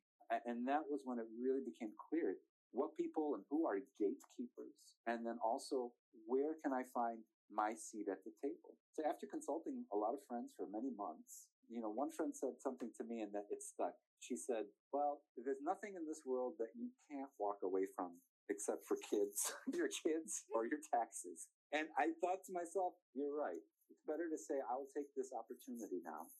And 0.49 0.65
that 0.65 0.89
was 0.89 1.05
when 1.05 1.21
it 1.21 1.29
really 1.37 1.61
became 1.61 1.93
clear 2.09 2.41
what 2.73 2.97
people 2.97 3.37
and 3.37 3.45
who 3.53 3.69
are 3.69 3.83
gatekeepers. 4.01 4.73
And 5.05 5.27
then 5.27 5.37
also, 5.45 5.93
where 6.25 6.57
can 6.65 6.73
I 6.73 6.89
find 6.95 7.21
my 7.53 7.75
seat 7.77 8.07
at 8.09 8.25
the 8.25 8.33
table? 8.41 8.79
So 8.95 9.03
after 9.05 9.27
consulting 9.27 9.85
a 9.93 9.99
lot 9.99 10.15
of 10.15 10.23
friends 10.25 10.55
for 10.57 10.71
many 10.71 10.95
months, 10.95 11.51
you 11.69 11.83
know, 11.83 11.91
one 11.91 12.15
friend 12.15 12.31
said 12.33 12.63
something 12.63 12.91
to 12.97 13.05
me 13.05 13.21
and 13.21 13.35
that 13.35 13.51
it 13.51 13.61
stuck. 13.61 13.95
She 14.23 14.39
said, 14.39 14.71
well, 14.95 15.27
there's 15.35 15.63
nothing 15.63 15.99
in 15.99 16.07
this 16.07 16.23
world 16.25 16.55
that 16.63 16.71
you 16.79 16.95
can't 17.11 17.31
walk 17.39 17.63
away 17.67 17.91
from 17.95 18.17
except 18.51 18.87
for 18.87 18.99
kids, 18.99 19.55
your 19.75 19.91
kids 19.91 20.47
or 20.51 20.67
your 20.67 20.83
taxes. 20.95 21.47
And 21.75 21.87
I 21.99 22.15
thought 22.23 22.43
to 22.47 22.53
myself, 22.53 22.99
you're 23.15 23.35
right. 23.35 23.63
It's 23.91 24.07
better 24.07 24.31
to 24.31 24.39
say, 24.39 24.63
I'll 24.71 24.89
take 24.95 25.11
this 25.19 25.35
opportunity 25.35 26.01
now 26.07 26.31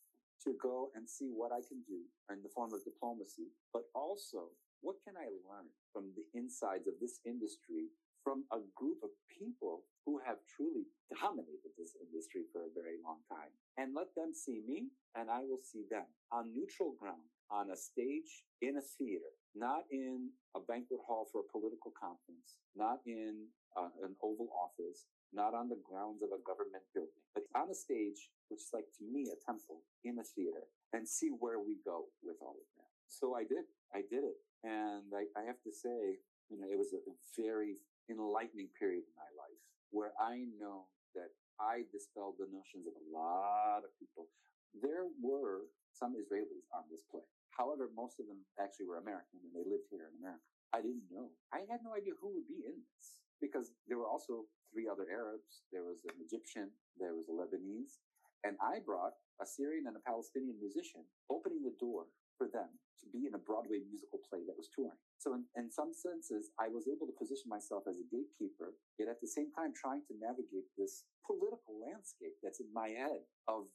to 0.47 0.57
go 0.57 0.89
and 0.97 1.05
see 1.05 1.29
what 1.35 1.53
I 1.53 1.61
can 1.67 1.85
do 1.85 2.01
in 2.33 2.41
the 2.41 2.55
form 2.55 2.73
of 2.73 2.81
diplomacy, 2.87 3.53
but 3.75 3.85
also 3.93 4.55
what 4.81 4.97
can 5.05 5.19
I 5.19 5.29
learn 5.45 5.69
from 5.93 6.15
the 6.17 6.25
insides 6.33 6.89
of 6.89 6.97
this 7.03 7.21
industry 7.29 7.93
from 8.25 8.45
a 8.53 8.61
group 8.73 9.05
of 9.05 9.13
people 9.29 9.85
who 10.05 10.21
have 10.25 10.41
truly 10.49 10.89
dominated 11.13 11.73
this 11.77 11.93
industry 12.01 12.49
for 12.49 12.65
a 12.65 12.73
very 12.73 12.97
long 13.05 13.21
time? 13.29 13.53
And 13.77 13.93
let 13.93 14.15
them 14.17 14.33
see 14.33 14.65
me 14.65 14.89
and 15.13 15.29
I 15.29 15.45
will 15.45 15.61
see 15.61 15.85
them 15.91 16.09
on 16.33 16.57
neutral 16.57 16.97
ground 16.97 17.29
on 17.51 17.69
a 17.69 17.77
stage 17.77 18.47
in 18.63 18.79
a 18.79 18.85
theater, 18.97 19.35
not 19.53 19.85
in 19.91 20.31
a 20.57 20.61
banquet 20.65 21.03
hall 21.05 21.27
for 21.29 21.43
a 21.43 21.51
political 21.53 21.93
conference, 21.99 22.57
not 22.73 23.03
in 23.05 23.51
uh, 23.77 23.91
an 24.07 24.15
Oval 24.23 24.49
Office, 24.55 25.11
not 25.33 25.55
on 25.55 25.69
the 25.69 25.79
grounds 25.83 26.23
of 26.23 26.31
a 26.35 26.43
government 26.43 26.83
building, 26.95 27.23
but 27.35 27.45
on 27.55 27.71
a 27.71 27.75
stage, 27.75 28.31
which 28.49 28.61
is 28.61 28.71
like 28.75 28.89
to 28.99 29.05
me 29.07 29.31
a 29.31 29.39
temple 29.45 29.83
in 30.05 30.19
a 30.19 30.27
theater, 30.27 30.67
and 30.93 31.07
see 31.07 31.31
where 31.31 31.59
we 31.61 31.79
go 31.85 32.11
with 32.23 32.37
all 32.43 32.59
of 32.59 32.69
that. 32.79 32.91
So 33.09 33.35
I 33.35 33.43
did. 33.43 33.67
I 33.95 34.03
did 34.07 34.23
it. 34.23 34.39
And 34.63 35.11
I, 35.15 35.27
I 35.39 35.43
have 35.47 35.59
to 35.67 35.73
say, 35.73 36.19
you 36.51 36.59
know, 36.59 36.67
it 36.67 36.79
was 36.79 36.93
a 36.95 37.03
very 37.39 37.79
enlightening 38.11 38.71
period 38.79 39.07
in 39.07 39.15
my 39.15 39.31
life 39.39 39.61
where 39.91 40.15
I 40.19 40.47
know 40.59 40.91
that 41.15 41.31
I 41.59 41.87
dispelled 41.91 42.39
the 42.39 42.51
notions 42.51 42.87
of 42.87 42.95
a 42.95 43.07
lot 43.11 43.83
of 43.83 43.91
people. 43.99 44.31
There 44.75 45.11
were 45.19 45.67
some 45.91 46.15
Israelis 46.15 46.67
on 46.71 46.87
this 46.91 47.03
play. 47.11 47.27
However, 47.51 47.91
most 47.91 48.23
of 48.23 48.31
them 48.31 48.47
actually 48.63 48.87
were 48.87 49.03
American 49.03 49.43
and 49.43 49.53
they 49.53 49.67
lived 49.67 49.91
here 49.91 50.07
in 50.07 50.15
America. 50.23 50.47
I 50.71 50.81
didn't 50.81 51.11
know. 51.11 51.35
I 51.51 51.67
had 51.67 51.83
no 51.83 51.99
idea 51.99 52.15
who 52.23 52.31
would 52.39 52.47
be 52.47 52.63
in 52.63 52.79
this 52.79 53.21
because 53.43 53.75
there 53.91 53.99
were 53.99 54.07
also 54.07 54.47
three 54.73 54.89
other 54.89 55.07
Arabs. 55.11 55.67
There 55.75 55.85
was 55.85 56.07
an 56.07 56.17
Egyptian, 56.23 56.71
there 56.97 57.15
was 57.15 57.29
a 57.29 57.37
Lebanese, 57.37 58.01
and 58.47 58.57
I 58.63 58.81
brought 58.81 59.19
a 59.43 59.47
Syrian 59.47 59.87
and 59.87 59.97
a 59.99 60.07
Palestinian 60.07 60.57
musician, 60.57 61.05
opening 61.29 61.63
the 61.63 61.77
door 61.77 62.09
for 62.39 62.49
them 62.49 62.73
to 63.01 63.07
be 63.13 63.29
in 63.29 63.37
a 63.37 63.41
Broadway 63.41 63.85
musical 63.85 64.21
play 64.29 64.45
that 64.49 64.57
was 64.57 64.73
touring. 64.73 64.97
So 65.21 65.37
in, 65.37 65.45
in 65.57 65.69
some 65.69 65.93
senses, 65.93 66.53
I 66.57 66.69
was 66.69 66.89
able 66.89 67.05
to 67.09 67.17
position 67.17 67.49
myself 67.53 67.85
as 67.85 68.01
a 68.01 68.09
gatekeeper, 68.09 68.77
yet 68.97 69.13
at 69.13 69.21
the 69.21 69.29
same 69.29 69.53
time 69.53 69.77
trying 69.77 70.05
to 70.09 70.17
navigate 70.17 70.69
this 70.77 71.05
political 71.25 71.77
landscape 71.81 72.37
that's 72.41 72.61
in 72.61 72.73
my 72.73 72.93
head 72.97 73.25
of 73.49 73.69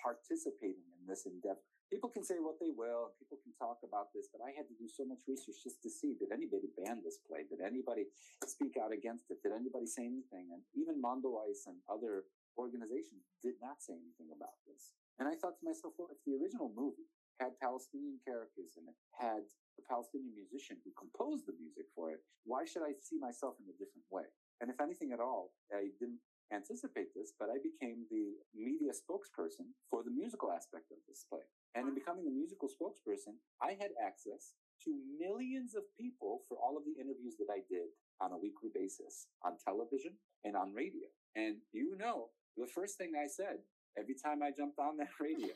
participating 0.00 0.84
in 0.92 1.08
this 1.08 1.24
endeavor 1.24 1.64
people 1.92 2.08
can 2.08 2.24
say 2.24 2.40
what 2.40 2.56
they 2.56 2.72
will, 2.72 3.12
and 3.12 3.14
people 3.20 3.36
can 3.44 3.52
talk 3.60 3.84
about 3.84 4.08
this, 4.16 4.32
but 4.32 4.40
I 4.40 4.56
had 4.56 4.64
to 4.72 4.76
do 4.80 4.88
so 4.88 5.04
much 5.04 5.20
research 5.28 5.60
just 5.60 5.84
to 5.84 5.92
see 5.92 6.16
did 6.16 6.32
anybody 6.32 6.72
ban 6.72 7.04
this 7.04 7.20
play? 7.20 7.44
Did 7.44 7.60
anybody 7.60 8.08
speak 8.48 8.80
out 8.80 8.96
against 8.96 9.28
it? 9.28 9.44
Did 9.44 9.52
anybody 9.52 9.84
say 9.84 10.08
anything? 10.08 10.56
And 10.56 10.64
even 10.72 10.96
Mondoweiss 11.04 11.68
and 11.68 11.76
other 11.92 12.24
organizations 12.56 13.28
did 13.44 13.60
not 13.60 13.84
say 13.84 13.92
anything 13.92 14.32
about 14.32 14.56
this. 14.64 14.96
And 15.20 15.28
I 15.28 15.36
thought 15.36 15.60
to 15.60 15.68
myself, 15.68 15.92
well, 16.00 16.08
if 16.08 16.24
the 16.24 16.32
original 16.40 16.72
movie 16.72 17.12
had 17.36 17.60
Palestinian 17.60 18.16
characters 18.24 18.80
in 18.80 18.88
it, 18.88 18.96
had 19.12 19.44
a 19.76 19.84
Palestinian 19.84 20.32
musician 20.32 20.80
who 20.80 20.96
composed 20.96 21.44
the 21.44 21.56
music 21.60 21.92
for 21.92 22.16
it, 22.16 22.24
why 22.48 22.64
should 22.64 22.88
I 22.88 22.96
see 23.04 23.20
myself 23.20 23.60
in 23.60 23.68
a 23.68 23.76
different 23.76 24.08
way? 24.08 24.32
And 24.64 24.72
if 24.72 24.80
anything 24.80 25.12
at 25.12 25.20
all, 25.20 25.52
I 25.68 25.92
didn't 26.00 26.24
anticipate 26.48 27.12
this, 27.12 27.32
but 27.36 27.52
I 27.52 27.60
became 27.60 28.08
the 28.08 28.36
media 28.56 28.92
spokesperson 28.96 29.72
for 29.88 30.04
the 30.04 30.12
musical 30.12 30.52
aspect 30.52 30.88
of 30.92 31.00
this 31.08 31.24
play. 31.28 31.44
And 31.74 31.88
in 31.88 31.94
becoming 31.94 32.26
a 32.28 32.30
musical 32.30 32.68
spokesperson, 32.68 33.40
I 33.60 33.72
had 33.80 33.96
access 33.96 34.52
to 34.84 34.92
millions 35.18 35.74
of 35.74 35.84
people 35.96 36.42
for 36.48 36.58
all 36.58 36.76
of 36.76 36.84
the 36.84 37.00
interviews 37.00 37.36
that 37.38 37.48
I 37.48 37.64
did 37.70 37.88
on 38.20 38.32
a 38.32 38.38
weekly 38.38 38.68
basis 38.74 39.26
on 39.44 39.56
television 39.56 40.12
and 40.44 40.56
on 40.56 40.74
radio. 40.74 41.08
And 41.34 41.56
you 41.72 41.96
know, 41.96 42.28
the 42.56 42.66
first 42.66 42.98
thing 42.98 43.12
I 43.16 43.26
said 43.26 43.64
every 43.96 44.14
time 44.14 44.42
I 44.42 44.50
jumped 44.50 44.78
on 44.78 44.96
that 44.98 45.16
radio 45.20 45.54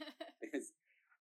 is, 0.55 0.73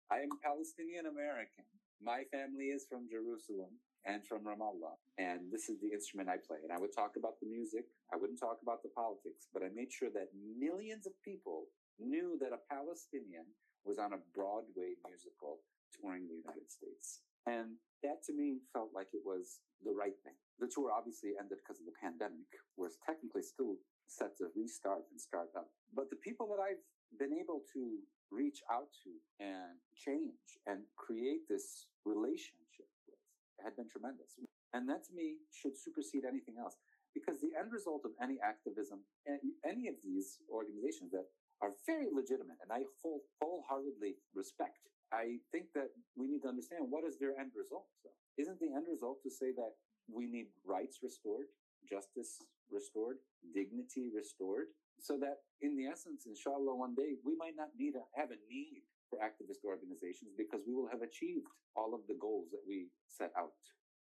I 0.10 0.26
am 0.26 0.34
Palestinian 0.44 1.06
American. 1.06 1.64
My 2.02 2.26
family 2.34 2.74
is 2.74 2.86
from 2.90 3.08
Jerusalem 3.08 3.78
and 4.06 4.26
from 4.26 4.42
Ramallah. 4.42 4.98
And 5.22 5.54
this 5.54 5.70
is 5.70 5.80
the 5.80 5.94
instrument 5.94 6.30
I 6.30 6.42
play. 6.42 6.58
And 6.66 6.74
I 6.74 6.82
would 6.82 6.92
talk 6.96 7.14
about 7.16 7.38
the 7.40 7.48
music. 7.48 7.86
I 8.12 8.18
wouldn't 8.18 8.42
talk 8.42 8.58
about 8.64 8.82
the 8.82 8.90
politics, 8.90 9.46
but 9.54 9.62
I 9.62 9.70
made 9.70 9.94
sure 9.94 10.10
that 10.10 10.34
millions 10.34 11.06
of 11.06 11.14
people 11.24 11.70
knew 12.00 12.38
that 12.42 12.52
a 12.52 12.66
Palestinian 12.74 13.46
was 13.86 13.98
on 13.98 14.14
a 14.14 14.22
Broadway 14.34 14.96
musical 15.08 15.60
touring 15.92 16.28
the 16.28 16.40
United 16.40 16.70
States. 16.72 17.22
And 17.50 17.82
that 18.06 18.22
to 18.30 18.34
me 18.34 18.62
felt 18.74 18.94
like 18.94 19.10
it 19.14 19.26
was 19.26 19.62
the 19.82 19.94
right 19.94 20.16
thing. 20.22 20.38
The 20.62 20.70
tour 20.70 20.94
obviously 20.94 21.34
ended 21.42 21.58
because 21.62 21.82
of 21.82 21.90
the 21.90 21.98
pandemic, 21.98 22.46
was 22.78 23.02
technically 23.02 23.42
still 23.42 23.82
set 24.06 24.38
to 24.38 24.54
restart 24.54 25.10
and 25.10 25.18
start 25.18 25.50
up. 25.58 25.74
But 25.90 26.14
the 26.14 26.22
people 26.22 26.46
that 26.54 26.62
I've 26.62 26.82
been 27.18 27.34
able 27.34 27.66
to 27.74 27.98
reach 28.30 28.62
out 28.70 28.94
to 29.04 29.12
and 29.42 29.82
change 29.98 30.62
and 30.70 30.86
create 30.96 31.50
this 31.50 31.90
relationship 32.06 32.88
with 33.10 33.20
had 33.60 33.76
been 33.76 33.90
tremendous. 33.90 34.38
And 34.72 34.88
that 34.88 35.04
to 35.10 35.14
me 35.18 35.42
should 35.52 35.76
supersede 35.76 36.24
anything 36.24 36.56
else 36.62 36.78
because 37.12 37.42
the 37.42 37.52
end 37.60 37.74
result 37.74 38.06
of 38.06 38.16
any 38.24 38.40
activism, 38.40 39.04
any 39.28 39.90
of 39.92 40.00
these 40.00 40.40
organizations 40.48 41.12
that 41.12 41.28
are 41.62 41.72
very 41.86 42.10
legitimate 42.10 42.58
and 42.62 42.72
I 42.74 42.84
full, 43.02 43.22
wholeheartedly 43.42 44.18
respect. 44.34 44.82
I 45.14 45.38
think 45.52 45.74
that 45.76 45.92
we 46.16 46.28
need 46.28 46.42
to 46.44 46.50
understand 46.50 46.88
what 46.90 47.04
is 47.04 47.20
their 47.20 47.38
end 47.38 47.52
result. 47.56 47.86
So 48.02 48.10
isn't 48.38 48.60
the 48.60 48.74
end 48.74 48.88
result 48.90 49.22
to 49.24 49.30
say 49.30 49.52
that 49.56 49.76
we 50.10 50.26
need 50.26 50.48
rights 50.66 51.00
restored, 51.04 51.52
justice 51.88 52.40
restored, 52.72 53.18
dignity 53.54 54.10
restored, 54.10 54.72
so 55.00 55.18
that 55.18 55.44
in 55.62 55.76
the 55.76 55.90
essence, 55.90 56.26
inshallah, 56.26 56.76
one 56.76 56.96
day 56.96 57.18
we 57.26 57.36
might 57.36 57.58
not 57.58 57.74
need 57.78 57.94
to 57.98 58.04
have 58.16 58.32
a 58.32 58.40
need 58.48 58.86
for 59.10 59.20
activist 59.20 59.66
organizations 59.68 60.32
because 60.38 60.62
we 60.64 60.74
will 60.74 60.88
have 60.88 61.02
achieved 61.02 61.50
all 61.76 61.94
of 61.94 62.02
the 62.08 62.16
goals 62.16 62.48
that 62.52 62.64
we 62.64 62.88
set 63.10 63.34
out 63.36 63.58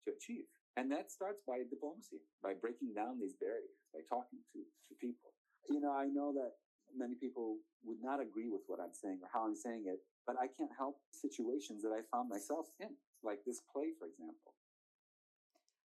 to 0.03 0.12
achieve. 0.12 0.43
And 0.76 0.91
that 0.91 1.10
starts 1.10 1.41
by 1.47 1.66
diplomacy, 1.66 2.22
by 2.43 2.53
breaking 2.53 2.93
down 2.93 3.18
these 3.18 3.34
barriers, 3.39 3.82
by 3.93 4.05
talking 4.05 4.43
to, 4.53 4.60
to 4.62 4.93
people. 4.99 5.34
You 5.70 5.82
know, 5.82 5.93
I 5.95 6.05
know 6.05 6.34
that 6.38 6.60
many 6.96 7.16
people 7.16 7.58
would 7.84 8.02
not 8.02 8.20
agree 8.20 8.50
with 8.50 8.62
what 8.68 8.80
I'm 8.80 8.94
saying 8.94 9.20
or 9.24 9.30
how 9.32 9.46
I'm 9.46 9.56
saying 9.56 9.86
it, 9.88 10.00
but 10.26 10.36
I 10.40 10.48
can't 10.48 10.72
help 10.76 11.00
situations 11.12 11.84
that 11.84 11.92
I 11.92 12.04
found 12.12 12.30
myself 12.30 12.68
in, 12.80 12.92
like 13.24 13.44
this 13.46 13.62
play, 13.72 13.96
for 13.98 14.08
example. 14.08 14.56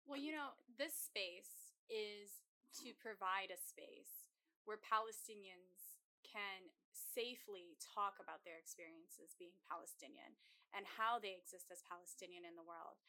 Well, 0.08 0.18
you 0.18 0.32
know, 0.32 0.56
this 0.74 0.96
space 0.96 1.76
is 1.86 2.42
to 2.82 2.94
provide 2.98 3.54
a 3.54 3.58
space 3.58 4.30
where 4.64 4.78
Palestinians 4.78 6.00
can 6.26 6.70
safely 6.94 7.74
talk 7.78 8.18
about 8.22 8.46
their 8.46 8.58
experiences 8.58 9.34
being 9.34 9.54
Palestinian 9.66 10.38
and 10.70 10.86
how 10.86 11.18
they 11.18 11.34
exist 11.34 11.70
as 11.74 11.82
Palestinian 11.82 12.46
in 12.46 12.54
the 12.54 12.66
world 12.66 13.02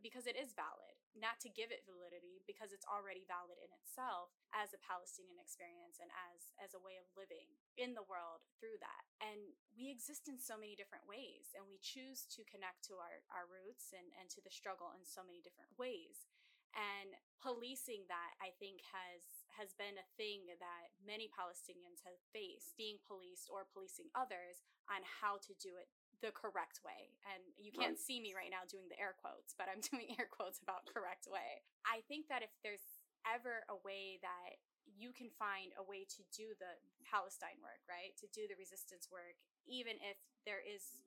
because 0.00 0.28
it 0.28 0.38
is 0.38 0.54
valid, 0.54 0.94
not 1.16 1.42
to 1.42 1.50
give 1.50 1.74
it 1.74 1.88
validity 1.88 2.44
because 2.46 2.70
it's 2.70 2.86
already 2.86 3.26
valid 3.26 3.58
in 3.58 3.72
itself 3.74 4.30
as 4.54 4.72
a 4.72 4.84
Palestinian 4.84 5.40
experience 5.40 5.98
and 5.98 6.12
as 6.14 6.54
as 6.62 6.72
a 6.76 6.82
way 6.82 7.00
of 7.00 7.08
living 7.18 7.58
in 7.74 7.96
the 7.96 8.06
world 8.06 8.44
through 8.58 8.78
that. 8.80 9.04
And 9.18 9.56
we 9.74 9.90
exist 9.90 10.30
in 10.30 10.38
so 10.38 10.54
many 10.54 10.78
different 10.78 11.08
ways 11.08 11.50
and 11.56 11.66
we 11.66 11.82
choose 11.82 12.28
to 12.38 12.46
connect 12.46 12.86
to 12.88 13.00
our, 13.00 13.24
our 13.32 13.46
roots 13.48 13.90
and, 13.90 14.06
and 14.16 14.30
to 14.34 14.40
the 14.44 14.52
struggle 14.52 14.94
in 14.94 15.02
so 15.02 15.24
many 15.26 15.42
different 15.42 15.74
ways. 15.74 16.30
And 16.76 17.16
policing 17.40 18.04
that 18.12 18.36
I 18.38 18.52
think 18.60 18.84
has 18.92 19.48
has 19.56 19.74
been 19.74 19.98
a 19.98 20.10
thing 20.14 20.46
that 20.46 20.92
many 21.02 21.26
Palestinians 21.26 22.04
have 22.06 22.18
faced, 22.30 22.78
being 22.78 23.00
policed 23.02 23.50
or 23.50 23.66
policing 23.66 24.12
others 24.14 24.62
on 24.86 25.02
how 25.02 25.40
to 25.42 25.52
do 25.58 25.74
it 25.80 25.90
the 26.20 26.32
correct 26.34 26.82
way. 26.84 27.14
And 27.30 27.42
you 27.56 27.70
can't 27.70 27.94
Right. 27.94 27.98
see 27.98 28.18
me 28.20 28.34
right 28.34 28.50
now 28.50 28.66
doing 28.66 28.88
the 28.88 28.98
air 28.98 29.14
quotes, 29.14 29.54
but 29.54 29.68
I'm 29.70 29.80
doing 29.92 30.14
air 30.18 30.26
quotes 30.30 30.58
about 30.60 30.86
correct 30.86 31.28
way. 31.30 31.62
I 31.86 32.02
think 32.06 32.28
that 32.28 32.42
if 32.42 32.50
there's 32.62 32.84
ever 33.26 33.64
a 33.68 33.76
way 33.76 34.18
that 34.22 34.58
you 34.96 35.12
can 35.12 35.30
find 35.30 35.72
a 35.76 35.84
way 35.84 36.04
to 36.08 36.22
do 36.32 36.56
the 36.58 36.78
Palestine 37.04 37.60
work, 37.60 37.84
right? 37.86 38.16
To 38.18 38.26
do 38.32 38.48
the 38.48 38.56
resistance 38.56 39.08
work, 39.12 39.36
even 39.68 40.00
if 40.00 40.16
there 40.44 40.62
is 40.64 41.04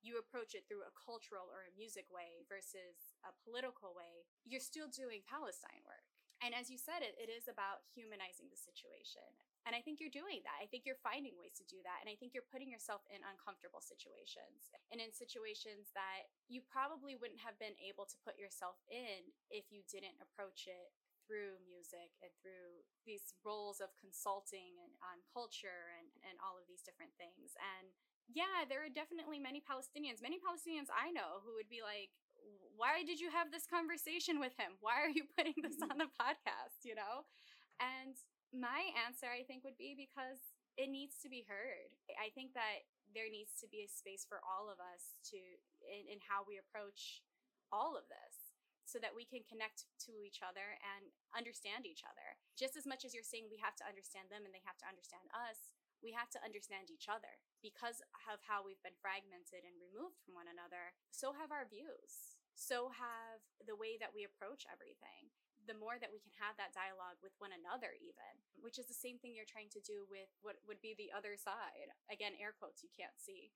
you 0.00 0.16
approach 0.16 0.56
it 0.56 0.64
through 0.64 0.80
a 0.80 0.96
cultural 0.96 1.44
or 1.52 1.68
a 1.68 1.76
music 1.76 2.08
way 2.08 2.40
versus 2.48 3.12
a 3.20 3.36
political 3.44 3.92
way, 3.92 4.24
you're 4.48 4.64
still 4.64 4.88
doing 4.88 5.20
Palestine 5.28 5.84
work. 5.84 6.08
And 6.40 6.56
as 6.56 6.72
you 6.72 6.80
said, 6.80 7.04
it, 7.04 7.20
it 7.20 7.28
is 7.28 7.52
about 7.52 7.84
humanizing 7.92 8.48
the 8.48 8.56
situation. 8.56 9.28
And 9.68 9.76
I 9.76 9.84
think 9.84 10.00
you're 10.00 10.12
doing 10.12 10.40
that. 10.48 10.56
I 10.56 10.66
think 10.66 10.88
you're 10.88 11.00
finding 11.04 11.36
ways 11.36 11.60
to 11.60 11.66
do 11.68 11.78
that. 11.84 12.00
And 12.00 12.08
I 12.08 12.16
think 12.16 12.32
you're 12.32 12.48
putting 12.48 12.72
yourself 12.72 13.04
in 13.12 13.20
uncomfortable 13.20 13.84
situations 13.84 14.72
and 14.88 14.98
in 14.98 15.12
situations 15.12 15.92
that 15.92 16.32
you 16.48 16.64
probably 16.64 17.12
wouldn't 17.14 17.44
have 17.44 17.60
been 17.60 17.76
able 17.76 18.08
to 18.08 18.16
put 18.24 18.40
yourself 18.40 18.80
in 18.88 19.28
if 19.52 19.68
you 19.68 19.84
didn't 19.84 20.16
approach 20.20 20.64
it 20.64 20.96
through 21.28 21.62
music 21.62 22.10
and 22.24 22.32
through 22.42 22.82
these 23.06 23.36
roles 23.46 23.78
of 23.78 23.94
consulting 24.00 24.80
and 24.82 24.90
on 24.98 25.22
culture 25.30 25.94
and, 26.00 26.10
and 26.26 26.34
all 26.42 26.58
of 26.58 26.66
these 26.66 26.82
different 26.82 27.14
things. 27.20 27.54
And 27.60 27.92
yeah, 28.26 28.66
there 28.66 28.82
are 28.82 28.90
definitely 28.90 29.38
many 29.38 29.62
Palestinians, 29.62 30.18
many 30.18 30.42
Palestinians 30.42 30.90
I 30.90 31.14
know 31.14 31.38
who 31.46 31.54
would 31.54 31.70
be 31.70 31.86
like, 31.86 32.10
why 32.74 33.04
did 33.04 33.20
you 33.20 33.30
have 33.30 33.52
this 33.52 33.68
conversation 33.68 34.40
with 34.40 34.56
him? 34.56 34.80
Why 34.80 35.04
are 35.04 35.12
you 35.12 35.28
putting 35.36 35.54
this 35.62 35.78
on 35.84 36.00
mm-hmm. 36.00 36.08
the 36.08 36.10
podcast? 36.16 36.82
You 36.82 36.96
know? 36.96 37.28
And 37.78 38.16
my 38.50 38.90
answer, 39.06 39.30
I 39.30 39.46
think, 39.46 39.62
would 39.62 39.78
be 39.78 39.94
because 39.94 40.42
it 40.74 40.90
needs 40.90 41.18
to 41.22 41.28
be 41.30 41.46
heard. 41.46 41.90
I 42.18 42.30
think 42.34 42.54
that 42.54 42.86
there 43.10 43.30
needs 43.30 43.58
to 43.62 43.66
be 43.66 43.82
a 43.82 43.90
space 43.90 44.22
for 44.22 44.38
all 44.42 44.70
of 44.70 44.78
us 44.78 45.18
to, 45.34 45.38
in, 45.82 46.06
in 46.06 46.18
how 46.22 46.46
we 46.46 46.58
approach 46.58 47.22
all 47.74 47.98
of 47.98 48.06
this 48.06 48.54
so 48.86 48.98
that 48.98 49.14
we 49.14 49.22
can 49.22 49.46
connect 49.46 49.86
to 50.02 50.18
each 50.26 50.42
other 50.42 50.74
and 50.82 51.14
understand 51.30 51.86
each 51.86 52.02
other. 52.02 52.34
Just 52.58 52.74
as 52.74 52.86
much 52.86 53.06
as 53.06 53.14
you're 53.14 53.26
saying 53.26 53.46
we 53.46 53.62
have 53.62 53.78
to 53.78 53.86
understand 53.86 54.30
them 54.30 54.42
and 54.42 54.50
they 54.50 54.66
have 54.66 54.78
to 54.82 54.90
understand 54.90 55.30
us, 55.30 55.78
we 56.02 56.10
have 56.10 56.32
to 56.34 56.42
understand 56.42 56.90
each 56.90 57.06
other 57.06 57.38
because 57.62 58.02
of 58.26 58.42
how 58.42 58.66
we've 58.66 58.82
been 58.82 58.98
fragmented 58.98 59.62
and 59.62 59.78
removed 59.78 60.18
from 60.26 60.34
one 60.34 60.50
another. 60.50 60.90
So 61.14 61.30
have 61.30 61.54
our 61.54 61.68
views. 61.68 62.40
So 62.56 62.90
have 62.90 63.40
the 63.62 63.78
way 63.78 63.94
that 64.00 64.10
we 64.10 64.26
approach 64.26 64.66
everything. 64.66 65.30
The 65.68 65.76
more 65.76 66.00
that 66.00 66.10
we 66.10 66.18
can 66.18 66.34
have 66.40 66.58
that 66.58 66.74
dialogue 66.74 67.20
with 67.22 67.36
one 67.38 67.54
another, 67.54 67.94
even, 68.00 68.34
which 68.58 68.80
is 68.80 68.90
the 68.90 68.96
same 68.96 69.20
thing 69.20 69.36
you're 69.36 69.48
trying 69.48 69.70
to 69.76 69.82
do 69.84 70.08
with 70.10 70.28
what 70.42 70.58
would 70.66 70.82
be 70.82 70.96
the 70.96 71.12
other 71.14 71.38
side. 71.38 71.92
Again, 72.10 72.34
air 72.40 72.56
quotes 72.56 72.82
you 72.82 72.90
can't 72.90 73.14
see. 73.20 73.54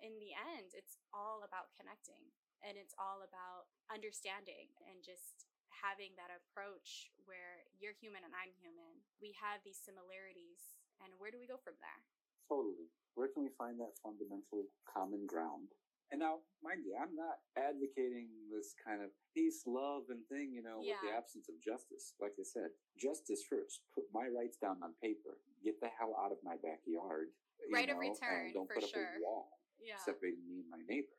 In 0.00 0.16
the 0.22 0.32
end, 0.32 0.72
it's 0.72 0.96
all 1.12 1.44
about 1.44 1.74
connecting 1.76 2.32
and 2.64 2.76
it's 2.76 2.96
all 2.96 3.24
about 3.24 3.68
understanding 3.88 4.72
and 4.88 5.00
just 5.00 5.48
having 5.68 6.12
that 6.20 6.32
approach 6.32 7.12
where 7.24 7.64
you're 7.80 7.96
human 7.96 8.24
and 8.24 8.36
I'm 8.36 8.52
human. 8.60 9.00
We 9.20 9.32
have 9.40 9.64
these 9.64 9.80
similarities 9.80 10.76
and 11.00 11.12
where 11.16 11.32
do 11.32 11.40
we 11.40 11.48
go 11.48 11.56
from 11.60 11.76
there? 11.80 12.00
Totally. 12.48 12.92
Where 13.16 13.28
can 13.32 13.44
we 13.44 13.52
find 13.56 13.80
that 13.80 13.96
fundamental 14.00 14.68
common 14.84 15.24
ground? 15.24 15.72
And 16.10 16.18
now, 16.18 16.42
mind 16.58 16.82
you, 16.82 16.98
I'm 16.98 17.14
not 17.14 17.38
advocating 17.54 18.26
this 18.50 18.74
kind 18.82 18.98
of 18.98 19.14
peace, 19.30 19.62
love, 19.62 20.10
and 20.10 20.26
thing, 20.26 20.50
you 20.50 20.58
know, 20.58 20.82
with 20.82 20.98
the 21.06 21.14
absence 21.14 21.46
of 21.46 21.54
justice. 21.62 22.18
Like 22.18 22.34
I 22.34 22.42
said, 22.42 22.74
justice 22.98 23.46
first. 23.46 23.86
Put 23.94 24.10
my 24.10 24.26
rights 24.26 24.58
down 24.58 24.82
on 24.82 24.90
paper. 24.98 25.38
Get 25.62 25.78
the 25.78 25.86
hell 25.94 26.18
out 26.18 26.34
of 26.34 26.42
my 26.42 26.58
backyard. 26.58 27.30
Right 27.70 27.86
of 27.86 28.02
return, 28.02 28.50
and 28.50 28.54
don't 28.54 28.66
for 28.66 28.82
put 28.82 28.90
up 28.90 28.90
sure. 28.90 29.14
a 29.14 29.22
wall 29.22 29.54
Yeah. 29.78 30.02
separating 30.02 30.42
me 30.50 30.66
and 30.66 30.70
my 30.70 30.82
neighbor. 30.90 31.14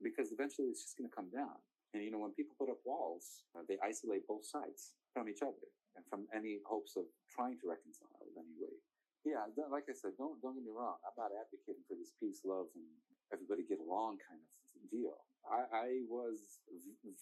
Because 0.00 0.32
eventually 0.32 0.72
it's 0.72 0.88
just 0.88 0.96
going 0.96 1.10
to 1.10 1.14
come 1.14 1.28
down. 1.28 1.60
And, 1.92 2.00
you 2.00 2.08
know, 2.08 2.22
when 2.24 2.32
people 2.32 2.56
put 2.56 2.70
up 2.72 2.80
walls, 2.86 3.44
uh, 3.52 3.66
they 3.68 3.76
isolate 3.84 4.24
both 4.24 4.46
sides 4.46 4.96
from 5.12 5.28
each 5.28 5.42
other 5.42 5.68
and 5.96 6.06
from 6.08 6.24
any 6.32 6.62
hopes 6.64 6.96
of 6.96 7.04
trying 7.28 7.58
to 7.60 7.68
reconcile 7.68 8.24
in 8.24 8.40
any 8.40 8.56
way. 8.56 8.72
Yeah, 9.20 9.44
like 9.68 9.84
I 9.84 9.92
said, 9.92 10.16
don't 10.16 10.40
don't 10.40 10.56
get 10.56 10.64
me 10.64 10.72
wrong. 10.72 10.96
I'm 11.04 11.12
not 11.12 11.28
advocating 11.36 11.84
for 11.84 11.92
this 11.92 12.08
peace, 12.16 12.40
love, 12.40 12.72
and 12.72 12.88
everybody 13.32 13.62
get 13.66 13.80
along 13.80 14.18
kind 14.22 14.40
of 14.40 14.48
deal. 14.90 15.16
I, 15.46 15.60
I 15.72 15.88
was 16.06 16.60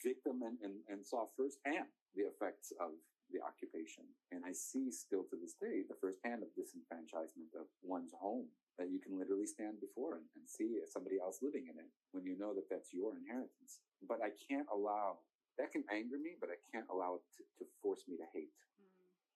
victim 0.03 0.43
and, 0.43 0.59
and, 0.61 0.83
and 0.89 1.05
saw 1.07 1.31
firsthand 1.37 1.89
the 2.17 2.27
effects 2.27 2.73
of 2.81 2.93
the 3.29 3.45
occupation, 3.45 4.09
and 4.33 4.41
I 4.41 4.57
see 4.57 4.89
still 4.89 5.21
to 5.29 5.37
this 5.37 5.53
day 5.61 5.85
the 5.85 6.01
firsthand 6.01 6.41
of 6.41 6.49
disenfranchisement 6.57 7.53
of 7.53 7.69
one's 7.85 8.17
home 8.17 8.49
that 8.81 8.89
you 8.89 8.99
can 9.05 9.21
literally 9.21 9.45
stand 9.45 9.77
before 9.85 10.17
and, 10.17 10.25
and 10.33 10.49
see 10.49 10.81
somebody 10.89 11.21
else 11.21 11.45
living 11.45 11.69
in 11.69 11.77
it 11.77 11.91
when 12.17 12.25
you 12.25 12.39
know 12.41 12.57
that 12.57 12.73
that's 12.73 12.89
your 12.95 13.13
inheritance. 13.21 13.85
But 14.09 14.25
I 14.25 14.33
can't 14.49 14.67
allow 14.73 15.21
that 15.59 15.75
can 15.75 15.83
anger 15.91 16.17
me, 16.17 16.39
but 16.39 16.49
I 16.55 16.59
can't 16.71 16.87
allow 16.89 17.19
it 17.19 17.25
to, 17.37 17.43
to 17.61 17.65
force 17.83 18.07
me 18.07 18.17
to 18.17 18.27
hate. 18.33 18.55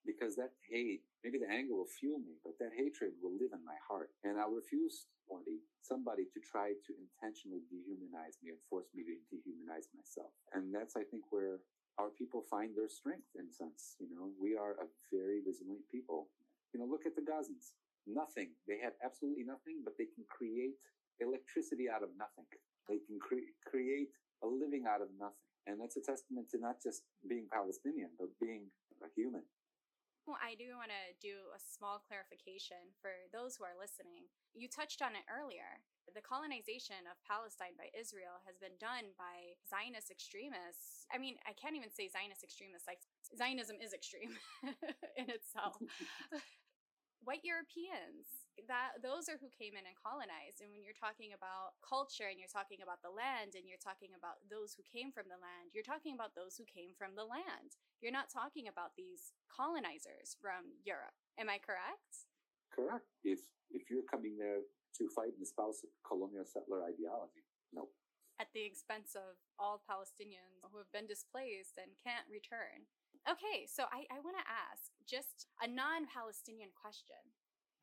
Because 0.04 0.34
that 0.36 0.52
hate, 0.66 1.02
maybe 1.22 1.38
the 1.38 1.50
anger 1.50 1.74
will 1.78 1.88
fuel 1.88 2.18
me, 2.18 2.38
but 2.42 2.58
that 2.58 2.74
hatred 2.74 3.14
will 3.22 3.34
live 3.34 3.54
in 3.54 3.62
my 3.62 3.78
heart. 3.86 4.10
And 4.26 4.38
I'll 4.38 4.54
refuse 4.54 5.06
somebody, 5.28 5.62
somebody 5.80 6.24
to 6.34 6.38
try 6.42 6.74
to 6.74 6.90
intentionally 6.98 7.62
dehumanize 7.70 8.38
me 8.42 8.50
and 8.54 8.62
force 8.66 8.90
me 8.94 9.06
to 9.06 9.14
dehumanize 9.30 9.86
myself. 9.94 10.34
And 10.52 10.74
that's, 10.74 10.98
I 10.98 11.06
think, 11.06 11.30
where 11.30 11.62
our 11.98 12.10
people 12.10 12.42
find 12.48 12.74
their 12.74 12.88
strength 12.88 13.30
in 13.38 13.52
sense. 13.52 13.96
You 14.00 14.10
know, 14.10 14.32
we 14.40 14.56
are 14.56 14.74
a 14.80 14.88
very 15.12 15.40
resilient 15.44 15.86
people. 15.92 16.28
You 16.74 16.80
know, 16.80 16.88
look 16.88 17.06
at 17.06 17.14
the 17.14 17.22
Gazans. 17.22 17.76
Nothing. 18.06 18.56
They 18.66 18.82
have 18.82 18.98
absolutely 19.04 19.44
nothing, 19.44 19.84
but 19.84 19.94
they 19.94 20.10
can 20.10 20.26
create 20.26 20.74
electricity 21.20 21.86
out 21.86 22.02
of 22.02 22.10
nothing. 22.18 22.48
They 22.88 22.98
can 23.06 23.20
cre- 23.22 23.54
create 23.62 24.10
a 24.42 24.48
living 24.48 24.90
out 24.90 25.04
of 25.04 25.12
nothing. 25.14 25.38
And 25.66 25.78
that's 25.78 25.94
a 25.94 26.02
testament 26.02 26.50
to 26.50 26.58
not 26.58 26.82
just 26.82 27.06
being 27.28 27.46
Palestinian, 27.46 28.10
but 28.18 28.34
being 28.42 28.66
a 28.98 29.08
human. 29.14 29.46
Well, 30.22 30.38
I 30.38 30.54
do 30.54 30.78
want 30.78 30.94
to 30.94 31.18
do 31.18 31.50
a 31.50 31.58
small 31.58 31.98
clarification 31.98 32.94
for 33.02 33.10
those 33.34 33.58
who 33.58 33.66
are 33.66 33.74
listening. 33.74 34.30
You 34.54 34.70
touched 34.70 35.02
on 35.02 35.18
it 35.18 35.26
earlier. 35.26 35.82
The 36.14 36.22
colonization 36.22 37.10
of 37.10 37.18
Palestine 37.26 37.74
by 37.74 37.90
Israel 37.90 38.38
has 38.46 38.54
been 38.54 38.78
done 38.78 39.10
by 39.18 39.58
Zionist 39.66 40.14
extremists. 40.14 41.10
I 41.10 41.18
mean, 41.18 41.42
I 41.42 41.58
can't 41.58 41.74
even 41.74 41.90
say 41.90 42.06
Zionist 42.06 42.46
extremists, 42.46 42.86
like, 42.86 43.02
Zionism 43.34 43.82
is 43.82 43.90
extreme 43.90 44.38
in 45.18 45.26
itself. 45.26 45.74
White 47.26 47.42
Europeans, 47.42 48.41
that 48.68 49.00
those 49.00 49.28
are 49.32 49.40
who 49.40 49.48
came 49.48 49.74
in 49.74 49.88
and 49.88 49.96
colonized. 49.96 50.60
And 50.60 50.70
when 50.70 50.84
you're 50.84 50.96
talking 50.96 51.32
about 51.32 51.78
culture 51.80 52.28
and 52.28 52.36
you're 52.36 52.50
talking 52.50 52.84
about 52.84 53.00
the 53.00 53.12
land 53.12 53.56
and 53.56 53.64
you're 53.64 53.80
talking 53.80 54.12
about 54.12 54.44
those 54.52 54.76
who 54.76 54.84
came 54.84 55.10
from 55.10 55.26
the 55.32 55.40
land, 55.40 55.72
you're 55.72 55.86
talking 55.86 56.12
about 56.12 56.36
those 56.36 56.60
who 56.60 56.68
came 56.68 56.92
from 56.92 57.16
the 57.16 57.26
land. 57.26 57.80
You're 58.04 58.14
not 58.14 58.28
talking 58.28 58.68
about 58.68 58.94
these 58.94 59.32
colonizers 59.48 60.36
from 60.36 60.76
Europe. 60.84 61.16
Am 61.40 61.48
I 61.48 61.58
correct? 61.58 62.28
Correct. 62.72 63.08
If 63.24 63.40
if 63.72 63.88
you're 63.88 64.04
coming 64.04 64.36
there 64.36 64.64
to 65.00 65.02
fight 65.08 65.32
and 65.32 65.44
espouse 65.44 65.80
colonial 66.04 66.44
settler 66.44 66.84
ideology, 66.84 67.44
no. 67.72 67.88
At 68.40 68.52
the 68.52 68.64
expense 68.64 69.16
of 69.16 69.40
all 69.56 69.80
Palestinians 69.84 70.60
who 70.60 70.76
have 70.76 70.90
been 70.92 71.08
displaced 71.08 71.80
and 71.80 71.92
can't 72.04 72.28
return. 72.28 72.88
Okay, 73.22 73.70
so 73.70 73.86
I, 73.94 74.02
I 74.10 74.18
want 74.18 74.34
to 74.34 74.50
ask 74.50 74.90
just 75.06 75.46
a 75.62 75.68
non 75.68 76.10
Palestinian 76.10 76.74
question. 76.74 77.22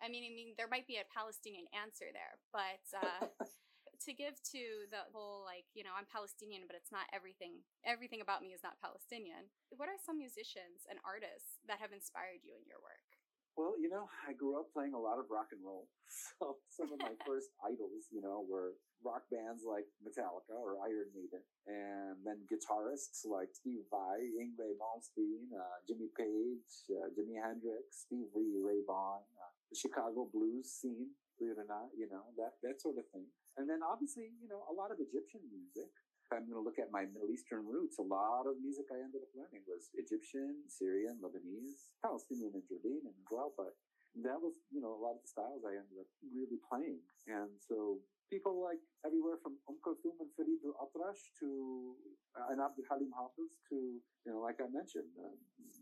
I 0.02 0.08
mean, 0.08 0.24
I 0.24 0.32
mean, 0.32 0.56
there 0.56 0.72
might 0.72 0.88
be 0.88 0.98
a 0.98 1.08
Palestinian 1.12 1.68
answer 1.76 2.08
there, 2.16 2.40
but 2.56 2.84
uh, 2.96 3.28
to 4.06 4.16
give 4.16 4.40
to 4.56 4.88
the 4.96 5.04
whole 5.12 5.44
like 5.44 5.68
you 5.76 5.84
know 5.84 5.92
i'm 5.92 6.08
palestinian 6.08 6.64
but 6.64 6.76
it's 6.76 6.92
not 6.92 7.04
everything 7.12 7.60
everything 7.84 8.24
about 8.24 8.40
me 8.40 8.56
is 8.56 8.64
not 8.64 8.80
palestinian 8.80 9.52
what 9.76 9.92
are 9.92 10.00
some 10.00 10.16
musicians 10.16 10.88
and 10.88 11.04
artists 11.04 11.60
that 11.68 11.84
have 11.84 11.92
inspired 11.92 12.40
you 12.40 12.56
in 12.56 12.64
your 12.64 12.80
work 12.80 13.04
Well, 13.60 13.76
you 13.76 13.92
know, 13.92 14.08
I 14.24 14.32
grew 14.40 14.56
up 14.56 14.72
playing 14.72 14.96
a 14.96 15.02
lot 15.02 15.20
of 15.20 15.28
rock 15.28 15.52
and 15.52 15.60
roll. 15.60 15.92
So 16.40 16.58
some 16.72 16.90
of 16.96 17.00
my 17.04 17.12
first 17.28 17.52
idols, 17.60 18.08
you 18.10 18.24
know, 18.24 18.48
were 18.48 18.80
rock 19.04 19.28
bands 19.30 19.68
like 19.68 19.86
Metallica 20.00 20.56
or 20.56 20.80
Iron 20.82 21.12
Maiden, 21.12 21.44
and 21.68 22.18
then 22.24 22.40
guitarists 22.48 23.28
like 23.28 23.52
Steve 23.52 23.84
Vai, 23.92 24.18
Yngwie 24.40 24.80
Malmsteen, 24.80 25.52
uh, 25.52 25.78
Jimmy 25.88 26.08
Page, 26.16 26.72
uh, 26.96 27.12
Jimi 27.12 27.36
Hendrix, 27.36 28.08
Steve 28.08 28.32
Ray, 28.32 28.56
Ray 28.58 28.82
Vaughan, 28.88 29.28
the 29.70 29.78
Chicago 29.78 30.28
blues 30.30 30.70
scene, 30.70 31.14
believe 31.38 31.56
it 31.56 31.62
or 31.62 31.70
not, 31.70 31.94
you 31.94 32.10
know, 32.10 32.26
that, 32.36 32.58
that 32.66 32.82
sort 32.82 32.98
of 32.98 33.06
thing. 33.14 33.26
And 33.58 33.70
then 33.70 33.80
obviously, 33.86 34.34
you 34.42 34.50
know, 34.50 34.66
a 34.68 34.74
lot 34.74 34.92
of 34.92 34.98
Egyptian 35.00 35.46
music. 35.50 35.90
I'm 36.30 36.46
going 36.46 36.62
to 36.62 36.66
look 36.66 36.78
at 36.78 36.94
my 36.94 37.10
Middle 37.10 37.34
Eastern 37.34 37.66
roots, 37.66 37.98
a 37.98 38.06
lot 38.06 38.46
of 38.46 38.62
music 38.62 38.86
I 38.94 39.02
ended 39.02 39.26
up 39.26 39.34
learning 39.34 39.66
was 39.66 39.90
Egyptian, 39.98 40.62
Syrian, 40.70 41.18
Lebanese, 41.26 41.90
Palestinian, 42.06 42.54
and 42.54 42.62
Jordanian 42.70 43.18
as 43.18 43.30
well. 43.34 43.50
But 43.58 43.74
that 44.22 44.38
was, 44.38 44.54
you 44.70 44.78
know, 44.78 44.94
a 44.94 45.02
lot 45.02 45.18
of 45.18 45.26
the 45.26 45.30
styles 45.34 45.66
I 45.66 45.74
ended 45.78 45.98
up 45.98 46.10
really 46.22 46.62
playing. 46.70 47.02
And 47.26 47.50
so 47.58 47.98
people 48.30 48.62
like 48.62 48.82
everywhere 49.02 49.42
from 49.42 49.58
Umm 49.66 49.82
Kulthum 49.82 50.22
and 50.22 50.30
Farid 50.38 50.62
al-Atrash 50.62 51.34
to 51.42 51.50
uh, 52.38 52.54
and 52.54 52.62
Abdul 52.62 52.86
Halim 52.86 53.10
Hafiz 53.10 53.50
to, 53.74 53.98
you 53.98 54.30
know, 54.30 54.46
like 54.46 54.62
I 54.62 54.70
mentioned, 54.70 55.10
uh, 55.18 55.34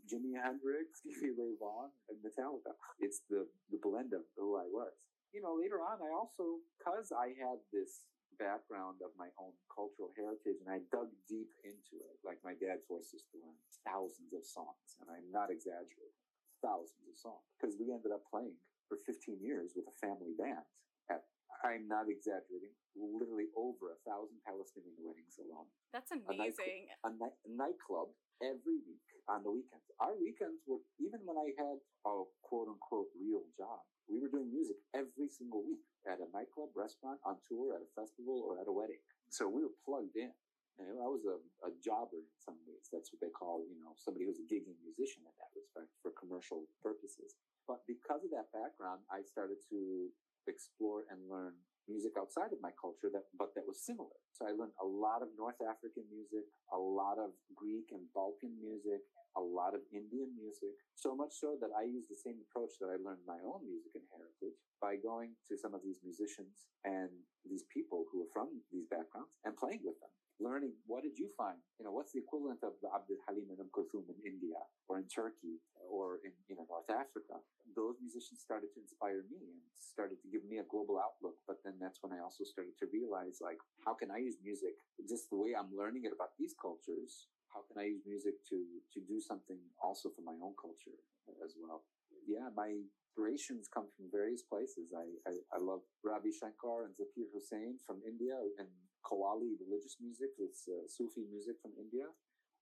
Jimi 0.08 0.32
Hendrix, 0.34 0.98
Stevie 1.04 1.36
Ray 1.36 1.54
Vaughan, 1.60 1.92
and 2.08 2.18
Metallica. 2.24 2.72
It's 3.04 3.20
the, 3.28 3.46
the 3.70 3.78
blend 3.78 4.16
of 4.16 4.24
who 4.34 4.56
I 4.56 4.66
was. 4.66 4.96
You 5.36 5.44
know, 5.44 5.54
later 5.60 5.84
on, 5.84 6.00
I 6.00 6.10
also, 6.16 6.64
because 6.80 7.12
I 7.12 7.36
had 7.36 7.60
this 7.68 8.08
background 8.40 9.02
of 9.02 9.12
my 9.18 9.28
own 9.36 9.52
cultural 9.68 10.14
heritage 10.14 10.62
and 10.62 10.70
I 10.70 10.80
dug 10.94 11.10
deep 11.26 11.50
into 11.66 12.00
it. 12.00 12.16
Like 12.22 12.38
my 12.46 12.54
dad 12.56 12.80
forced 12.86 13.12
us 13.12 13.26
to 13.34 13.36
learn 13.42 13.58
thousands 13.82 14.32
of 14.32 14.46
songs, 14.46 14.96
and 15.02 15.10
I'm 15.10 15.28
not 15.28 15.50
exaggerating, 15.50 16.16
thousands 16.62 17.04
of 17.04 17.18
songs, 17.18 17.44
because 17.58 17.76
we 17.76 17.90
ended 17.90 18.14
up 18.14 18.24
playing 18.30 18.56
for 18.88 18.96
15 19.04 19.42
years 19.42 19.74
with 19.76 19.84
a 19.90 19.96
family 20.00 20.32
band 20.38 20.64
at, 21.12 21.26
I'm 21.66 21.90
not 21.90 22.06
exaggerating, 22.06 22.72
literally 22.94 23.50
over 23.58 23.92
a 23.92 23.98
thousand 24.06 24.38
Palestinian 24.46 24.96
weddings 25.02 25.36
alone. 25.42 25.68
That's 25.90 26.14
amazing. 26.14 26.88
A, 27.02 27.10
night, 27.10 27.36
a, 27.42 27.50
a 27.50 27.52
nightclub 27.52 28.14
every 28.40 28.78
week 28.86 29.08
on 29.28 29.44
the 29.44 29.52
weekends. 29.52 29.84
Our 30.00 30.16
weekends 30.16 30.64
were, 30.66 30.80
even 30.98 31.20
when 31.24 31.36
I 31.36 31.52
had 31.60 31.78
a 32.08 32.24
quote 32.42 32.68
unquote 32.68 33.12
real 33.16 33.44
job, 33.56 33.84
we 34.08 34.16
were 34.18 34.32
doing 34.32 34.48
music 34.48 34.80
every 34.96 35.28
single 35.28 35.60
week 35.60 35.84
at 36.08 36.18
a 36.18 36.28
nightclub, 36.32 36.72
restaurant, 36.72 37.20
on 37.28 37.36
tour, 37.44 37.76
at 37.76 37.84
a 37.84 37.90
festival, 37.92 38.40
or 38.40 38.56
at 38.56 38.68
a 38.68 38.72
wedding. 38.72 39.00
So 39.28 39.44
we 39.48 39.60
were 39.60 39.76
plugged 39.84 40.16
in. 40.16 40.32
And 40.78 40.94
I 41.02 41.10
was 41.10 41.26
a, 41.26 41.34
a 41.66 41.74
jobber 41.82 42.22
in 42.22 42.38
some 42.38 42.54
ways. 42.62 42.86
That's 42.94 43.10
what 43.10 43.18
they 43.18 43.34
call, 43.34 43.66
you 43.66 43.82
know, 43.82 43.98
somebody 43.98 44.30
who's 44.30 44.38
a 44.38 44.46
gigging 44.46 44.78
musician 44.78 45.26
in 45.26 45.34
that 45.42 45.50
respect 45.50 45.90
for 45.98 46.14
commercial 46.14 46.70
purposes. 46.78 47.34
But 47.66 47.82
because 47.90 48.22
of 48.22 48.30
that 48.30 48.54
background, 48.54 49.02
I 49.10 49.26
started 49.26 49.58
to 49.74 50.06
explore 50.46 51.02
and 51.10 51.18
learn 51.26 51.58
music 51.88 52.14
outside 52.20 52.52
of 52.52 52.60
my 52.60 52.70
culture 52.76 53.08
that 53.10 53.26
but 53.34 53.56
that 53.56 53.66
was 53.66 53.80
similar. 53.80 54.14
So 54.36 54.46
I 54.46 54.52
learned 54.52 54.76
a 54.78 54.86
lot 54.86 55.24
of 55.24 55.32
North 55.34 55.58
African 55.64 56.04
music, 56.12 56.46
a 56.70 56.78
lot 56.78 57.18
of 57.18 57.32
Greek 57.56 57.90
and 57.90 58.04
Balkan 58.14 58.54
music, 58.60 59.02
a 59.34 59.42
lot 59.42 59.74
of 59.74 59.82
Indian 59.90 60.30
music, 60.36 60.76
so 60.94 61.16
much 61.16 61.32
so 61.34 61.56
that 61.58 61.72
I 61.72 61.88
used 61.88 62.12
the 62.12 62.20
same 62.20 62.38
approach 62.44 62.76
that 62.78 62.92
I 62.92 63.00
learned 63.00 63.24
my 63.26 63.40
own 63.42 63.64
music 63.66 63.96
and 63.96 64.06
heritage 64.12 64.60
by 64.78 65.00
going 65.00 65.34
to 65.48 65.58
some 65.58 65.72
of 65.72 65.82
these 65.82 65.98
musicians 66.04 66.70
and 66.84 67.10
these 67.42 67.64
people 67.72 68.06
who 68.12 68.22
are 68.22 68.30
from 68.30 68.52
these 68.70 68.86
backgrounds 68.86 69.34
and 69.42 69.56
playing 69.56 69.82
with 69.82 69.98
them 69.98 70.12
learning 70.40 70.70
what 70.86 71.02
did 71.02 71.18
you 71.18 71.30
find? 71.36 71.58
You 71.78 71.84
know, 71.86 71.92
what's 71.92 72.14
the 72.14 72.22
equivalent 72.22 72.62
of 72.62 72.78
the 72.82 72.88
Abdul 72.94 73.18
Halim 73.26 73.50
and 73.58 73.70
Kulthum 73.74 74.06
in 74.06 74.18
India 74.22 74.58
or 74.86 74.98
in 74.98 75.06
Turkey 75.10 75.58
or 75.90 76.20
in 76.24 76.32
you 76.48 76.56
know 76.56 76.66
North 76.68 76.90
Africa? 76.92 77.40
Those 77.74 77.96
musicians 78.00 78.40
started 78.40 78.70
to 78.76 78.80
inspire 78.80 79.24
me 79.28 79.40
and 79.48 79.58
started 79.74 80.20
to 80.22 80.28
give 80.28 80.44
me 80.44 80.58
a 80.60 80.66
global 80.68 81.00
outlook. 81.00 81.36
But 81.46 81.64
then 81.64 81.80
that's 81.80 81.98
when 82.02 82.12
I 82.12 82.20
also 82.20 82.44
started 82.44 82.76
to 82.80 82.86
realize 82.92 83.40
like, 83.40 83.58
how 83.84 83.94
can 83.94 84.10
I 84.12 84.18
use 84.18 84.36
music 84.42 84.76
just 85.08 85.30
the 85.30 85.38
way 85.40 85.56
I'm 85.56 85.72
learning 85.72 86.04
it 86.04 86.12
about 86.14 86.36
these 86.38 86.54
cultures? 86.54 87.28
How 87.52 87.64
can 87.64 87.80
I 87.80 87.88
use 87.88 88.04
music 88.04 88.44
to 88.52 88.58
to 88.94 88.98
do 89.02 89.18
something 89.20 89.58
also 89.80 90.12
for 90.12 90.22
my 90.22 90.36
own 90.38 90.54
culture 90.60 90.98
as 91.44 91.56
well? 91.56 91.84
Yeah, 92.28 92.52
my 92.52 92.76
inspirations 93.18 93.66
come 93.72 93.88
from 93.96 94.06
various 94.12 94.42
places. 94.42 94.92
I, 94.94 95.08
I, 95.26 95.34
I 95.56 95.58
love 95.58 95.80
Ravi 96.04 96.30
Shankar 96.30 96.84
and 96.84 96.94
Zakir 96.94 97.26
Hussain 97.32 97.78
from 97.86 97.98
India 98.06 98.36
and 98.58 98.68
Qawwali 99.02 99.56
religious 99.58 99.96
music. 100.00 100.30
It's 100.38 100.68
uh, 100.68 100.86
Sufi 100.86 101.24
music 101.26 101.56
from 101.62 101.72
India. 101.80 102.06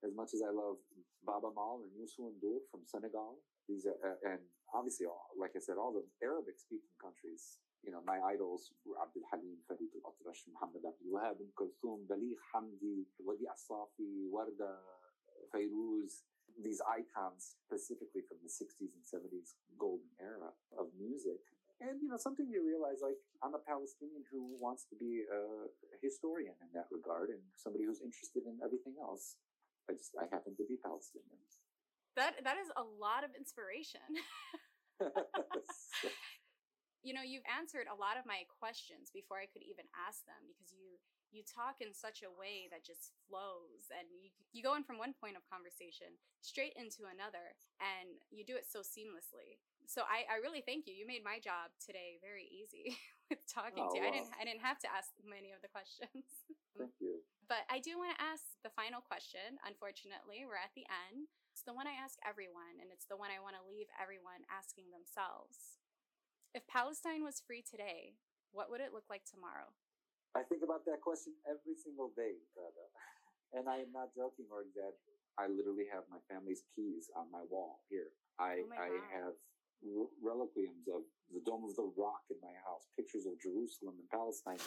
As 0.04 0.14
much 0.14 0.32
as 0.32 0.40
I 0.44 0.52
love 0.52 0.76
Baaba 1.26 1.50
Maal 1.50 1.82
and 1.82 1.92
Youssou 1.98 2.30
N'Dour 2.30 2.62
from 2.70 2.86
Senegal. 2.86 3.42
These 3.68 3.84
are, 3.90 3.98
uh, 3.98 4.30
and 4.30 4.40
obviously, 4.70 5.10
all, 5.10 5.34
like 5.34 5.58
I 5.58 5.60
said, 5.60 5.74
all 5.76 5.90
the 5.90 6.06
Arabic 6.22 6.56
speaking 6.62 6.94
countries. 7.02 7.58
You 7.82 7.90
know, 7.90 8.02
my 8.06 8.18
idols 8.22 8.70
were 8.86 8.98
Abdul 9.02 9.26
Halim, 9.30 9.58
Farid 9.66 9.90
al-Atrash, 9.98 10.46
Muhammad 10.54 10.86
Abdul 10.86 11.10
Wahab, 11.10 11.42
Umm 11.42 11.50
Kulthum, 11.58 12.06
Baligh 12.06 12.38
Hamdi, 12.54 13.06
Wadi 13.18 13.46
Asafi, 13.46 14.30
Warda, 14.30 14.78
Fairuz, 15.50 16.26
these 16.56 16.80
icons 16.88 17.60
specifically 17.68 18.24
from 18.24 18.40
the 18.40 18.48
60s 18.48 18.92
and 18.96 19.04
70s 19.04 19.60
golden 19.76 20.08
era 20.20 20.50
of 20.78 20.88
music. 20.96 21.42
And, 21.76 22.00
you 22.00 22.08
know, 22.08 22.16
something 22.16 22.48
you 22.48 22.64
realize, 22.64 23.04
like, 23.04 23.20
I'm 23.44 23.52
a 23.52 23.60
Palestinian 23.60 24.24
who 24.32 24.56
wants 24.56 24.88
to 24.88 24.96
be 24.96 25.28
a 25.28 25.68
historian 26.00 26.56
in 26.64 26.72
that 26.72 26.88
regard 26.88 27.28
and 27.28 27.44
somebody 27.52 27.84
who's 27.84 28.00
interested 28.00 28.48
in 28.48 28.56
everything 28.64 28.96
else. 28.96 29.36
I 29.88 29.94
just, 29.94 30.12
I 30.18 30.26
happen 30.30 30.54
to 30.58 30.64
be 30.66 30.78
Palestinian. 30.82 31.38
That, 32.16 32.40
that 32.42 32.56
is 32.56 32.72
a 32.74 32.82
lot 32.82 33.22
of 33.22 33.30
inspiration. 33.36 34.02
you 37.06 37.12
know, 37.14 37.22
you've 37.22 37.46
answered 37.46 37.86
a 37.86 37.94
lot 37.94 38.16
of 38.18 38.24
my 38.24 38.48
questions 38.58 39.12
before 39.12 39.38
I 39.38 39.46
could 39.46 39.62
even 39.62 39.86
ask 39.94 40.24
them 40.24 40.40
because 40.48 40.72
you 40.72 40.98
you 41.34 41.42
talk 41.42 41.82
in 41.82 41.90
such 41.90 42.22
a 42.22 42.30
way 42.30 42.70
that 42.70 42.86
just 42.86 43.12
flows 43.26 43.90
and 43.90 44.06
you, 44.14 44.30
you 44.54 44.62
go 44.62 44.78
in 44.78 44.86
from 44.86 44.96
one 44.96 45.12
point 45.12 45.34
of 45.34 45.42
conversation 45.50 46.14
straight 46.40 46.72
into 46.78 47.04
another 47.10 47.52
and 47.82 48.14
you 48.30 48.46
do 48.46 48.54
it 48.54 48.64
so 48.64 48.80
seamlessly 48.80 49.58
so 49.84 50.06
I, 50.06 50.24
I 50.30 50.40
really 50.40 50.62
thank 50.62 50.86
you 50.86 50.94
you 50.94 51.04
made 51.04 51.26
my 51.26 51.42
job 51.42 51.74
today 51.82 52.22
very 52.22 52.46
easy 52.46 52.96
with 53.28 53.42
talking 53.50 53.84
oh, 53.84 53.90
to 53.90 53.98
you 53.98 54.06
wow. 54.06 54.10
i 54.10 54.14
didn't 54.14 54.32
i 54.38 54.42
didn't 54.46 54.64
have 54.64 54.78
to 54.86 54.88
ask 54.88 55.10
many 55.26 55.50
of 55.50 55.60
the 55.60 55.68
questions 55.68 56.24
thank 56.78 56.94
you 57.02 57.20
but 57.48 57.64
i 57.70 57.78
do 57.78 57.98
want 57.98 58.10
to 58.12 58.22
ask 58.22 58.58
the 58.66 58.72
final 58.74 59.00
question 59.00 59.58
unfortunately 59.64 60.44
we're 60.44 60.60
at 60.60 60.74
the 60.74 60.86
end 61.08 61.30
it's 61.50 61.64
the 61.64 61.74
one 61.74 61.86
i 61.86 61.96
ask 61.96 62.18
everyone 62.26 62.78
and 62.82 62.90
it's 62.90 63.06
the 63.06 63.18
one 63.18 63.30
i 63.30 63.42
want 63.42 63.56
to 63.56 63.64
leave 63.64 63.88
everyone 63.96 64.42
asking 64.50 64.90
themselves 64.90 65.80
if 66.54 66.66
palestine 66.66 67.22
was 67.22 67.42
free 67.42 67.62
today 67.62 68.18
what 68.50 68.70
would 68.70 68.80
it 68.80 68.94
look 68.94 69.06
like 69.10 69.24
tomorrow 69.24 69.70
I 70.36 70.44
think 70.44 70.60
about 70.60 70.84
that 70.84 71.00
question 71.00 71.32
every 71.48 71.72
single 71.72 72.12
day, 72.12 72.36
brother. 72.52 72.86
And 73.54 73.70
I 73.70 73.78
am 73.78 73.94
not 73.94 74.10
joking 74.12 74.50
or 74.50 74.66
exaggerating. 74.66 75.22
I 75.38 75.46
literally 75.46 75.86
have 75.88 76.02
my 76.10 76.18
family's 76.26 76.66
keys 76.74 77.08
on 77.14 77.30
my 77.30 77.46
wall 77.46 77.80
here. 77.88 78.10
I, 78.42 78.66
oh 78.66 78.74
I 78.74 78.90
have 79.16 79.38
reliquiums 80.18 80.84
of 80.90 81.06
the 81.30 81.40
Dome 81.46 81.62
of 81.64 81.72
the 81.78 81.88
Rock 81.94 82.26
in 82.28 82.36
my 82.42 82.52
house, 82.66 82.90
pictures 82.98 83.24
of 83.24 83.38
Jerusalem 83.38 84.02
and 84.02 84.10
Palestine, 84.10 84.60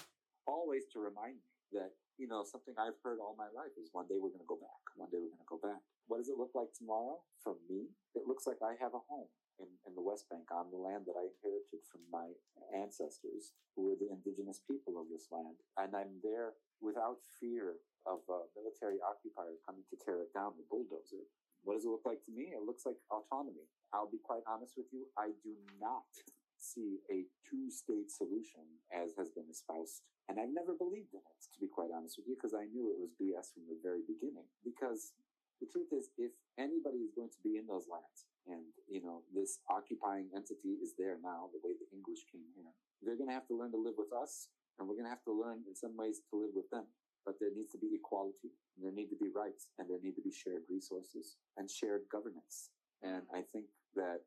always 0.48 0.88
to 0.96 1.04
remind 1.04 1.44
me 1.44 1.52
that, 1.76 1.92
you 2.20 2.28
know, 2.28 2.44
something 2.44 2.76
I've 2.76 3.00
heard 3.00 3.24
all 3.24 3.40
my 3.40 3.48
life 3.56 3.72
is 3.80 3.96
one 3.96 4.04
day 4.12 4.20
we're 4.20 4.36
going 4.36 4.44
to 4.44 4.52
go 4.52 4.60
back. 4.60 4.84
One 5.00 5.08
day 5.08 5.24
we're 5.24 5.32
going 5.32 5.48
to 5.48 5.56
go 5.56 5.64
back. 5.64 5.80
What 6.12 6.20
does 6.20 6.28
it 6.28 6.36
look 6.36 6.52
like 6.52 6.76
tomorrow? 6.76 7.24
For 7.40 7.56
me, 7.72 7.96
it 8.12 8.28
looks 8.28 8.44
like 8.44 8.60
I 8.60 8.76
have 8.84 8.92
a 8.92 9.00
home 9.08 9.32
in, 9.64 9.72
in 9.88 9.96
the 9.96 10.04
West 10.04 10.28
Bank 10.28 10.52
on 10.52 10.68
the 10.68 10.78
land 10.78 11.08
that 11.08 11.16
I 11.16 11.32
inherited 11.32 11.80
from 11.88 12.04
my 12.12 12.28
ancestors, 12.76 13.56
who 13.72 13.88
were 13.88 13.96
the 13.96 14.12
indigenous 14.12 14.60
people 14.68 15.00
of 15.00 15.08
this 15.08 15.32
land. 15.32 15.56
And 15.80 15.96
I'm 15.96 16.20
there 16.20 16.60
without 16.84 17.24
fear 17.40 17.80
of 18.04 18.20
a 18.28 18.52
military 18.52 19.00
occupier 19.00 19.56
coming 19.64 19.88
to 19.88 19.96
tear 19.96 20.20
it 20.20 20.36
down, 20.36 20.60
the 20.60 20.68
bulldozer. 20.68 21.24
What 21.64 21.80
does 21.80 21.88
it 21.88 21.94
look 21.96 22.04
like 22.04 22.20
to 22.28 22.36
me? 22.36 22.52
It 22.52 22.68
looks 22.68 22.84
like 22.84 23.00
autonomy. 23.08 23.72
I'll 23.96 24.12
be 24.12 24.20
quite 24.20 24.44
honest 24.44 24.76
with 24.76 24.92
you. 24.92 25.08
I 25.16 25.32
do 25.40 25.56
not 25.80 26.08
see 26.60 27.00
a 27.08 27.24
two 27.48 27.72
state 27.72 28.12
solution 28.12 28.68
as 28.92 29.16
has 29.16 29.32
been 29.32 29.48
espoused. 29.48 30.04
And 30.30 30.38
I've 30.38 30.54
never 30.54 30.78
believed 30.78 31.18
in 31.18 31.26
it, 31.26 31.42
to 31.50 31.60
be 31.60 31.66
quite 31.66 31.90
honest 31.90 32.22
with 32.22 32.30
you, 32.30 32.38
because 32.38 32.54
I 32.54 32.70
knew 32.70 32.94
it 32.94 33.02
was 33.02 33.18
BS 33.18 33.50
from 33.50 33.66
the 33.66 33.82
very 33.82 34.06
beginning. 34.06 34.46
Because 34.62 35.18
the 35.58 35.66
truth 35.66 35.90
is, 35.90 36.14
if 36.22 36.30
anybody 36.62 37.02
is 37.02 37.10
going 37.18 37.34
to 37.34 37.42
be 37.42 37.58
in 37.58 37.66
those 37.66 37.90
lands, 37.90 38.30
and 38.46 38.70
you 38.86 39.02
know 39.02 39.26
this 39.34 39.58
occupying 39.68 40.30
entity 40.38 40.78
is 40.80 40.94
there 41.02 41.18
now, 41.18 41.50
the 41.50 41.60
way 41.66 41.74
the 41.74 41.90
English 41.90 42.30
came 42.30 42.46
here, 42.54 42.70
they're 43.02 43.18
going 43.18 43.28
to 43.28 43.36
have 43.36 43.50
to 43.50 43.58
learn 43.58 43.74
to 43.74 43.82
live 43.82 43.98
with 43.98 44.14
us, 44.14 44.54
and 44.78 44.86
we're 44.86 44.96
going 44.96 45.10
to 45.10 45.14
have 45.14 45.26
to 45.26 45.34
learn 45.34 45.66
in 45.66 45.74
some 45.74 45.98
ways 45.98 46.22
to 46.30 46.38
live 46.38 46.54
with 46.54 46.70
them. 46.70 46.86
But 47.26 47.42
there 47.42 47.52
needs 47.52 47.74
to 47.74 47.82
be 47.82 47.98
equality, 47.98 48.54
and 48.78 48.86
there 48.86 48.96
need 48.96 49.10
to 49.10 49.20
be 49.20 49.34
rights, 49.34 49.74
and 49.82 49.90
there 49.90 50.00
need 50.00 50.16
to 50.16 50.24
be 50.24 50.32
shared 50.32 50.64
resources 50.70 51.42
and 51.58 51.66
shared 51.66 52.06
governance. 52.08 52.70
And 53.02 53.26
I 53.34 53.44
think 53.50 53.68
that 53.98 54.24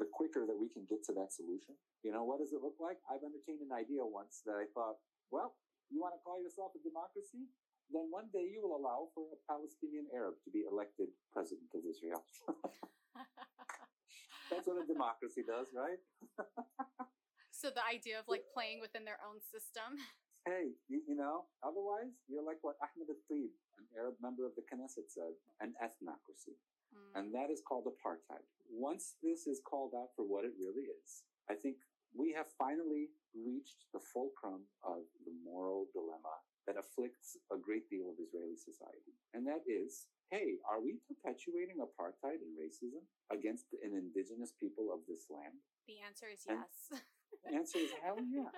the 0.00 0.08
quicker 0.08 0.48
that 0.48 0.56
we 0.56 0.72
can 0.72 0.88
get 0.88 1.04
to 1.06 1.14
that 1.20 1.30
solution, 1.36 1.76
you 2.02 2.10
know, 2.10 2.24
what 2.24 2.40
does 2.40 2.50
it 2.56 2.64
look 2.64 2.80
like? 2.80 2.98
I've 3.06 3.22
entertained 3.22 3.62
an 3.62 3.76
idea 3.76 4.02
once 4.02 4.42
that 4.48 4.56
I 4.56 4.66
thought, 4.74 4.96
well, 5.32 5.56
you 5.90 5.98
want 5.98 6.14
to 6.14 6.20
call 6.22 6.38
yourself 6.38 6.76
a 6.76 6.80
democracy? 6.84 7.48
then 7.92 8.08
one 8.08 8.32
day 8.32 8.48
you 8.48 8.64
will 8.64 8.74
allow 8.74 9.12
for 9.12 9.28
a 9.30 9.38
Palestinian 9.44 10.08
Arab 10.16 10.40
to 10.44 10.50
be 10.50 10.64
elected 10.64 11.12
president 11.28 11.68
of 11.76 11.84
Israel. 11.84 12.24
That's 14.48 14.66
what 14.68 14.80
a 14.80 14.86
democracy 14.88 15.44
does, 15.44 15.68
right? 15.76 16.00
so 17.52 17.68
the 17.68 17.84
idea 17.84 18.16
of 18.16 18.24
like 18.28 18.48
playing 18.48 18.80
within 18.80 19.04
their 19.04 19.20
own 19.22 19.38
system. 19.44 20.00
Hey, 20.42 20.74
you, 20.90 20.98
you 21.06 21.14
know, 21.14 21.46
otherwise 21.62 22.18
you're 22.26 22.42
like 22.42 22.58
what 22.66 22.74
Ahmed 22.82 23.06
al-Tibi, 23.06 23.54
an 23.78 23.86
Arab 23.94 24.18
member 24.18 24.42
of 24.42 24.58
the 24.58 24.66
Knesset 24.66 25.06
said, 25.06 25.38
an 25.62 25.70
ethnocracy. 25.78 26.58
Mm. 26.90 27.14
And 27.14 27.26
that 27.30 27.46
is 27.46 27.62
called 27.62 27.86
apartheid. 27.86 28.42
Once 28.66 29.14
this 29.22 29.46
is 29.46 29.62
called 29.62 29.94
out 29.94 30.10
for 30.18 30.26
what 30.26 30.42
it 30.42 30.50
really 30.58 30.90
is, 30.90 31.22
I 31.46 31.54
think 31.54 31.78
we 32.12 32.32
have 32.36 32.48
finally 32.60 33.08
reached 33.32 33.88
the 33.92 34.00
fulcrum 34.00 34.68
of 34.84 35.08
the 35.24 35.32
moral 35.40 35.88
dilemma 35.96 36.36
that 36.68 36.78
afflicts 36.78 37.34
a 37.50 37.58
great 37.58 37.88
deal 37.90 38.06
of 38.06 38.20
Israeli 38.22 38.54
society. 38.54 39.16
And 39.34 39.42
that 39.50 39.66
is, 39.66 40.06
hey, 40.30 40.62
are 40.68 40.78
we 40.78 41.02
perpetuating 41.08 41.82
apartheid 41.82 42.38
and 42.38 42.54
racism 42.54 43.02
against 43.32 43.72
an 43.82 43.96
indigenous 43.96 44.54
people 44.54 44.94
of 44.94 45.02
this 45.10 45.26
land? 45.26 45.58
The 45.90 45.98
answer 46.04 46.30
is 46.30 46.46
yes. 46.46 47.02
the 47.42 47.50
answer 47.50 47.82
is 47.82 47.90
hell 47.98 48.20
yeah. 48.22 48.52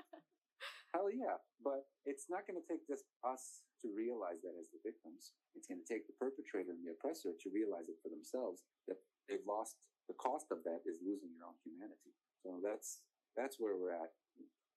hell 0.92 1.08
yeah. 1.08 1.40
But 1.62 1.88
it's 2.04 2.28
not 2.28 2.44
going 2.44 2.60
to 2.60 2.66
take 2.66 2.84
just 2.84 3.08
us 3.24 3.64
to 3.80 3.88
realize 3.88 4.44
that 4.44 4.56
as 4.56 4.68
the 4.72 4.80
victims. 4.84 5.32
It's 5.56 5.68
going 5.68 5.80
to 5.80 5.88
take 5.88 6.04
the 6.04 6.16
perpetrator 6.16 6.72
and 6.72 6.84
the 6.84 6.92
oppressor 6.92 7.32
to 7.32 7.48
realize 7.52 7.88
it 7.88 8.00
for 8.04 8.12
themselves 8.12 8.64
that 8.88 9.00
they've 9.28 9.44
lost 9.48 9.80
the 10.08 10.16
cost 10.20 10.52
of 10.52 10.60
that 10.68 10.84
is 10.84 11.00
losing 11.00 11.32
your 11.32 11.48
own 11.48 11.56
humanity. 11.64 12.12
So 12.44 12.60
that's 12.60 13.00
that's 13.36 13.56
where 13.58 13.76
we're 13.76 13.94
at. 13.94 14.12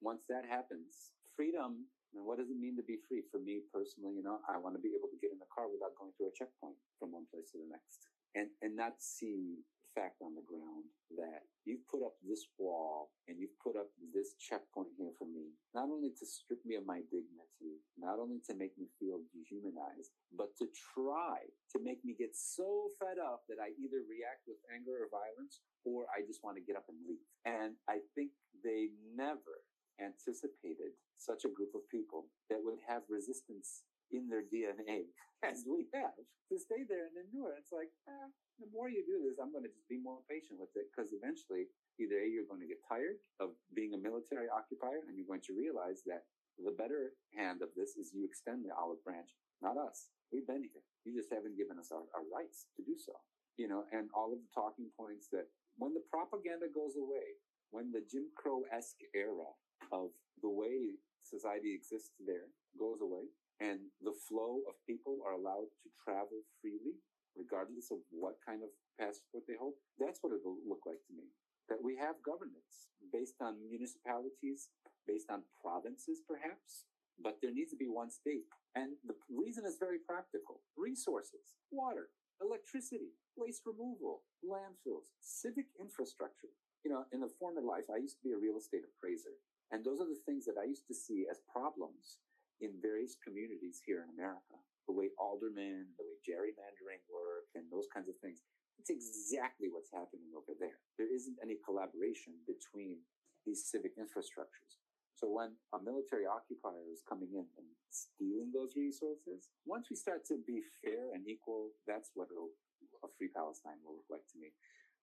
Once 0.01 0.23
that 0.29 0.45
happens, 0.47 1.13
freedom 1.35 1.85
And 2.15 2.25
what 2.25 2.37
does 2.39 2.49
it 2.49 2.57
mean 2.57 2.77
to 2.77 2.85
be 2.85 2.97
free? 3.07 3.21
For 3.31 3.39
me 3.39 3.61
personally, 3.73 4.15
you 4.15 4.23
know, 4.23 4.39
I 4.47 4.57
want 4.57 4.75
to 4.75 4.81
be 4.81 4.95
able 4.95 5.09
to 5.11 5.19
get 5.21 5.31
in 5.33 5.39
the 5.39 5.49
car 5.51 5.67
without 5.69 5.93
going 5.99 6.13
through 6.17 6.31
a 6.31 6.35
checkpoint 6.37 6.77
from 6.97 7.11
one 7.11 7.27
place 7.29 7.51
to 7.53 7.59
the 7.59 7.69
next. 7.69 8.07
And 8.35 8.49
and 8.61 8.75
not 8.75 9.01
see 9.03 9.65
fact 9.97 10.21
on 10.21 10.37
the 10.37 10.45
ground 10.45 10.85
that 11.17 11.49
you've 11.65 11.81
put 11.89 12.05
up 12.05 12.13
this 12.21 12.45
wall 12.61 13.09
and 13.25 13.41
you've 13.41 13.57
put 13.57 13.73
up 13.73 13.89
this 14.13 14.37
checkpoint 14.37 14.93
here 14.93 15.09
for 15.17 15.25
me, 15.25 15.57
not 15.73 15.89
only 15.89 16.13
to 16.13 16.25
strip 16.29 16.61
me 16.61 16.77
of 16.77 16.85
my 16.85 17.01
dignity, 17.09 17.81
not 17.97 18.21
only 18.21 18.37
to 18.45 18.53
make 18.53 18.77
me 18.77 18.85
feel 19.01 19.25
dehumanized, 19.33 20.13
but 20.37 20.53
to 20.61 20.69
try 20.93 21.41
to 21.73 21.81
make 21.81 22.05
me 22.05 22.13
get 22.13 22.37
so 22.37 22.93
fed 23.01 23.17
up 23.17 23.49
that 23.49 23.57
I 23.57 23.73
either 23.81 24.05
react 24.05 24.45
with 24.45 24.61
anger 24.69 25.01
or 25.01 25.09
violence 25.09 25.65
or 25.81 26.05
I 26.13 26.21
just 26.21 26.45
want 26.45 26.61
to 26.61 26.63
get 26.63 26.77
up 26.77 26.85
and 26.85 27.01
leave. 27.01 27.25
And 27.49 27.73
I 27.89 28.05
think 28.13 28.37
they 28.61 28.93
never 29.17 29.65
anticipated 29.97 30.93
such 31.17 31.41
a 31.41 31.49
group 31.49 31.73
of 31.73 31.89
people 31.89 32.29
that 32.53 32.61
would 32.61 32.77
have 32.85 33.01
resistance 33.09 33.81
in 34.11 34.27
their 34.29 34.45
DNA 34.47 35.11
as 35.43 35.65
we 35.69 35.87
have 35.93 36.15
to 36.17 36.55
stay 36.57 36.87
there 36.87 37.11
and 37.11 37.15
endure. 37.19 37.55
It's 37.59 37.75
like, 37.75 37.91
eh, 38.07 38.27
the 38.57 38.69
more 38.73 38.89
you 38.89 39.05
do 39.05 39.21
this, 39.21 39.37
I'm 39.37 39.51
going 39.53 39.67
to 39.67 39.73
just 39.73 39.87
be 39.91 40.01
more 40.01 40.23
patient 40.25 40.57
with 40.57 40.73
it 40.73 40.89
because 40.89 41.13
eventually 41.13 41.69
either 41.99 42.17
A, 42.17 42.25
you're 42.25 42.49
going 42.49 42.63
to 42.63 42.69
get 42.69 42.81
tired 42.87 43.19
of 43.37 43.53
being 43.75 43.93
a 43.93 44.01
military 44.01 44.49
occupier 44.49 45.05
and 45.05 45.13
you're 45.13 45.29
going 45.29 45.45
to 45.45 45.57
realize 45.57 46.01
that 46.09 46.25
the 46.57 46.73
better 46.73 47.13
hand 47.37 47.61
of 47.61 47.69
this 47.77 47.93
is 48.01 48.13
you 48.13 48.25
extend 48.25 48.65
the 48.65 48.73
olive 48.73 49.01
branch, 49.05 49.29
not 49.61 49.77
us. 49.77 50.09
We've 50.33 50.47
been 50.47 50.65
here. 50.65 50.81
You 51.05 51.13
just 51.13 51.29
haven't 51.29 51.57
given 51.57 51.77
us 51.77 51.93
our, 51.93 52.03
our 52.17 52.25
rights 52.33 52.65
to 52.75 52.81
do 52.81 52.97
so. 52.97 53.13
You 53.61 53.69
know, 53.69 53.85
and 53.93 54.09
all 54.13 54.33
of 54.33 54.41
the 54.41 54.51
talking 54.53 54.89
points 54.97 55.29
that 55.33 55.49
when 55.77 55.93
the 55.93 56.05
propaganda 56.09 56.65
goes 56.73 56.97
away, 56.97 57.37
when 57.69 57.91
the 57.91 58.01
Jim 58.05 58.29
Crow-esque 58.37 59.01
era 59.13 59.49
of 59.91 60.09
the 60.41 60.49
way 60.49 60.97
society 61.23 61.73
exists 61.73 62.13
there 62.21 62.53
goes 62.79 63.01
away, 63.01 63.29
and 63.59 63.79
the 64.01 64.15
flow 64.27 64.61
of 64.69 64.75
people 64.85 65.17
are 65.25 65.33
allowed 65.33 65.69
to 65.81 65.89
travel 66.03 66.45
freely 66.61 66.97
regardless 67.37 67.93
of 67.93 68.01
what 68.09 68.41
kind 68.41 68.65
of 68.65 68.73
passport 68.97 69.45
they 69.45 69.53
hold. 69.53 69.77
That's 70.01 70.19
what 70.25 70.33
it'll 70.33 70.57
look 70.65 70.81
like 70.89 70.99
to 71.05 71.13
me. 71.13 71.29
That 71.69 71.77
we 71.77 71.93
have 72.01 72.25
governance 72.25 72.89
based 73.13 73.37
on 73.39 73.61
municipalities, 73.61 74.73
based 75.05 75.29
on 75.29 75.45
provinces, 75.61 76.25
perhaps, 76.25 76.89
but 77.21 77.37
there 77.41 77.53
needs 77.53 77.69
to 77.71 77.79
be 77.79 77.87
one 77.87 78.09
state. 78.09 78.49
And 78.73 78.97
the 79.05 79.15
reason 79.29 79.65
is 79.69 79.77
very 79.77 80.01
practical 80.01 80.65
resources, 80.73 81.61
water, 81.69 82.09
electricity, 82.41 83.13
waste 83.37 83.65
removal, 83.65 84.25
landfills, 84.41 85.13
civic 85.21 85.69
infrastructure. 85.77 86.53
You 86.85 86.93
know, 86.93 87.05
in 87.11 87.21
the 87.21 87.33
former 87.39 87.61
life, 87.61 87.89
I 87.91 88.01
used 88.01 88.17
to 88.21 88.25
be 88.25 88.33
a 88.33 88.41
real 88.41 88.57
estate 88.57 88.85
appraiser. 88.85 89.37
And 89.71 89.83
those 89.83 89.99
are 89.99 90.07
the 90.07 90.23
things 90.25 90.45
that 90.45 90.55
I 90.55 90.69
used 90.69 90.87
to 90.87 90.95
see 90.95 91.27
as 91.29 91.43
problems 91.51 92.23
in 92.61 92.81
various 92.81 93.15
communities 93.21 93.81
here 93.85 94.01
in 94.03 94.09
America 94.17 94.57
the 94.87 94.95
way 94.95 95.11
aldermen, 95.19 95.91
the 95.99 96.07
way 96.07 96.15
gerrymandering 96.23 97.03
work, 97.11 97.51
and 97.53 97.67
those 97.67 97.91
kinds 97.91 98.07
of 98.07 98.15
things. 98.23 98.39
It's 98.79 98.89
exactly 98.89 99.67
what's 99.67 99.91
happening 99.91 100.31
over 100.31 100.55
there. 100.55 100.79
There 100.95 101.11
isn't 101.11 101.43
any 101.43 101.59
collaboration 101.59 102.39
between 102.47 103.03
these 103.43 103.67
civic 103.67 103.99
infrastructures. 103.99 104.79
So 105.19 105.27
when 105.27 105.59
a 105.73 105.79
military 105.81 106.23
occupier 106.23 106.87
is 106.87 107.03
coming 107.03 107.35
in 107.35 107.43
and 107.59 107.67
stealing 107.91 108.53
those 108.53 108.77
resources, 108.79 109.51
once 109.67 109.91
we 109.91 109.97
start 109.97 110.23
to 110.31 110.39
be 110.45 110.63
fair 110.79 111.11
and 111.11 111.27
equal, 111.27 111.75
that's 111.83 112.13
what 112.15 112.31
a 112.31 113.09
free 113.17 113.33
Palestine 113.33 113.81
will 113.83 113.99
look 113.99 114.07
like 114.07 114.27
to 114.31 114.37
me. 114.39 114.53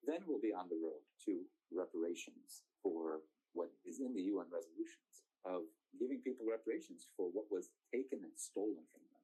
Then 0.06 0.24
we'll 0.24 0.40
be 0.40 0.54
on 0.54 0.70
the 0.70 0.80
road 0.80 1.02
to 1.26 1.44
reparations 1.74 2.64
for 2.80 3.26
what 3.52 3.74
is 3.84 4.00
in 4.00 4.14
the 4.14 4.32
UN 4.32 4.48
resolutions 4.48 5.26
of 5.44 5.68
giving 6.00 6.20
people 6.24 6.48
reparations 6.48 7.06
for 7.16 7.30
what 7.30 7.46
was 7.52 7.70
taken 7.92 8.24
and 8.24 8.34
stolen 8.34 8.82
from 8.90 9.04
them. 9.12 9.14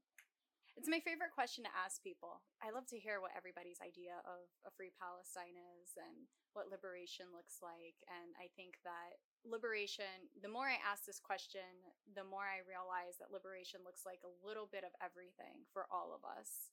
It's 0.79 0.89
my 0.89 1.03
favorite 1.03 1.35
question 1.35 1.67
to 1.67 1.77
ask 1.77 2.01
people. 2.01 2.41
I 2.63 2.73
love 2.73 2.89
to 2.89 2.97
hear 2.97 3.21
what 3.21 3.37
everybody's 3.37 3.83
idea 3.85 4.23
of 4.25 4.49
a 4.65 4.73
free 4.73 4.95
Palestine 4.97 5.59
is 5.77 5.93
and 5.99 6.31
what 6.57 6.73
liberation 6.73 7.29
looks 7.35 7.61
like. 7.61 7.99
And 8.09 8.33
I 8.41 8.49
think 8.55 8.81
that 8.87 9.21
liberation, 9.45 10.31
the 10.41 10.49
more 10.49 10.71
I 10.71 10.81
ask 10.81 11.05
this 11.05 11.21
question, 11.21 11.67
the 12.17 12.25
more 12.25 12.47
I 12.49 12.65
realize 12.65 13.21
that 13.21 13.35
liberation 13.35 13.85
looks 13.85 14.09
like 14.09 14.25
a 14.25 14.33
little 14.41 14.71
bit 14.71 14.87
of 14.87 14.95
everything 15.05 15.69
for 15.75 15.85
all 15.91 16.17
of 16.17 16.25
us 16.25 16.73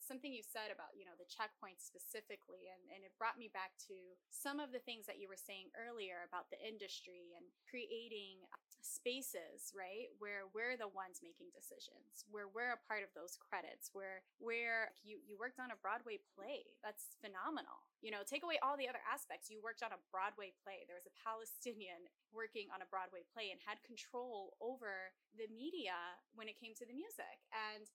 something 0.00 0.32
you 0.32 0.40
said 0.40 0.72
about 0.72 0.96
you 0.96 1.04
know 1.04 1.12
the 1.20 1.28
checkpoints 1.28 1.84
specifically 1.84 2.72
and, 2.72 2.80
and 2.88 3.04
it 3.04 3.12
brought 3.20 3.36
me 3.36 3.52
back 3.52 3.76
to 3.76 4.16
some 4.32 4.56
of 4.56 4.72
the 4.72 4.80
things 4.80 5.04
that 5.04 5.20
you 5.20 5.28
were 5.28 5.38
saying 5.38 5.68
earlier 5.76 6.24
about 6.24 6.48
the 6.48 6.56
industry 6.64 7.36
and 7.36 7.44
creating 7.68 8.40
uh, 8.48 8.56
spaces 8.80 9.74
right 9.76 10.08
where 10.22 10.48
we're 10.56 10.78
the 10.80 10.88
ones 10.88 11.20
making 11.20 11.52
decisions 11.52 12.24
where 12.30 12.48
we're 12.48 12.72
a 12.72 12.84
part 12.88 13.02
of 13.04 13.12
those 13.12 13.36
credits 13.36 13.90
where 13.92 14.24
where 14.40 14.94
you 15.02 15.18
you 15.26 15.36
worked 15.36 15.58
on 15.60 15.74
a 15.74 15.78
broadway 15.78 16.16
play. 16.34 16.64
That's 16.80 17.18
phenomenal. 17.20 17.84
You 18.00 18.14
know 18.14 18.22
take 18.22 18.46
away 18.46 18.56
all 18.62 18.78
the 18.78 18.88
other 18.88 19.02
aspects. 19.04 19.50
You 19.50 19.60
worked 19.60 19.82
on 19.82 19.92
a 19.92 20.00
broadway 20.14 20.54
play. 20.62 20.86
There 20.86 20.98
was 20.98 21.08
a 21.08 21.14
palestinian 21.20 22.08
working 22.38 22.70
on 22.70 22.80
a 22.80 22.88
broadway 22.88 23.26
play 23.34 23.50
and 23.50 23.60
had 23.62 23.82
control 23.82 24.56
over 24.62 25.12
the 25.34 25.50
media 25.50 25.96
when 26.38 26.46
it 26.46 26.56
came 26.56 26.72
to 26.78 26.86
the 26.86 26.94
music. 26.94 27.44
And 27.52 27.90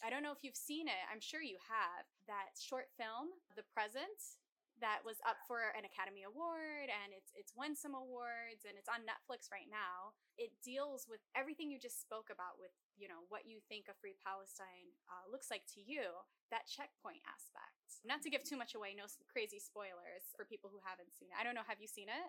I 0.00 0.08
don't 0.08 0.24
know 0.24 0.32
if 0.32 0.42
you've 0.42 0.56
seen 0.58 0.88
it. 0.88 1.02
I'm 1.12 1.20
sure 1.20 1.42
you 1.44 1.60
have. 1.68 2.08
That 2.26 2.56
short 2.56 2.88
film, 2.96 3.36
The 3.56 3.66
Present, 3.74 4.40
that 4.80 5.04
was 5.04 5.20
up 5.28 5.36
for 5.44 5.76
an 5.76 5.84
Academy 5.84 6.24
Award 6.24 6.88
and 6.88 7.12
it's 7.12 7.36
it's 7.36 7.52
won 7.52 7.76
some 7.76 7.92
awards 7.92 8.64
and 8.64 8.80
it's 8.80 8.88
on 8.88 9.04
Netflix 9.04 9.52
right 9.52 9.68
now. 9.68 10.16
It 10.40 10.56
deals 10.64 11.04
with 11.04 11.20
everything 11.36 11.68
you 11.68 11.76
just 11.76 12.00
spoke 12.00 12.32
about 12.32 12.56
with, 12.56 12.72
you 12.96 13.04
know, 13.04 13.28
what 13.28 13.44
you 13.44 13.60
think 13.68 13.92
a 13.92 13.96
free 14.00 14.16
Palestine 14.16 14.88
uh, 15.12 15.28
looks 15.28 15.52
like 15.52 15.68
to 15.76 15.84
you, 15.84 16.24
that 16.48 16.64
checkpoint 16.64 17.20
aspect. 17.28 18.00
Not 18.08 18.24
to 18.24 18.32
give 18.32 18.40
too 18.40 18.56
much 18.56 18.72
away, 18.72 18.96
no 18.96 19.04
crazy 19.28 19.60
spoilers 19.60 20.32
for 20.32 20.48
people 20.48 20.72
who 20.72 20.80
haven't 20.80 21.12
seen 21.12 21.28
it. 21.28 21.36
I 21.36 21.44
don't 21.44 21.54
know, 21.54 21.68
have 21.68 21.84
you 21.84 21.88
seen 21.88 22.08
it? 22.08 22.28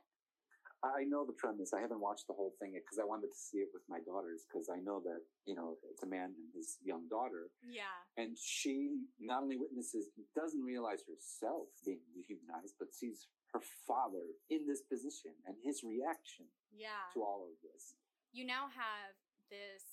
I 0.82 1.06
know 1.06 1.26
the 1.26 1.38
premise. 1.38 1.74
I 1.78 1.82
haven't 1.82 2.02
watched 2.02 2.26
the 2.26 2.34
whole 2.34 2.58
thing 2.58 2.74
because 2.74 2.98
I 2.98 3.06
wanted 3.06 3.30
to 3.30 3.38
see 3.38 3.62
it 3.62 3.70
with 3.70 3.86
my 3.86 4.02
daughters 4.02 4.50
because 4.50 4.66
I 4.66 4.82
know 4.82 4.98
that, 5.06 5.22
you 5.46 5.54
know, 5.54 5.78
it's 5.86 6.02
a 6.02 6.10
man 6.10 6.34
and 6.34 6.50
his 6.58 6.82
young 6.82 7.06
daughter. 7.06 7.54
Yeah. 7.62 7.94
And 8.18 8.34
she 8.34 9.06
not 9.22 9.46
only 9.46 9.62
witnesses, 9.62 10.10
doesn't 10.34 10.66
realize 10.66 11.06
herself 11.06 11.70
being 11.86 12.02
dehumanized, 12.18 12.82
but 12.82 12.98
sees 12.98 13.30
her 13.54 13.62
father 13.86 14.34
in 14.50 14.66
this 14.66 14.82
position 14.82 15.38
and 15.46 15.54
his 15.62 15.86
reaction 15.86 16.50
yeah. 16.74 17.06
to 17.14 17.22
all 17.22 17.46
of 17.46 17.54
this. 17.62 17.94
You 18.34 18.50
now 18.50 18.72
have 18.74 19.14
this 19.54 19.86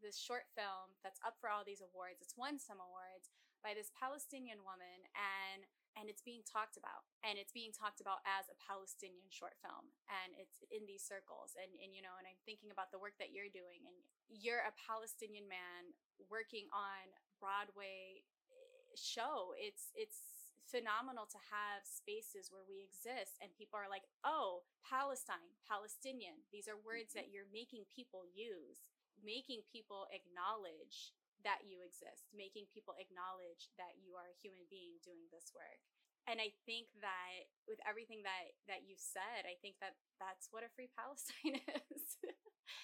this 0.00 0.16
short 0.16 0.48
film 0.56 0.96
that's 1.04 1.20
up 1.20 1.36
for 1.44 1.52
all 1.52 1.60
these 1.60 1.84
awards. 1.84 2.24
It's 2.24 2.32
won 2.32 2.56
some 2.56 2.80
awards 2.80 3.28
by 3.60 3.76
this 3.76 3.92
Palestinian 3.92 4.64
woman 4.64 5.04
and 5.12 5.68
and 6.00 6.08
it's 6.08 6.24
being 6.24 6.40
talked 6.48 6.80
about 6.80 7.04
and 7.20 7.36
it's 7.36 7.52
being 7.52 7.70
talked 7.70 8.00
about 8.00 8.24
as 8.24 8.48
a 8.48 8.56
palestinian 8.56 9.28
short 9.28 9.54
film 9.60 9.92
and 10.08 10.32
it's 10.40 10.64
in 10.72 10.88
these 10.88 11.04
circles 11.04 11.52
and, 11.60 11.68
and 11.84 11.92
you 11.92 12.00
know 12.00 12.16
and 12.16 12.24
i'm 12.24 12.40
thinking 12.48 12.72
about 12.72 12.88
the 12.88 12.98
work 12.98 13.14
that 13.20 13.36
you're 13.36 13.52
doing 13.52 13.84
and 13.84 13.96
you're 14.32 14.64
a 14.64 14.72
palestinian 14.80 15.44
man 15.44 15.92
working 16.32 16.64
on 16.72 17.04
broadway 17.40 18.20
eh, 18.52 18.80
show. 18.94 19.56
It's 19.56 19.90
it's 19.96 20.20
phenomenal 20.68 21.26
to 21.26 21.40
have 21.50 21.82
spaces 21.82 22.54
where 22.54 22.62
we 22.62 22.78
exist 22.78 23.34
and 23.42 23.50
people 23.58 23.74
are 23.74 23.90
like 23.90 24.06
oh 24.22 24.62
palestine 24.86 25.50
palestinian. 25.66 26.46
These 26.54 26.70
are 26.70 26.78
words 26.78 27.16
that 27.16 27.32
you're 27.34 27.48
making 27.50 27.88
people 27.90 28.22
use 28.28 28.84
making 29.20 29.60
people 29.68 30.08
acknowledge 30.16 31.12
that 31.44 31.64
you 31.66 31.80
exist, 31.80 32.28
making 32.34 32.68
people 32.70 32.96
acknowledge 32.96 33.72
that 33.80 33.96
you 34.00 34.16
are 34.16 34.28
a 34.28 34.40
human 34.40 34.64
being 34.68 35.00
doing 35.00 35.28
this 35.32 35.52
work. 35.56 35.80
And 36.28 36.38
I 36.38 36.52
think 36.68 36.92
that 37.00 37.48
with 37.64 37.80
everything 37.88 38.22
that 38.28 38.52
that 38.68 38.84
you 38.84 38.94
said, 38.94 39.48
I 39.48 39.56
think 39.64 39.80
that 39.80 39.96
that's 40.20 40.52
what 40.52 40.62
a 40.62 40.70
free 40.76 40.92
Palestine 40.92 41.58
is. 41.90 42.04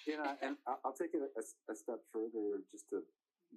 yeah, 0.08 0.34
and 0.44 0.56
I'll 0.64 0.96
take 0.96 1.12
it 1.12 1.20
a, 1.20 1.42
a 1.44 1.76
step 1.76 2.00
further 2.10 2.64
just 2.72 2.88
to 2.90 3.04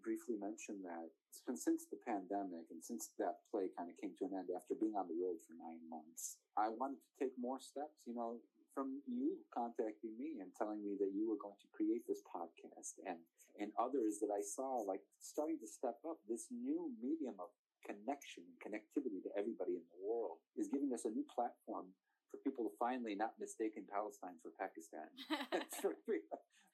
briefly 0.06 0.38
mention 0.38 0.86
that 0.86 1.10
since 1.58 1.90
the 1.90 1.98
pandemic 2.06 2.70
and 2.70 2.78
since 2.84 3.10
that 3.18 3.42
play 3.50 3.74
kind 3.74 3.90
of 3.90 3.98
came 3.98 4.14
to 4.22 4.30
an 4.30 4.38
end 4.38 4.54
after 4.54 4.78
being 4.78 4.94
on 4.94 5.10
the 5.10 5.18
road 5.18 5.42
for 5.48 5.58
nine 5.58 5.82
months, 5.90 6.38
I 6.54 6.70
wanted 6.70 7.02
to 7.02 7.12
take 7.18 7.34
more 7.40 7.58
steps. 7.58 8.04
You 8.06 8.14
know, 8.14 8.38
from 8.74 9.02
you 9.08 9.38
contacting 9.54 10.14
me 10.18 10.40
and 10.40 10.52
telling 10.56 10.84
me 10.84 10.96
that 11.00 11.12
you 11.14 11.30
were 11.30 11.40
going 11.42 11.58
to 11.62 11.70
create 11.74 12.06
this 12.08 12.22
podcast 12.26 13.00
and 13.06 13.20
and 13.60 13.76
others 13.76 14.24
that 14.24 14.32
I 14.32 14.40
saw 14.40 14.80
like 14.88 15.04
starting 15.20 15.60
to 15.60 15.68
step 15.68 16.00
up 16.08 16.18
this 16.32 16.48
new 16.48 16.88
medium 17.02 17.36
of 17.44 17.52
connection 17.84 18.48
and 18.48 18.56
connectivity 18.62 19.20
to 19.28 19.32
everybody 19.36 19.76
in 19.76 19.84
the 19.92 20.00
world 20.00 20.40
is 20.56 20.72
giving 20.72 20.96
us 20.96 21.04
a 21.04 21.12
new 21.12 21.28
platform 21.28 21.92
for 22.32 22.38
people 22.46 22.64
to 22.64 22.74
finally 22.80 23.16
not 23.16 23.36
mistake 23.36 23.76
in 23.76 23.84
Palestine 23.90 24.38
for 24.40 24.54
Pakistan. 24.56 25.10
for, 25.82 25.98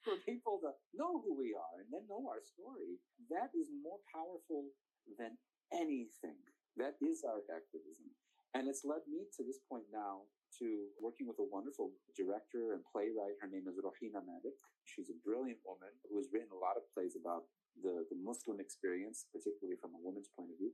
for 0.04 0.14
people 0.22 0.60
to 0.62 0.70
know 0.94 1.18
who 1.24 1.34
we 1.34 1.56
are 1.56 1.82
and 1.82 1.88
then 1.90 2.04
know 2.06 2.28
our 2.28 2.44
story. 2.44 3.00
That 3.32 3.50
is 3.56 3.72
more 3.72 3.98
powerful 4.12 4.70
than 5.18 5.34
anything. 5.72 6.38
That 6.76 7.00
is 7.00 7.24
our 7.24 7.42
activism. 7.50 8.12
And 8.54 8.68
it's 8.68 8.84
led 8.84 9.04
me 9.08 9.26
to 9.36 9.42
this 9.42 9.58
point 9.66 9.88
now 9.90 10.28
to 10.58 10.90
working 11.00 11.28
with 11.28 11.38
a 11.38 11.48
wonderful 11.48 11.92
director 12.16 12.72
and 12.72 12.82
playwright. 12.88 13.36
Her 13.40 13.50
name 13.50 13.68
is 13.68 13.76
Rohina 13.76 14.24
Malik. 14.24 14.56
She's 14.84 15.12
a 15.12 15.18
brilliant 15.20 15.60
woman 15.66 15.92
who 16.08 16.16
has 16.16 16.32
written 16.32 16.52
a 16.52 16.60
lot 16.60 16.78
of 16.80 16.88
plays 16.94 17.18
about 17.18 17.48
the, 17.80 18.08
the 18.08 18.18
Muslim 18.18 18.60
experience, 18.60 19.28
particularly 19.28 19.76
from 19.76 19.92
a 19.92 20.00
woman's 20.00 20.32
point 20.32 20.52
of 20.52 20.56
view. 20.56 20.72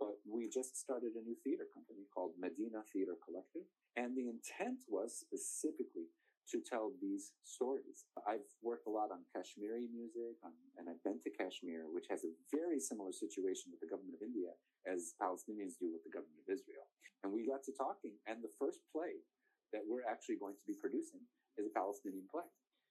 But 0.00 0.18
we 0.26 0.50
just 0.50 0.74
started 0.74 1.14
a 1.14 1.22
new 1.22 1.38
theater 1.46 1.68
company 1.70 2.08
called 2.10 2.34
Medina 2.34 2.82
Theater 2.90 3.14
Collective. 3.22 3.68
And 3.94 4.16
the 4.16 4.28
intent 4.28 4.82
was 4.88 5.14
specifically 5.14 6.10
to 6.50 6.58
tell 6.58 6.90
these 6.98 7.32
stories. 7.46 8.08
I've 8.26 8.44
worked 8.60 8.90
a 8.90 8.92
lot 8.92 9.14
on 9.14 9.22
Kashmiri 9.30 9.86
music, 9.92 10.36
on, 10.42 10.52
and 10.76 10.90
I've 10.90 11.02
been 11.06 11.22
to 11.22 11.30
Kashmir, 11.30 11.86
which 11.88 12.10
has 12.10 12.26
a 12.26 12.34
very 12.50 12.82
similar 12.82 13.14
situation 13.14 13.70
with 13.70 13.78
the 13.78 13.90
government 13.90 14.18
of 14.18 14.26
India 14.26 14.50
as 14.84 15.14
Palestinians 15.22 15.78
do 15.78 15.94
with 15.94 16.02
the 16.02 16.12
government 16.12 16.42
of 16.42 16.50
Israel. 16.50 16.90
And 17.22 17.30
we 17.30 17.46
got 17.46 17.62
to 17.70 17.72
talking, 17.78 18.18
and 18.26 18.42
the 18.42 18.52
first 18.58 18.82
play 18.90 19.22
that 19.70 19.86
we're 19.86 20.04
actually 20.04 20.36
going 20.36 20.58
to 20.58 20.66
be 20.66 20.74
producing 20.76 21.22
is 21.56 21.70
a 21.70 21.72
Palestinian 21.72 22.26
play. 22.26 22.46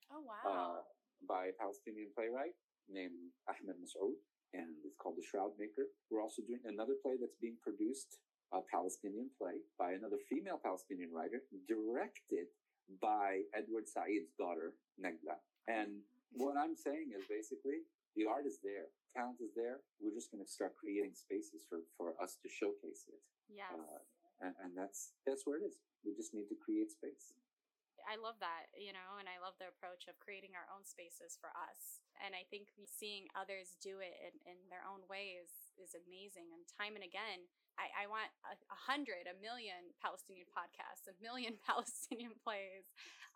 Oh, 0.08 0.24
wow. 0.24 0.44
Uh, 0.44 0.80
by 1.28 1.52
a 1.52 1.56
Palestinian 1.60 2.10
playwright 2.16 2.56
named 2.90 3.30
Ahmed 3.46 3.78
Masoud, 3.78 4.18
and 4.52 4.74
it's 4.84 4.98
called 4.98 5.16
The 5.16 5.24
Shroud 5.24 5.54
Maker. 5.56 5.86
We're 6.10 6.24
also 6.24 6.42
doing 6.42 6.64
another 6.66 6.98
play 6.98 7.14
that's 7.20 7.38
being 7.38 7.56
produced, 7.62 8.18
a 8.52 8.60
Palestinian 8.68 9.30
play 9.38 9.62
by 9.78 9.96
another 9.96 10.20
female 10.28 10.60
Palestinian 10.60 11.08
writer, 11.14 11.40
directed 11.64 12.50
by 13.00 13.48
Edward 13.54 13.88
Said's 13.88 14.32
daughter, 14.38 14.74
Najla. 15.00 15.38
And 15.68 16.02
what 16.34 16.56
I'm 16.56 16.76
saying 16.76 17.12
is 17.16 17.24
basically 17.28 17.86
the 18.16 18.26
art 18.26 18.44
is 18.46 18.58
there, 18.62 18.92
talent 19.16 19.40
is 19.40 19.54
there. 19.54 19.80
We're 20.00 20.14
just 20.14 20.30
going 20.30 20.44
to 20.44 20.50
start 20.50 20.76
creating 20.76 21.14
spaces 21.14 21.64
for, 21.68 21.80
for 21.96 22.14
us 22.22 22.36
to 22.42 22.48
showcase 22.48 23.08
it. 23.08 23.20
Yes. 23.48 23.72
Uh, 23.72 24.00
and, 24.42 24.54
and 24.64 24.70
that's, 24.76 25.12
that's 25.26 25.46
where 25.46 25.56
it 25.56 25.64
is. 25.64 25.78
We 26.04 26.12
just 26.14 26.34
need 26.34 26.48
to 26.50 26.58
create 26.58 26.90
space. 26.90 27.32
I 28.06 28.18
love 28.18 28.38
that, 28.42 28.70
you 28.74 28.94
know, 28.94 29.18
and 29.18 29.26
I 29.30 29.38
love 29.38 29.56
the 29.58 29.70
approach 29.70 30.06
of 30.10 30.18
creating 30.22 30.54
our 30.58 30.68
own 30.70 30.82
spaces 30.84 31.38
for 31.38 31.50
us. 31.54 32.02
And 32.22 32.36
I 32.36 32.46
think 32.48 32.70
seeing 32.86 33.26
others 33.34 33.74
do 33.82 33.98
it 33.98 34.14
in, 34.22 34.34
in 34.46 34.58
their 34.70 34.84
own 34.86 35.02
way 35.10 35.38
is, 35.38 35.74
is 35.78 35.94
amazing. 35.94 36.50
And 36.54 36.62
time 36.68 36.94
and 36.94 37.02
again, 37.06 37.46
I, 37.80 38.04
I 38.04 38.10
want 38.10 38.28
a, 38.46 38.54
a, 38.54 38.78
hundred, 38.78 39.26
a 39.26 39.36
million 39.40 39.94
Palestinian 39.98 40.46
podcasts, 40.52 41.08
a 41.08 41.16
million 41.18 41.58
Palestinian 41.68 42.36
plays, 42.42 42.86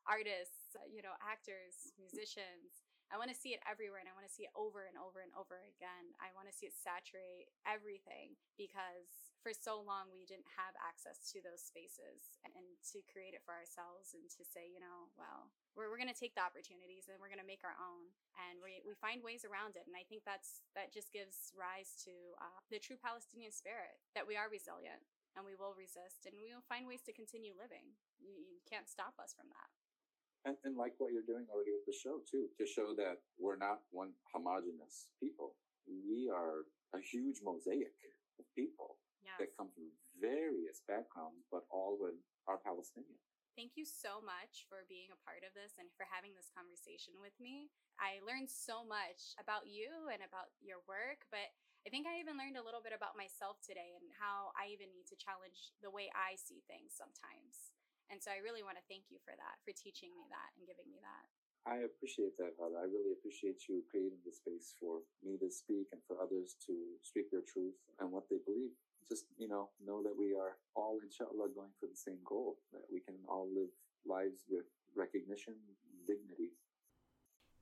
artists, 0.07 0.77
uh, 0.77 0.87
you 0.87 1.03
know, 1.03 1.17
actors, 1.19 1.95
musicians. 1.97 2.87
I 3.11 3.19
want 3.19 3.31
to 3.31 3.39
see 3.39 3.55
it 3.55 3.63
everywhere 3.67 4.03
and 4.03 4.11
I 4.11 4.15
want 4.19 4.27
to 4.27 4.35
see 4.35 4.47
it 4.47 4.55
over 4.59 4.87
and 4.87 4.99
over 4.99 5.23
and 5.23 5.31
over 5.39 5.63
again. 5.63 6.11
I 6.19 6.35
want 6.35 6.51
to 6.51 6.55
see 6.55 6.67
it 6.67 6.75
saturate 6.75 7.51
everything 7.63 8.35
because 8.59 9.26
for 9.47 9.55
so 9.55 9.79
long 9.79 10.11
we 10.11 10.27
didn't 10.27 10.51
have 10.59 10.75
access 10.83 11.23
to 11.31 11.39
those 11.39 11.63
spaces 11.63 12.35
and, 12.43 12.51
and 12.59 12.67
to 12.83 12.99
create 13.07 13.31
it 13.31 13.47
for 13.47 13.55
ourselves 13.55 14.11
and 14.11 14.27
to 14.27 14.43
say, 14.43 14.67
you 14.67 14.83
know, 14.83 15.07
well, 15.15 15.55
we're, 15.79 15.87
we're 15.87 16.03
going 16.03 16.11
to 16.11 16.19
take 16.19 16.35
the 16.35 16.43
opportunities 16.43 17.07
and 17.07 17.15
we're 17.23 17.31
going 17.31 17.39
to 17.39 17.47
make 17.47 17.63
our 17.63 17.79
own 17.79 18.11
and 18.51 18.59
we, 18.59 18.83
we 18.83 18.99
find 18.99 19.23
ways 19.23 19.47
around 19.47 19.79
it. 19.79 19.87
And 19.87 19.95
I 19.95 20.03
think 20.03 20.27
that's, 20.27 20.67
that 20.75 20.91
just 20.91 21.15
gives 21.15 21.55
rise 21.55 21.95
to 22.11 22.11
uh, 22.43 22.59
the 22.75 22.83
true 22.83 22.99
Palestinian 22.99 23.55
spirit 23.55 24.03
that 24.19 24.27
we 24.27 24.35
are 24.35 24.51
resilient 24.51 24.99
and 25.39 25.47
we 25.47 25.55
will 25.55 25.79
resist 25.79 26.27
and 26.27 26.35
we 26.43 26.51
will 26.51 26.67
find 26.67 26.83
ways 26.83 27.07
to 27.07 27.15
continue 27.15 27.55
living. 27.55 27.95
You, 28.19 28.35
you 28.35 28.59
can't 28.67 28.91
stop 28.91 29.15
us 29.23 29.31
from 29.31 29.47
that. 29.55 29.71
And, 30.43 30.59
and 30.67 30.75
like 30.75 30.99
what 30.99 31.15
you're 31.15 31.23
doing 31.23 31.47
already 31.55 31.71
with 31.71 31.87
the 31.87 31.95
show 31.95 32.19
too, 32.27 32.51
to 32.59 32.67
show 32.67 32.99
that 32.99 33.23
we're 33.39 33.63
not 33.63 33.87
one 33.95 34.11
homogenous 34.35 35.07
people. 35.23 35.55
We 35.87 36.27
are 36.35 36.67
a 36.91 36.99
huge 36.99 37.47
mosaic 37.47 37.95
of 38.43 38.51
people 38.59 38.99
yes. 39.37 39.49
that 39.49 39.57
come 39.57 39.69
from 39.77 39.93
various 40.17 40.81
backgrounds, 40.89 41.45
but 41.53 41.69
all 41.69 42.01
with 42.01 42.17
are 42.49 42.59
Palestinian. 42.59 43.21
Thank 43.57 43.73
you 43.81 43.89
so 43.89 44.21
much 44.21 44.69
for 44.69 44.85
being 44.85 45.09
a 45.09 45.23
part 45.25 45.41
of 45.41 45.57
this 45.57 45.81
and 45.81 45.89
for 45.97 46.05
having 46.05 46.37
this 46.37 46.53
conversation 46.53 47.17
with 47.17 47.33
me. 47.41 47.73
I 47.97 48.21
learned 48.21 48.53
so 48.53 48.85
much 48.85 49.33
about 49.41 49.65
you 49.65 50.13
and 50.13 50.21
about 50.21 50.53
your 50.61 50.85
work, 50.85 51.25
but 51.33 51.49
I 51.85 51.89
think 51.89 52.05
I 52.05 52.21
even 52.21 52.37
learned 52.37 52.61
a 52.61 52.67
little 52.67 52.85
bit 52.85 52.93
about 52.93 53.17
myself 53.17 53.57
today 53.65 53.97
and 53.97 54.13
how 54.21 54.53
I 54.61 54.69
even 54.77 54.93
need 54.93 55.09
to 55.09 55.17
challenge 55.17 55.73
the 55.81 55.89
way 55.89 56.13
I 56.13 56.37
see 56.37 56.61
things 56.69 56.93
sometimes. 56.93 57.73
And 58.13 58.21
so 58.21 58.29
I 58.29 58.45
really 58.45 58.61
want 58.61 58.77
to 58.77 58.85
thank 58.93 59.09
you 59.09 59.25
for 59.25 59.33
that, 59.33 59.57
for 59.65 59.73
teaching 59.73 60.13
me 60.13 60.29
that 60.29 60.53
and 60.61 60.69
giving 60.69 60.93
me 60.93 61.01
that. 61.01 61.25
I 61.65 61.83
appreciate 61.83 62.37
that, 62.37 62.55
Hala. 62.61 62.85
I 62.85 62.87
really 62.93 63.17
appreciate 63.17 63.67
you 63.73 63.83
creating 63.91 64.21
the 64.23 64.37
space 64.37 64.77
for 64.79 65.03
me 65.25 65.35
to 65.41 65.49
speak 65.51 65.89
and 65.97 66.05
for 66.05 66.21
others 66.21 66.61
to 66.69 66.77
speak 67.03 67.33
their 67.33 67.43
truth 67.43 67.75
and 67.99 68.13
what 68.13 68.29
they 68.29 68.39
believe 68.45 68.77
just, 69.09 69.25
you 69.39 69.49
know, 69.49 69.71
know 69.85 70.03
that 70.03 70.17
we 70.17 70.35
are 70.35 70.57
all, 70.75 70.99
inshallah, 71.03 71.51
going 71.55 71.71
for 71.79 71.87
the 71.87 71.97
same 71.97 72.19
goal, 72.25 72.57
that 72.73 72.83
we 72.93 73.01
can 73.01 73.15
all 73.29 73.49
live 73.55 73.71
lives 74.07 74.45
with 74.49 74.65
recognition, 74.97 75.55
dignity. 76.07 76.53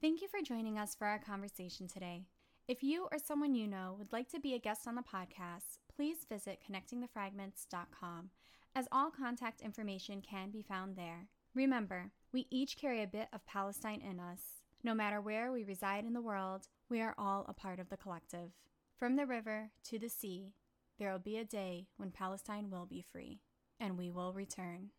Thank 0.00 0.20
you 0.20 0.28
for 0.28 0.42
joining 0.42 0.78
us 0.78 0.94
for 0.94 1.06
our 1.06 1.18
conversation 1.18 1.88
today. 1.88 2.24
If 2.66 2.82
you 2.82 3.08
or 3.12 3.18
someone 3.18 3.54
you 3.54 3.66
know 3.66 3.94
would 3.98 4.12
like 4.12 4.30
to 4.30 4.40
be 4.40 4.54
a 4.54 4.58
guest 4.58 4.86
on 4.86 4.94
the 4.94 5.02
podcast, 5.02 5.78
please 5.94 6.26
visit 6.28 6.60
connectingthefragments.com, 6.66 8.30
as 8.74 8.88
all 8.90 9.10
contact 9.10 9.60
information 9.60 10.22
can 10.22 10.50
be 10.50 10.62
found 10.62 10.96
there. 10.96 11.28
Remember, 11.54 12.10
we 12.32 12.46
each 12.50 12.76
carry 12.76 13.02
a 13.02 13.06
bit 13.06 13.28
of 13.32 13.46
Palestine 13.46 14.00
in 14.00 14.18
us. 14.18 14.40
No 14.82 14.94
matter 14.94 15.20
where 15.20 15.52
we 15.52 15.64
reside 15.64 16.04
in 16.04 16.12
the 16.12 16.20
world, 16.20 16.68
we 16.90 17.00
are 17.00 17.14
all 17.16 17.44
a 17.48 17.54
part 17.54 17.78
of 17.78 17.88
the 17.88 17.96
collective. 17.96 18.50
From 18.98 19.16
the 19.16 19.26
river 19.26 19.70
to 19.84 19.98
the 19.98 20.08
sea, 20.08 20.52
there 20.98 21.10
will 21.10 21.18
be 21.18 21.36
a 21.36 21.44
day 21.44 21.86
when 21.96 22.10
Palestine 22.10 22.70
will 22.70 22.86
be 22.86 23.02
free, 23.02 23.40
and 23.80 23.98
we 23.98 24.10
will 24.10 24.32
return. 24.32 24.90